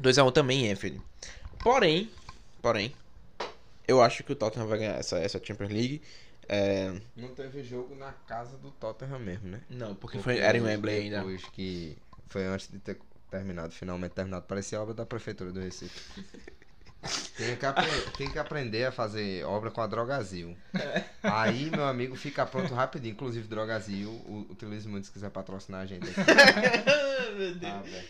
2x1 0.00 0.32
também 0.32 0.66
em 0.66 0.72
Anfield. 0.72 1.00
Porém, 1.62 2.10
porém, 2.60 2.92
eu 3.86 4.02
acho 4.02 4.24
que 4.24 4.32
o 4.32 4.34
Tottenham 4.34 4.66
vai 4.66 4.78
ganhar 4.78 4.98
essa, 4.98 5.18
essa 5.18 5.40
Champions 5.42 5.70
League. 5.70 6.02
É, 6.48 6.92
Não 7.14 7.28
teve 7.28 7.62
jogo 7.62 7.94
na 7.94 8.12
casa 8.12 8.56
do 8.56 8.72
Tottenham 8.72 9.20
mesmo, 9.20 9.48
né? 9.48 9.60
não, 9.70 9.94
porque 9.94 10.18
foi, 10.18 10.38
era 10.38 10.58
em 10.58 10.60
Wembley 10.60 11.02
ainda. 11.02 11.18
Depois 11.18 11.44
que 11.50 11.96
foi 12.28 12.44
antes 12.44 12.68
de 12.68 12.80
ter 12.80 12.98
terminado, 13.30 13.72
finalmente 13.72 14.12
terminado, 14.12 14.44
parecia 14.46 14.80
obra 14.80 14.92
da 14.92 15.06
prefeitura 15.06 15.52
do 15.52 15.60
Recife. 15.60 16.00
Tem 17.36 17.56
que, 17.56 17.66
apre- 17.66 18.10
tem 18.16 18.30
que 18.30 18.38
aprender 18.38 18.84
a 18.84 18.92
fazer 18.92 19.44
obra 19.44 19.70
com 19.70 19.80
a 19.80 19.86
Drogazil. 19.86 20.56
Aí, 21.22 21.68
meu 21.70 21.84
amigo, 21.84 22.14
fica 22.14 22.46
pronto 22.46 22.72
rapidinho. 22.74 23.12
Inclusive, 23.12 23.48
Drogazil, 23.48 24.10
utilize 24.50 24.86
muito 24.88 25.06
se 25.08 25.12
quiser 25.12 25.30
patrocinar 25.30 25.80
a 25.80 25.86
gente. 25.86 26.08
Aqui. 26.08 26.20
Ah, 27.64 27.82
velho. 27.82 28.04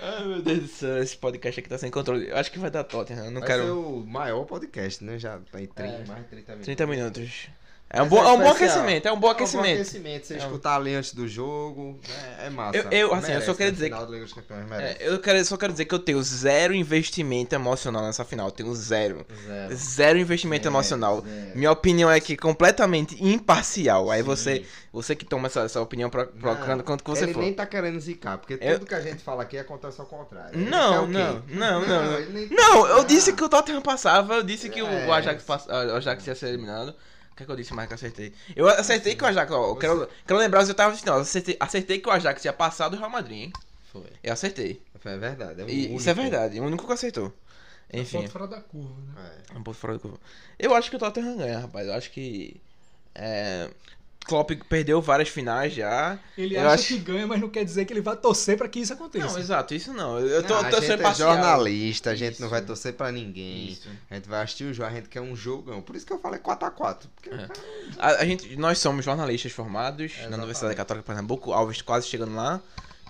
Ai, 0.00 0.24
meu 0.26 0.42
Deus 0.42 0.58
do 0.60 0.66
céu, 0.68 0.98
esse 1.02 1.16
podcast 1.16 1.60
aqui 1.60 1.68
tá 1.68 1.78
sem 1.78 1.90
controle. 1.90 2.28
Eu 2.28 2.36
acho 2.36 2.50
que 2.50 2.58
vai 2.58 2.70
dar 2.70 2.82
Tottenham, 2.84 3.26
eu 3.26 3.30
não 3.30 3.40
Vai 3.40 3.48
quero... 3.48 3.62
ser 3.64 3.70
o 3.70 4.04
maior 4.04 4.44
podcast, 4.44 5.04
né? 5.04 5.18
Já 5.18 5.38
tem 5.52 5.66
30, 5.66 5.94
É. 5.94 6.04
mais 6.06 6.22
de 6.22 6.28
30 6.28 6.52
minutos. 6.52 6.64
30 6.64 6.86
minutos. 6.86 7.48
É 7.90 8.02
um, 8.02 8.08
bom, 8.08 8.18
é 8.18 8.32
um 8.32 8.38
bom 8.38 8.50
aquecimento, 8.50 9.06
é 9.06 9.12
um 9.12 9.20
bom 9.20 9.28
aquecimento. 9.28 9.66
É 9.66 9.70
um 9.70 9.74
bom 9.76 9.80
aquecimento. 9.82 10.26
Você 10.26 10.34
É 10.34 10.36
um- 10.38 10.40
escutar 10.40 10.74
ali 10.76 10.94
antes 10.96 11.14
do 11.14 11.28
jogo, 11.28 12.00
é, 12.42 12.46
é 12.46 12.50
massa. 12.50 12.76
Eu- 12.78 12.82
eu, 12.90 13.14
assim, 13.14 13.26
eu 13.26 13.28
Merece, 13.28 13.46
só 13.46 13.54
quero 13.54 13.70
né? 13.70 13.72
dizer 13.74 13.90
dos 14.20 14.32
Campeões. 14.32 14.70
É, 14.72 14.96
eu 15.00 15.20
quero, 15.20 15.44
só 15.44 15.56
quero 15.56 15.72
dizer 15.72 15.84
que 15.84 15.94
eu 15.94 15.98
tenho 16.00 16.20
zero 16.20 16.74
investimento 16.74 17.54
emocional 17.54 18.02
nessa 18.02 18.24
final. 18.24 18.48
Eu 18.48 18.50
tenho 18.50 18.74
zero. 18.74 19.24
Zero. 19.46 19.76
Zero 19.76 20.18
investimento 20.18 20.66
emocional. 20.66 21.20
zero. 21.20 21.56
Minha 21.56 21.70
opinião 21.70 22.10
é 22.10 22.18
que 22.18 22.36
completamente 22.36 23.22
imparcial. 23.22 24.10
Aí 24.10 24.22
Sim. 24.22 24.26
você, 24.26 24.64
você 24.92 25.14
que 25.14 25.24
toma 25.24 25.46
essa, 25.46 25.60
essa 25.60 25.80
opinião 25.80 26.10
pro, 26.10 26.26
procurando 26.26 26.78
Não, 26.78 26.84
quanto 26.84 27.04
que 27.04 27.10
você 27.10 27.24
ele 27.24 27.34
for. 27.34 27.42
nem 27.42 27.54
tá 27.54 27.64
querendo 27.64 28.00
zicar, 28.00 28.38
porque 28.38 28.58
Eu- 28.60 28.80
tudo 28.80 28.88
que 28.88 28.94
a 28.94 29.00
gente 29.00 29.22
fala 29.22 29.44
aqui 29.44 29.56
acontece 29.56 30.00
ao 30.00 30.06
contrário. 30.08 30.58
Ele 30.58 30.68
Não, 30.68 31.06
não, 31.06 31.42
não, 31.48 31.80
não, 31.80 31.86
não. 31.86 32.18
ele 32.18 32.32
nem- 32.32 32.48
Não, 32.50 32.88
eu 32.88 33.04
disse 33.04 33.32
que 33.34 33.44
o 33.44 33.48
Tottenham 33.48 33.82
passava, 33.82 34.34
eu 34.34 34.42
disse 34.42 34.68
que 34.68 34.82
o- 34.82 34.86
É. 34.88 35.08
Ajax, 35.12 35.44
pass- 35.44 35.66
o 35.68 35.96
Ajax 35.96 36.26
ia 36.26 36.34
ser 36.34 36.48
eliminado. 36.48 36.92
O 37.34 37.36
que, 37.36 37.42
é 37.42 37.46
que 37.46 37.50
eu 37.50 37.56
disse 37.56 37.74
mais 37.74 37.88
que 37.88 37.94
eu 37.94 37.96
acertei? 37.96 38.32
Eu 38.54 38.68
acertei 38.68 39.16
que 39.16 39.24
o 39.24 39.26
Ajax, 39.26 39.50
ó, 39.50 39.70
eu 39.70 39.76
quero, 39.76 40.08
quero 40.24 40.38
lembrar 40.38 40.62
os 40.62 40.68
oitavos 40.68 40.94
de 40.94 41.00
final. 41.02 41.16
Eu 41.16 41.22
acertei, 41.22 41.56
acertei 41.58 41.98
que 41.98 42.08
o 42.08 42.12
Ajax 42.12 42.44
ia 42.44 42.52
passar 42.52 42.88
do 42.88 42.96
Real 42.96 43.10
Madrid, 43.10 43.38
hein? 43.38 43.52
Foi. 43.92 44.06
Eu 44.22 44.32
acertei. 44.32 44.80
É 45.04 45.18
verdade. 45.18 45.60
É 45.60 45.64
o 45.64 45.68
E, 45.68 45.96
isso 45.96 46.08
é 46.08 46.14
verdade, 46.14 46.60
o 46.60 46.64
único 46.64 46.86
que 46.86 46.92
acertou. 46.92 47.32
Enfim. 47.92 48.18
ponto 48.18 48.30
fora 48.30 48.46
da 48.46 48.60
curva, 48.60 48.94
né? 49.16 49.32
É. 49.52 49.58
Um 49.58 49.64
ponto 49.64 49.76
fora 49.76 49.94
do 49.94 50.00
curva. 50.00 50.18
Eu 50.56 50.76
acho 50.76 50.88
que 50.88 50.94
o 50.94 50.98
Tottenham 50.98 51.36
ganha, 51.36 51.58
rapaz. 51.58 51.88
Eu 51.88 51.94
acho 51.94 52.12
que. 52.12 52.60
É, 53.16 53.68
Klopp 54.24 54.50
perdeu 54.68 55.00
várias 55.02 55.28
finais 55.28 55.72
já. 55.74 56.18
Ele 56.36 56.56
Eu 56.56 56.60
acha 56.62 56.74
acho- 56.74 56.86
que 56.88 56.98
ganha, 56.98 57.26
mas 57.26 57.40
não 57.40 57.48
quer 57.48 57.64
dizer 57.64 57.84
que 57.84 57.92
ele 57.92 58.00
vai 58.00 58.16
torcer 58.16 58.56
pra 58.56 58.68
que 58.68 58.80
isso 58.80 58.92
aconteça. 58.92 59.26
Não, 59.26 59.38
exato, 59.38 59.74
isso 59.74 59.92
não. 59.92 60.18
Eu 60.18 60.42
tô, 60.42 60.54
Não, 60.54 60.70
tô 60.70 60.76
a 60.76 60.80
gente 60.80 61.02
é 61.02 61.14
jornalista, 61.14 62.10
a 62.10 62.14
gente 62.14 62.40
não 62.40 62.46
Isso. 62.46 62.50
vai 62.50 62.62
torcer 62.62 62.94
pra 62.94 63.12
ninguém. 63.12 63.68
Isso. 63.68 63.88
A 64.10 64.14
gente 64.14 64.28
vai 64.28 64.42
assistir 64.42 64.64
o 64.64 64.72
jogo, 64.74 64.88
a 64.88 64.92
gente 64.92 65.08
quer 65.08 65.20
um 65.20 65.36
jogão. 65.36 65.82
Por 65.82 65.94
isso 65.96 66.06
que 66.06 66.12
eu 66.12 66.18
falei 66.18 66.40
4x4. 66.40 67.06
Porque 67.14 67.30
É. 67.30 67.36
cara- 67.36 67.52
A, 67.98 68.08
a 68.22 68.24
gente, 68.24 68.56
nós 68.56 68.78
somos 68.78 69.04
jornalistas 69.04 69.52
formados 69.52 69.98
na 69.98 70.04
Exatamente. 70.04 70.34
Universidade 70.38 70.74
Católica 70.74 71.02
de 71.02 71.06
Pernambuco. 71.06 71.52
Alves 71.52 71.82
quase 71.82 72.06
chegando 72.08 72.34
lá. 72.34 72.60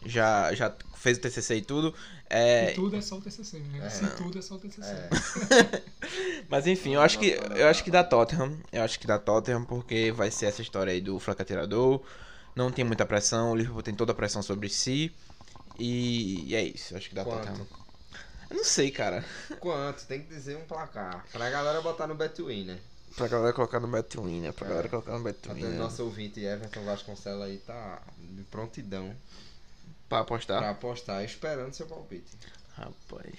Já, 0.04 0.52
já 0.54 0.74
fez 0.94 1.18
o 1.18 1.20
TCC 1.20 1.56
e 1.56 1.62
tudo. 1.62 1.94
É, 2.28 2.72
E 2.72 2.74
tudo 2.74 2.96
é 2.96 3.00
só 3.00 3.16
o 3.16 3.20
TCC, 3.20 3.58
né? 3.58 3.86
É. 3.86 3.90
Se 3.90 4.06
tudo 4.16 4.38
é 4.38 4.42
só 4.42 4.54
o 4.54 4.58
TCC. 4.58 4.82
É. 4.90 5.82
Mas 6.48 6.66
enfim, 6.66 6.94
eu 6.94 7.00
acho 7.00 7.18
que 7.18 7.38
eu 7.54 7.68
acho 7.68 7.82
que 7.84 7.90
dá 7.90 8.02
Tottenham. 8.04 8.58
Eu 8.72 8.82
acho 8.82 8.98
que 8.98 9.06
dá 9.06 9.18
Tottenham 9.18 9.64
porque 9.64 10.12
vai 10.12 10.30
ser 10.30 10.46
essa 10.46 10.62
história 10.62 10.92
aí 10.92 11.00
do 11.00 11.18
fraco 11.18 11.42
atirador. 11.42 12.02
Não 12.54 12.70
tem 12.70 12.84
muita 12.84 13.04
pressão, 13.04 13.52
o 13.52 13.56
Liverpool 13.56 13.82
tem 13.82 13.94
toda 13.94 14.12
a 14.12 14.14
pressão 14.14 14.42
sobre 14.42 14.68
si. 14.68 15.12
E, 15.78 16.48
e 16.50 16.54
é 16.54 16.62
isso, 16.62 16.94
eu 16.94 16.98
acho 16.98 17.08
que 17.08 17.14
dá 17.14 17.24
Quanto? 17.24 17.46
Tottenham. 17.46 17.66
Eu 18.50 18.56
não 18.58 18.64
sei, 18.64 18.90
cara. 18.90 19.24
Quanto? 19.58 20.04
Tem 20.06 20.22
que 20.22 20.28
dizer 20.28 20.56
um 20.56 20.64
placar. 20.64 21.24
Pra 21.32 21.50
galera 21.50 21.80
botar 21.80 22.06
no 22.06 22.14
Betwin, 22.14 22.64
né? 22.64 22.78
Pra 23.16 23.26
galera 23.28 23.52
colocar 23.52 23.80
no 23.80 23.88
Betwin, 23.88 24.40
né? 24.40 24.52
Pra 24.52 24.66
É. 24.66 24.70
galera 24.70 24.88
colocar 24.88 25.12
no 25.18 25.24
Betwin. 25.24 25.52
Até 25.52 25.62
Né? 25.68 25.78
nosso 25.78 26.04
ouvinte 26.04 26.40
Everton 26.44 26.84
Vasconcelos 26.84 27.42
aí 27.44 27.58
tá 27.58 28.02
de 28.18 28.42
prontidão 28.44 29.14
Pra 30.08 30.20
apostar. 30.20 30.58
pra 30.58 30.70
apostar, 30.70 31.24
esperando 31.24 31.72
seu 31.72 31.86
palpite. 31.86 32.30
Rapaz. 32.76 33.34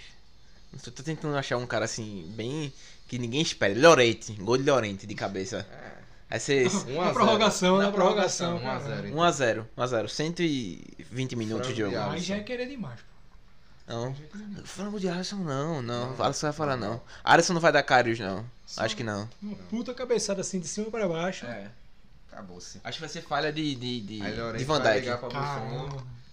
Eu 0.73 0.91
tô 0.91 1.03
tentando 1.03 1.37
achar 1.37 1.57
um 1.57 1.65
cara 1.65 1.85
assim, 1.85 2.25
bem. 2.35 2.71
que 3.07 3.17
ninguém 3.17 3.41
espera. 3.41 3.73
Llorente, 3.79 4.33
gol 4.33 4.57
de 4.57 4.63
Llorente 4.63 5.07
de 5.07 5.15
cabeça. 5.15 5.65
É. 5.71 5.95
Vai 6.29 6.39
ser 6.39 6.69
Na 6.95 7.13
prorrogação, 7.13 7.77
na 7.77 7.91
prorrogação. 7.91 8.59
1x0. 8.59 9.13
1x0, 9.13 9.65
1x0, 9.77 10.07
120 10.09 11.35
minutos 11.35 11.67
de 11.67 11.75
jogo. 11.75 11.95
Aí 11.97 12.19
já 12.19 12.37
é 12.37 12.39
querer 12.43 12.67
demais, 12.67 12.99
pô. 12.99 13.15
Não. 13.87 14.15
Frango 14.65 14.99
de 14.99 15.07
Alisson 15.07 15.35
não, 15.37 15.81
não. 15.81 16.15
Alisson 16.21 16.47
vai 16.47 16.53
falar 16.53 16.75
não. 16.75 16.99
Alisson 17.23 17.53
não 17.53 17.61
vai 17.61 17.71
dar 17.71 17.83
Karius 17.83 18.19
não. 18.19 18.43
Só- 18.65 18.83
Acho 18.83 18.97
que 18.97 19.03
não. 19.03 19.29
Uma 19.41 19.55
puta 19.69 19.93
cabeçada 19.93 20.41
assim 20.41 20.59
de 20.59 20.67
cima 20.67 20.89
pra 20.89 21.07
baixo. 21.07 21.45
É. 21.45 21.69
Acabou-se. 22.31 22.81
Acho 22.83 22.97
que 22.97 23.01
vai 23.01 23.09
ser 23.09 23.21
falha 23.21 23.53
de, 23.53 23.75
de, 23.75 24.01
de, 24.01 24.21
Aí 24.23 24.57
de 24.57 24.65
Van 24.65 24.81
vai 24.81 25.01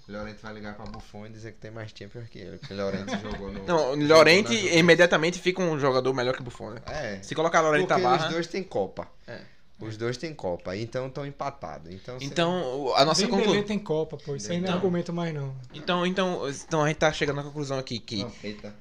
Llorente 0.09 0.39
vai 0.43 0.53
ligar 0.53 0.75
pra 0.75 0.85
Buffon 0.87 1.27
e 1.27 1.29
dizer 1.31 1.53
que 1.53 1.59
tem 1.59 1.71
mais 1.71 1.91
Champions 1.97 2.29
que 2.29 2.39
ele. 2.39 2.59
Porque 2.59 2.75
Llorente 2.75 3.11
jogou 3.23 3.53
no. 3.53 3.65
Não, 3.65 3.95
Llorente 3.95 4.55
imediatamente 4.77 5.39
fica 5.41 5.63
um 5.63 5.79
jogador 5.79 6.13
melhor 6.13 6.35
que 6.35 6.41
o 6.41 6.45
Buffon, 6.45 6.71
né? 6.71 6.81
É. 6.87 7.23
Se 7.23 7.35
colocar 7.35 7.61
Llorente 7.61 7.89
na 7.89 7.99
barra. 7.99 8.27
os 8.27 8.33
dois 8.33 8.47
têm 8.47 8.63
Copa. 8.63 9.09
É. 9.27 9.41
Os 9.81 9.97
dois 9.97 10.17
têm 10.17 10.33
Copa, 10.33 10.77
então 10.77 11.09
estão 11.09 11.27
empatados. 11.27 11.93
Então, 11.93 12.17
Então, 12.21 12.81
o- 12.85 12.95
a 12.95 13.05
nossa 13.05 13.27
conclusão. 13.27 13.63
tem 13.65 13.79
Copa, 13.81 14.17
pô. 14.17 14.37
Isso 14.37 14.51
aí 14.53 14.59
não 14.59 14.65
é 14.65 14.69
Então. 14.69 14.75
argumento 14.77 15.13
mais, 15.13 15.35
não. 15.35 15.55
Então, 15.75 16.07
então, 16.07 16.49
então 16.49 16.83
a 16.85 16.87
gente 16.89 16.99
tá 16.99 17.13
chegando 17.13 17.37
na 17.37 17.43
conclusão 17.43 17.79
aqui 17.79 17.99
que. 17.99 18.23
Não, 18.23 18.33
eita. 18.45 18.73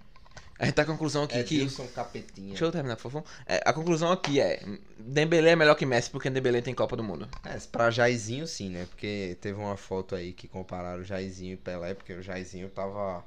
A 0.61 0.65
gente 0.65 0.75
tá 0.75 0.85
com 0.85 0.91
a 0.91 0.93
conclusão 0.93 1.23
aqui 1.23 1.37
É 1.37 1.43
que. 1.43 1.59
Wilson 1.61 1.87
Capetinha. 1.87 2.49
Deixa 2.49 2.63
eu 2.65 2.71
terminar, 2.71 2.95
por 2.95 3.03
favor. 3.11 3.23
É, 3.47 3.61
a 3.65 3.73
conclusão 3.73 4.11
aqui 4.11 4.39
é: 4.39 4.61
Dembélé 4.99 5.51
é 5.51 5.55
melhor 5.55 5.73
que 5.75 5.85
Messi 5.85 6.09
porque 6.09 6.29
Dembélé 6.29 6.61
tem 6.61 6.73
Copa 6.75 6.95
do 6.95 7.03
Mundo. 7.03 7.27
É, 7.43 7.57
pra 7.71 7.89
Jairzinho 7.89 8.45
sim, 8.45 8.69
né? 8.69 8.85
Porque 8.89 9.35
teve 9.41 9.59
uma 9.59 9.75
foto 9.75 10.13
aí 10.15 10.33
que 10.33 10.47
compararam 10.47 11.03
Jairzinho 11.03 11.53
e 11.53 11.57
Pelé, 11.57 11.95
porque 11.95 12.13
o 12.13 12.21
Jairzinho 12.21 12.69
tava 12.69 13.23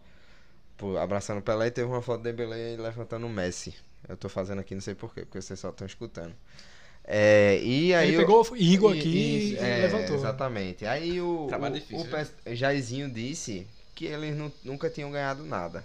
pô, 0.76 0.96
abraçando 0.96 1.38
o 1.38 1.42
Pelé 1.42 1.66
e 1.66 1.70
teve 1.72 1.88
uma 1.88 2.00
foto 2.00 2.18
de 2.22 2.30
Dembélé 2.30 2.76
levantando 2.76 3.26
o 3.26 3.30
Messi. 3.30 3.74
Eu 4.08 4.16
tô 4.16 4.28
fazendo 4.28 4.60
aqui, 4.60 4.74
não 4.74 4.80
sei 4.82 4.94
porquê, 4.94 5.22
porque 5.22 5.40
vocês 5.42 5.58
só 5.58 5.70
estão 5.70 5.86
escutando. 5.86 6.34
É, 7.06 7.58
e 7.62 7.92
aí 7.94 8.08
Ele 8.08 8.16
o- 8.18 8.20
pegou 8.20 8.46
o 8.50 8.56
Igor 8.56 8.94
e- 8.94 8.98
aqui 8.98 9.08
e- 9.08 9.52
e 9.54 9.58
é, 9.58 9.78
levantou. 9.82 10.16
Exatamente. 10.16 10.86
Aí 10.86 11.20
o, 11.20 11.46
Trabalho 11.48 11.74
o, 11.74 11.78
difícil, 11.80 12.06
o? 12.06 12.08
Pes- 12.10 12.32
Jairzinho 12.46 13.10
disse 13.10 13.66
que 13.94 14.06
eles 14.06 14.36
nu- 14.36 14.52
nunca 14.62 14.88
tinham 14.88 15.10
ganhado 15.10 15.44
nada. 15.44 15.84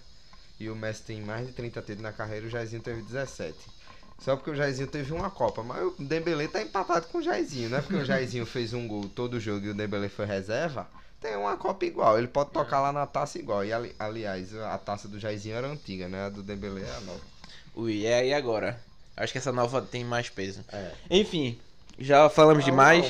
E 0.60 0.70
o 0.70 0.76
Messi 0.76 1.04
tem 1.04 1.22
mais 1.22 1.48
de 1.48 1.54
30 1.54 1.80
títulos 1.82 2.02
na 2.04 2.12
carreira, 2.12 2.46
o 2.46 2.50
Jairzinho 2.50 2.82
teve 2.82 3.02
17. 3.02 3.56
Só 4.20 4.36
porque 4.36 4.52
o 4.52 4.56
Jairzinho 4.56 4.88
teve 4.88 5.14
uma 5.14 5.30
Copa. 5.30 5.64
Mas 5.64 5.82
o 5.82 5.96
Dembele 5.98 6.48
tá 6.50 6.62
empatado 6.62 7.08
com 7.08 7.20
o 7.20 7.22
Jairzinho, 7.22 7.70
né? 7.70 7.80
Porque 7.82 7.96
o 7.96 8.06
Jairzinho 8.06 8.46
fez 8.48 8.74
um 8.74 8.86
gol 8.88 9.08
todo 9.16 9.40
jogo 9.40 9.66
e 9.66 9.70
o 9.70 9.74
Dembele 9.74 10.10
foi 10.10 10.26
reserva. 10.26 10.86
Tem 11.22 11.36
uma 11.38 11.56
Copa 11.56 11.86
igual. 11.86 12.18
Ele 12.18 12.28
pode 12.28 12.50
tocar 12.52 12.82
lá 12.82 12.92
na 12.92 13.06
taça 13.08 13.40
igual. 13.40 13.64
E 13.64 13.72
ali- 13.72 13.96
aliás, 13.98 14.54
a 14.56 14.78
taça 14.78 15.08
do 15.08 15.18
Jairzinho 15.20 15.56
era 15.56 15.68
antiga, 15.68 16.10
né? 16.10 16.26
A 16.26 16.30
do 16.30 16.44
Dembele 16.44 16.82
é 16.84 16.96
a 16.98 17.00
nova. 17.02 17.22
Ui, 17.76 18.06
é 18.06 18.28
e 18.28 18.34
agora? 18.34 18.82
Acho 19.16 19.32
que 19.32 19.38
essa 19.38 19.52
nova 19.54 19.82
tem 19.82 20.04
mais 20.04 20.30
peso. 20.30 20.62
É. 20.72 20.92
Enfim, 21.10 21.58
já 21.98 22.30
falamos 22.30 22.66
demais. 22.66 23.06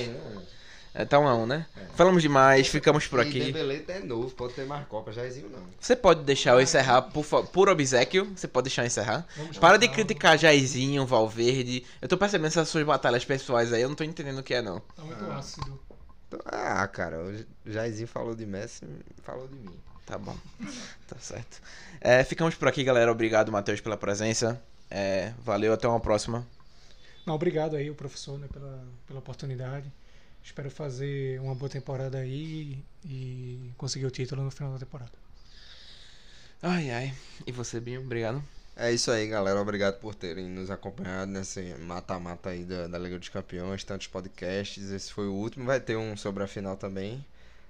É, 0.93 1.05
tá 1.05 1.19
um 1.19 1.27
a 1.27 1.35
um, 1.35 1.45
né? 1.45 1.67
Falamos 1.95 2.21
demais, 2.21 2.67
ficamos 2.67 3.07
por 3.07 3.19
E 3.19 3.27
aqui. 3.27 3.39
Dembele 3.39 3.85
é 3.87 3.99
novo, 3.99 4.33
pode 4.33 4.53
ter 4.53 4.65
mais 4.65 4.87
Copa. 4.87 5.11
Jairzinho 5.11 5.49
não. 5.49 5.63
Você 5.79 5.95
pode 5.95 6.23
deixar 6.23 6.53
eu 6.53 6.61
encerrar, 6.61 7.03
por, 7.03 7.23
por 7.47 7.69
obsequio. 7.69 8.25
Você 8.35 8.47
pode 8.47 8.65
deixar 8.65 8.83
eu 8.83 8.87
encerrar. 8.87 9.25
Vamos 9.37 9.57
Para 9.57 9.77
de 9.77 9.87
criticar 9.87 10.37
Jairzinho, 10.37 11.05
Valverde. 11.05 11.85
Eu 12.01 12.07
tô 12.07 12.17
percebendo 12.17 12.47
essas 12.47 12.67
suas 12.69 12.83
batalhas 12.85 13.23
pessoais 13.23 13.71
aí, 13.71 13.81
eu 13.81 13.89
não 13.89 13.95
tô 13.95 14.03
entendendo 14.03 14.39
o 14.39 14.43
que 14.43 14.53
é, 14.53 14.61
não. 14.61 14.79
Tá 14.95 15.03
muito 15.03 15.31
ácido. 15.31 15.79
Então, 16.27 16.39
Ah, 16.45 16.87
cara, 16.87 17.17
o 17.23 17.71
Jairzinho 17.71 18.07
falou 18.07 18.35
de 18.35 18.45
Messi, 18.45 18.85
falou 19.23 19.47
de 19.47 19.55
mim. 19.55 19.79
Tá 20.05 20.17
bom. 20.17 20.35
tá 21.07 21.17
certo. 21.19 21.61
É, 22.01 22.23
ficamos 22.23 22.55
por 22.55 22.67
aqui, 22.67 22.83
galera. 22.83 23.11
Obrigado, 23.11 23.51
Matheus, 23.51 23.79
pela 23.79 23.95
presença. 23.95 24.59
É, 24.89 25.33
valeu, 25.43 25.71
até 25.71 25.87
uma 25.87 25.99
próxima. 25.99 26.45
Não, 27.25 27.35
obrigado 27.35 27.75
aí, 27.75 27.91
o 27.91 27.95
professor, 27.95 28.39
né, 28.39 28.47
pela, 28.51 28.83
pela 29.05 29.19
oportunidade. 29.19 29.91
Espero 30.43 30.69
fazer 30.71 31.39
uma 31.41 31.55
boa 31.55 31.69
temporada 31.69 32.17
aí 32.17 32.83
e 33.05 33.71
conseguir 33.77 34.05
o 34.05 34.11
título 34.11 34.43
no 34.43 34.51
final 34.51 34.73
da 34.73 34.79
temporada. 34.79 35.11
Ai, 36.61 36.91
ai. 36.91 37.13
E 37.47 37.51
você, 37.51 37.79
Binho? 37.79 38.01
Obrigado. 38.01 38.43
É 38.75 38.91
isso 38.91 39.11
aí, 39.11 39.27
galera. 39.27 39.59
Obrigado 39.61 39.99
por 39.99 40.15
terem 40.15 40.47
nos 40.49 40.71
acompanhado 40.71 41.31
nesse 41.31 41.75
mata-mata 41.79 42.49
aí 42.49 42.63
da, 42.63 42.87
da 42.87 42.97
Liga 42.97 43.19
dos 43.19 43.29
Campeões, 43.29 43.83
tantos 43.83 44.07
podcasts. 44.07 44.89
Esse 44.89 45.11
foi 45.11 45.27
o 45.27 45.33
último. 45.33 45.65
Vai 45.65 45.79
ter 45.79 45.97
um 45.97 46.15
sobre 46.15 46.43
a 46.43 46.47
final 46.47 46.77
também. 46.77 47.23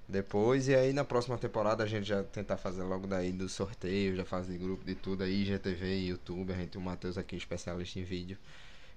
Depois, 0.08 0.68
e 0.68 0.74
aí 0.74 0.92
na 0.92 1.04
próxima 1.04 1.38
temporada 1.38 1.84
a 1.84 1.88
gente 1.88 2.08
já 2.08 2.24
tentar 2.24 2.58
fazer 2.58 2.82
logo 2.82 3.06
daí 3.06 3.32
do 3.32 3.48
sorteio, 3.48 4.16
já 4.16 4.26
fazer 4.26 4.58
grupo 4.58 4.84
de 4.84 4.96
tudo 4.96 5.24
aí, 5.24 5.46
GTV, 5.46 5.98
YouTube, 6.08 6.52
a 6.52 6.56
gente 6.56 6.70
tem 6.70 6.82
o 6.82 6.84
Matheus 6.84 7.16
aqui, 7.16 7.36
especialista 7.36 8.00
em 8.00 8.04
vídeo. 8.04 8.36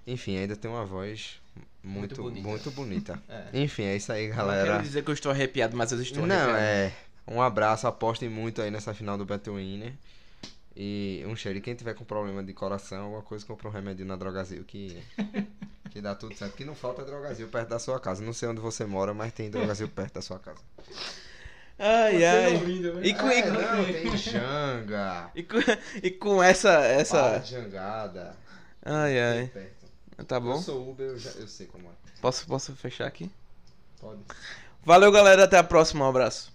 Enfim, 0.05 0.37
ainda 0.37 0.55
tem 0.55 0.69
uma 0.69 0.85
voz 0.85 1.39
muito, 1.83 2.21
Muito 2.21 2.41
muito 2.47 2.71
bonita. 2.71 3.13
bonita. 3.15 3.23
É. 3.53 3.61
Enfim, 3.61 3.83
é 3.83 3.95
isso 3.95 4.11
aí, 4.11 4.29
Não 4.29 4.35
galera. 4.37 4.71
quero 4.71 4.83
dizer 4.83 5.03
que 5.03 5.09
eu 5.09 5.13
estou 5.13 5.31
arrepiado, 5.31 5.75
mas 5.77 5.91
eu 5.91 6.01
estou 6.01 6.25
Não, 6.25 6.35
arrepiado. 6.35 6.57
é. 6.59 6.93
Um 7.27 7.41
abraço, 7.41 7.87
apostem 7.87 8.27
muito 8.29 8.61
aí 8.61 8.69
nessa 8.69 8.93
final 8.93 9.17
do 9.17 9.25
Betwinner. 9.25 9.93
E 10.75 11.23
um 11.27 11.35
cheiro. 11.35 11.59
E 11.59 11.61
quem 11.61 11.75
tiver 11.75 11.93
com 11.93 12.03
problema 12.03 12.43
de 12.43 12.51
coração, 12.51 13.03
alguma 13.05 13.21
coisa, 13.21 13.45
compra 13.45 13.67
um 13.67 13.71
remédio 13.71 14.05
na 14.05 14.15
Drogazil 14.15 14.63
que, 14.65 14.97
que 15.91 16.01
dá 16.01 16.15
tudo 16.15 16.35
certo. 16.35 16.55
Que 16.55 16.65
não 16.65 16.73
falta 16.75 17.05
Drogazil 17.05 17.47
perto 17.47 17.69
da 17.69 17.77
sua 17.79 17.99
casa. 17.99 18.23
Não 18.23 18.33
sei 18.33 18.49
onde 18.49 18.59
você 18.59 18.83
mora, 18.85 19.13
mas 19.13 19.31
tem 19.31 19.49
Drogazil 19.51 19.87
perto 19.95 20.15
da 20.15 20.21
sua 20.21 20.39
casa. 20.39 20.59
Ai, 21.77 22.23
ai. 22.25 22.57
né? 22.57 23.01
E 23.03 23.13
com, 23.13 23.29
É, 23.29 23.39
e 23.39 23.43
com- 23.43 23.49
não, 23.51 23.85
tem 23.85 24.17
Janga. 24.17 25.31
e 25.35 25.43
com, 25.43 25.57
e 26.01 26.11
com 26.11 26.41
essa. 26.43 26.79
Essa... 26.85 27.37
de 27.39 27.51
Jangada. 27.51 28.35
Ai, 28.83 29.13
Tem 29.13 29.21
ai. 29.21 29.71
Tá 30.27 30.35
Eu 30.35 30.41
bom? 30.41 30.61
sou 30.61 30.89
Uber, 30.91 31.07
eu, 31.07 31.17
já, 31.19 31.31
eu 31.31 31.47
sei 31.47 31.65
como 31.67 31.87
é. 31.87 31.91
Posso, 32.21 32.45
posso 32.45 32.75
fechar 32.75 33.07
aqui? 33.07 33.29
Pode. 33.99 34.21
Valeu, 34.85 35.11
galera. 35.11 35.43
Até 35.45 35.57
a 35.57 35.63
próxima. 35.63 36.05
Um 36.05 36.09
abraço. 36.09 36.52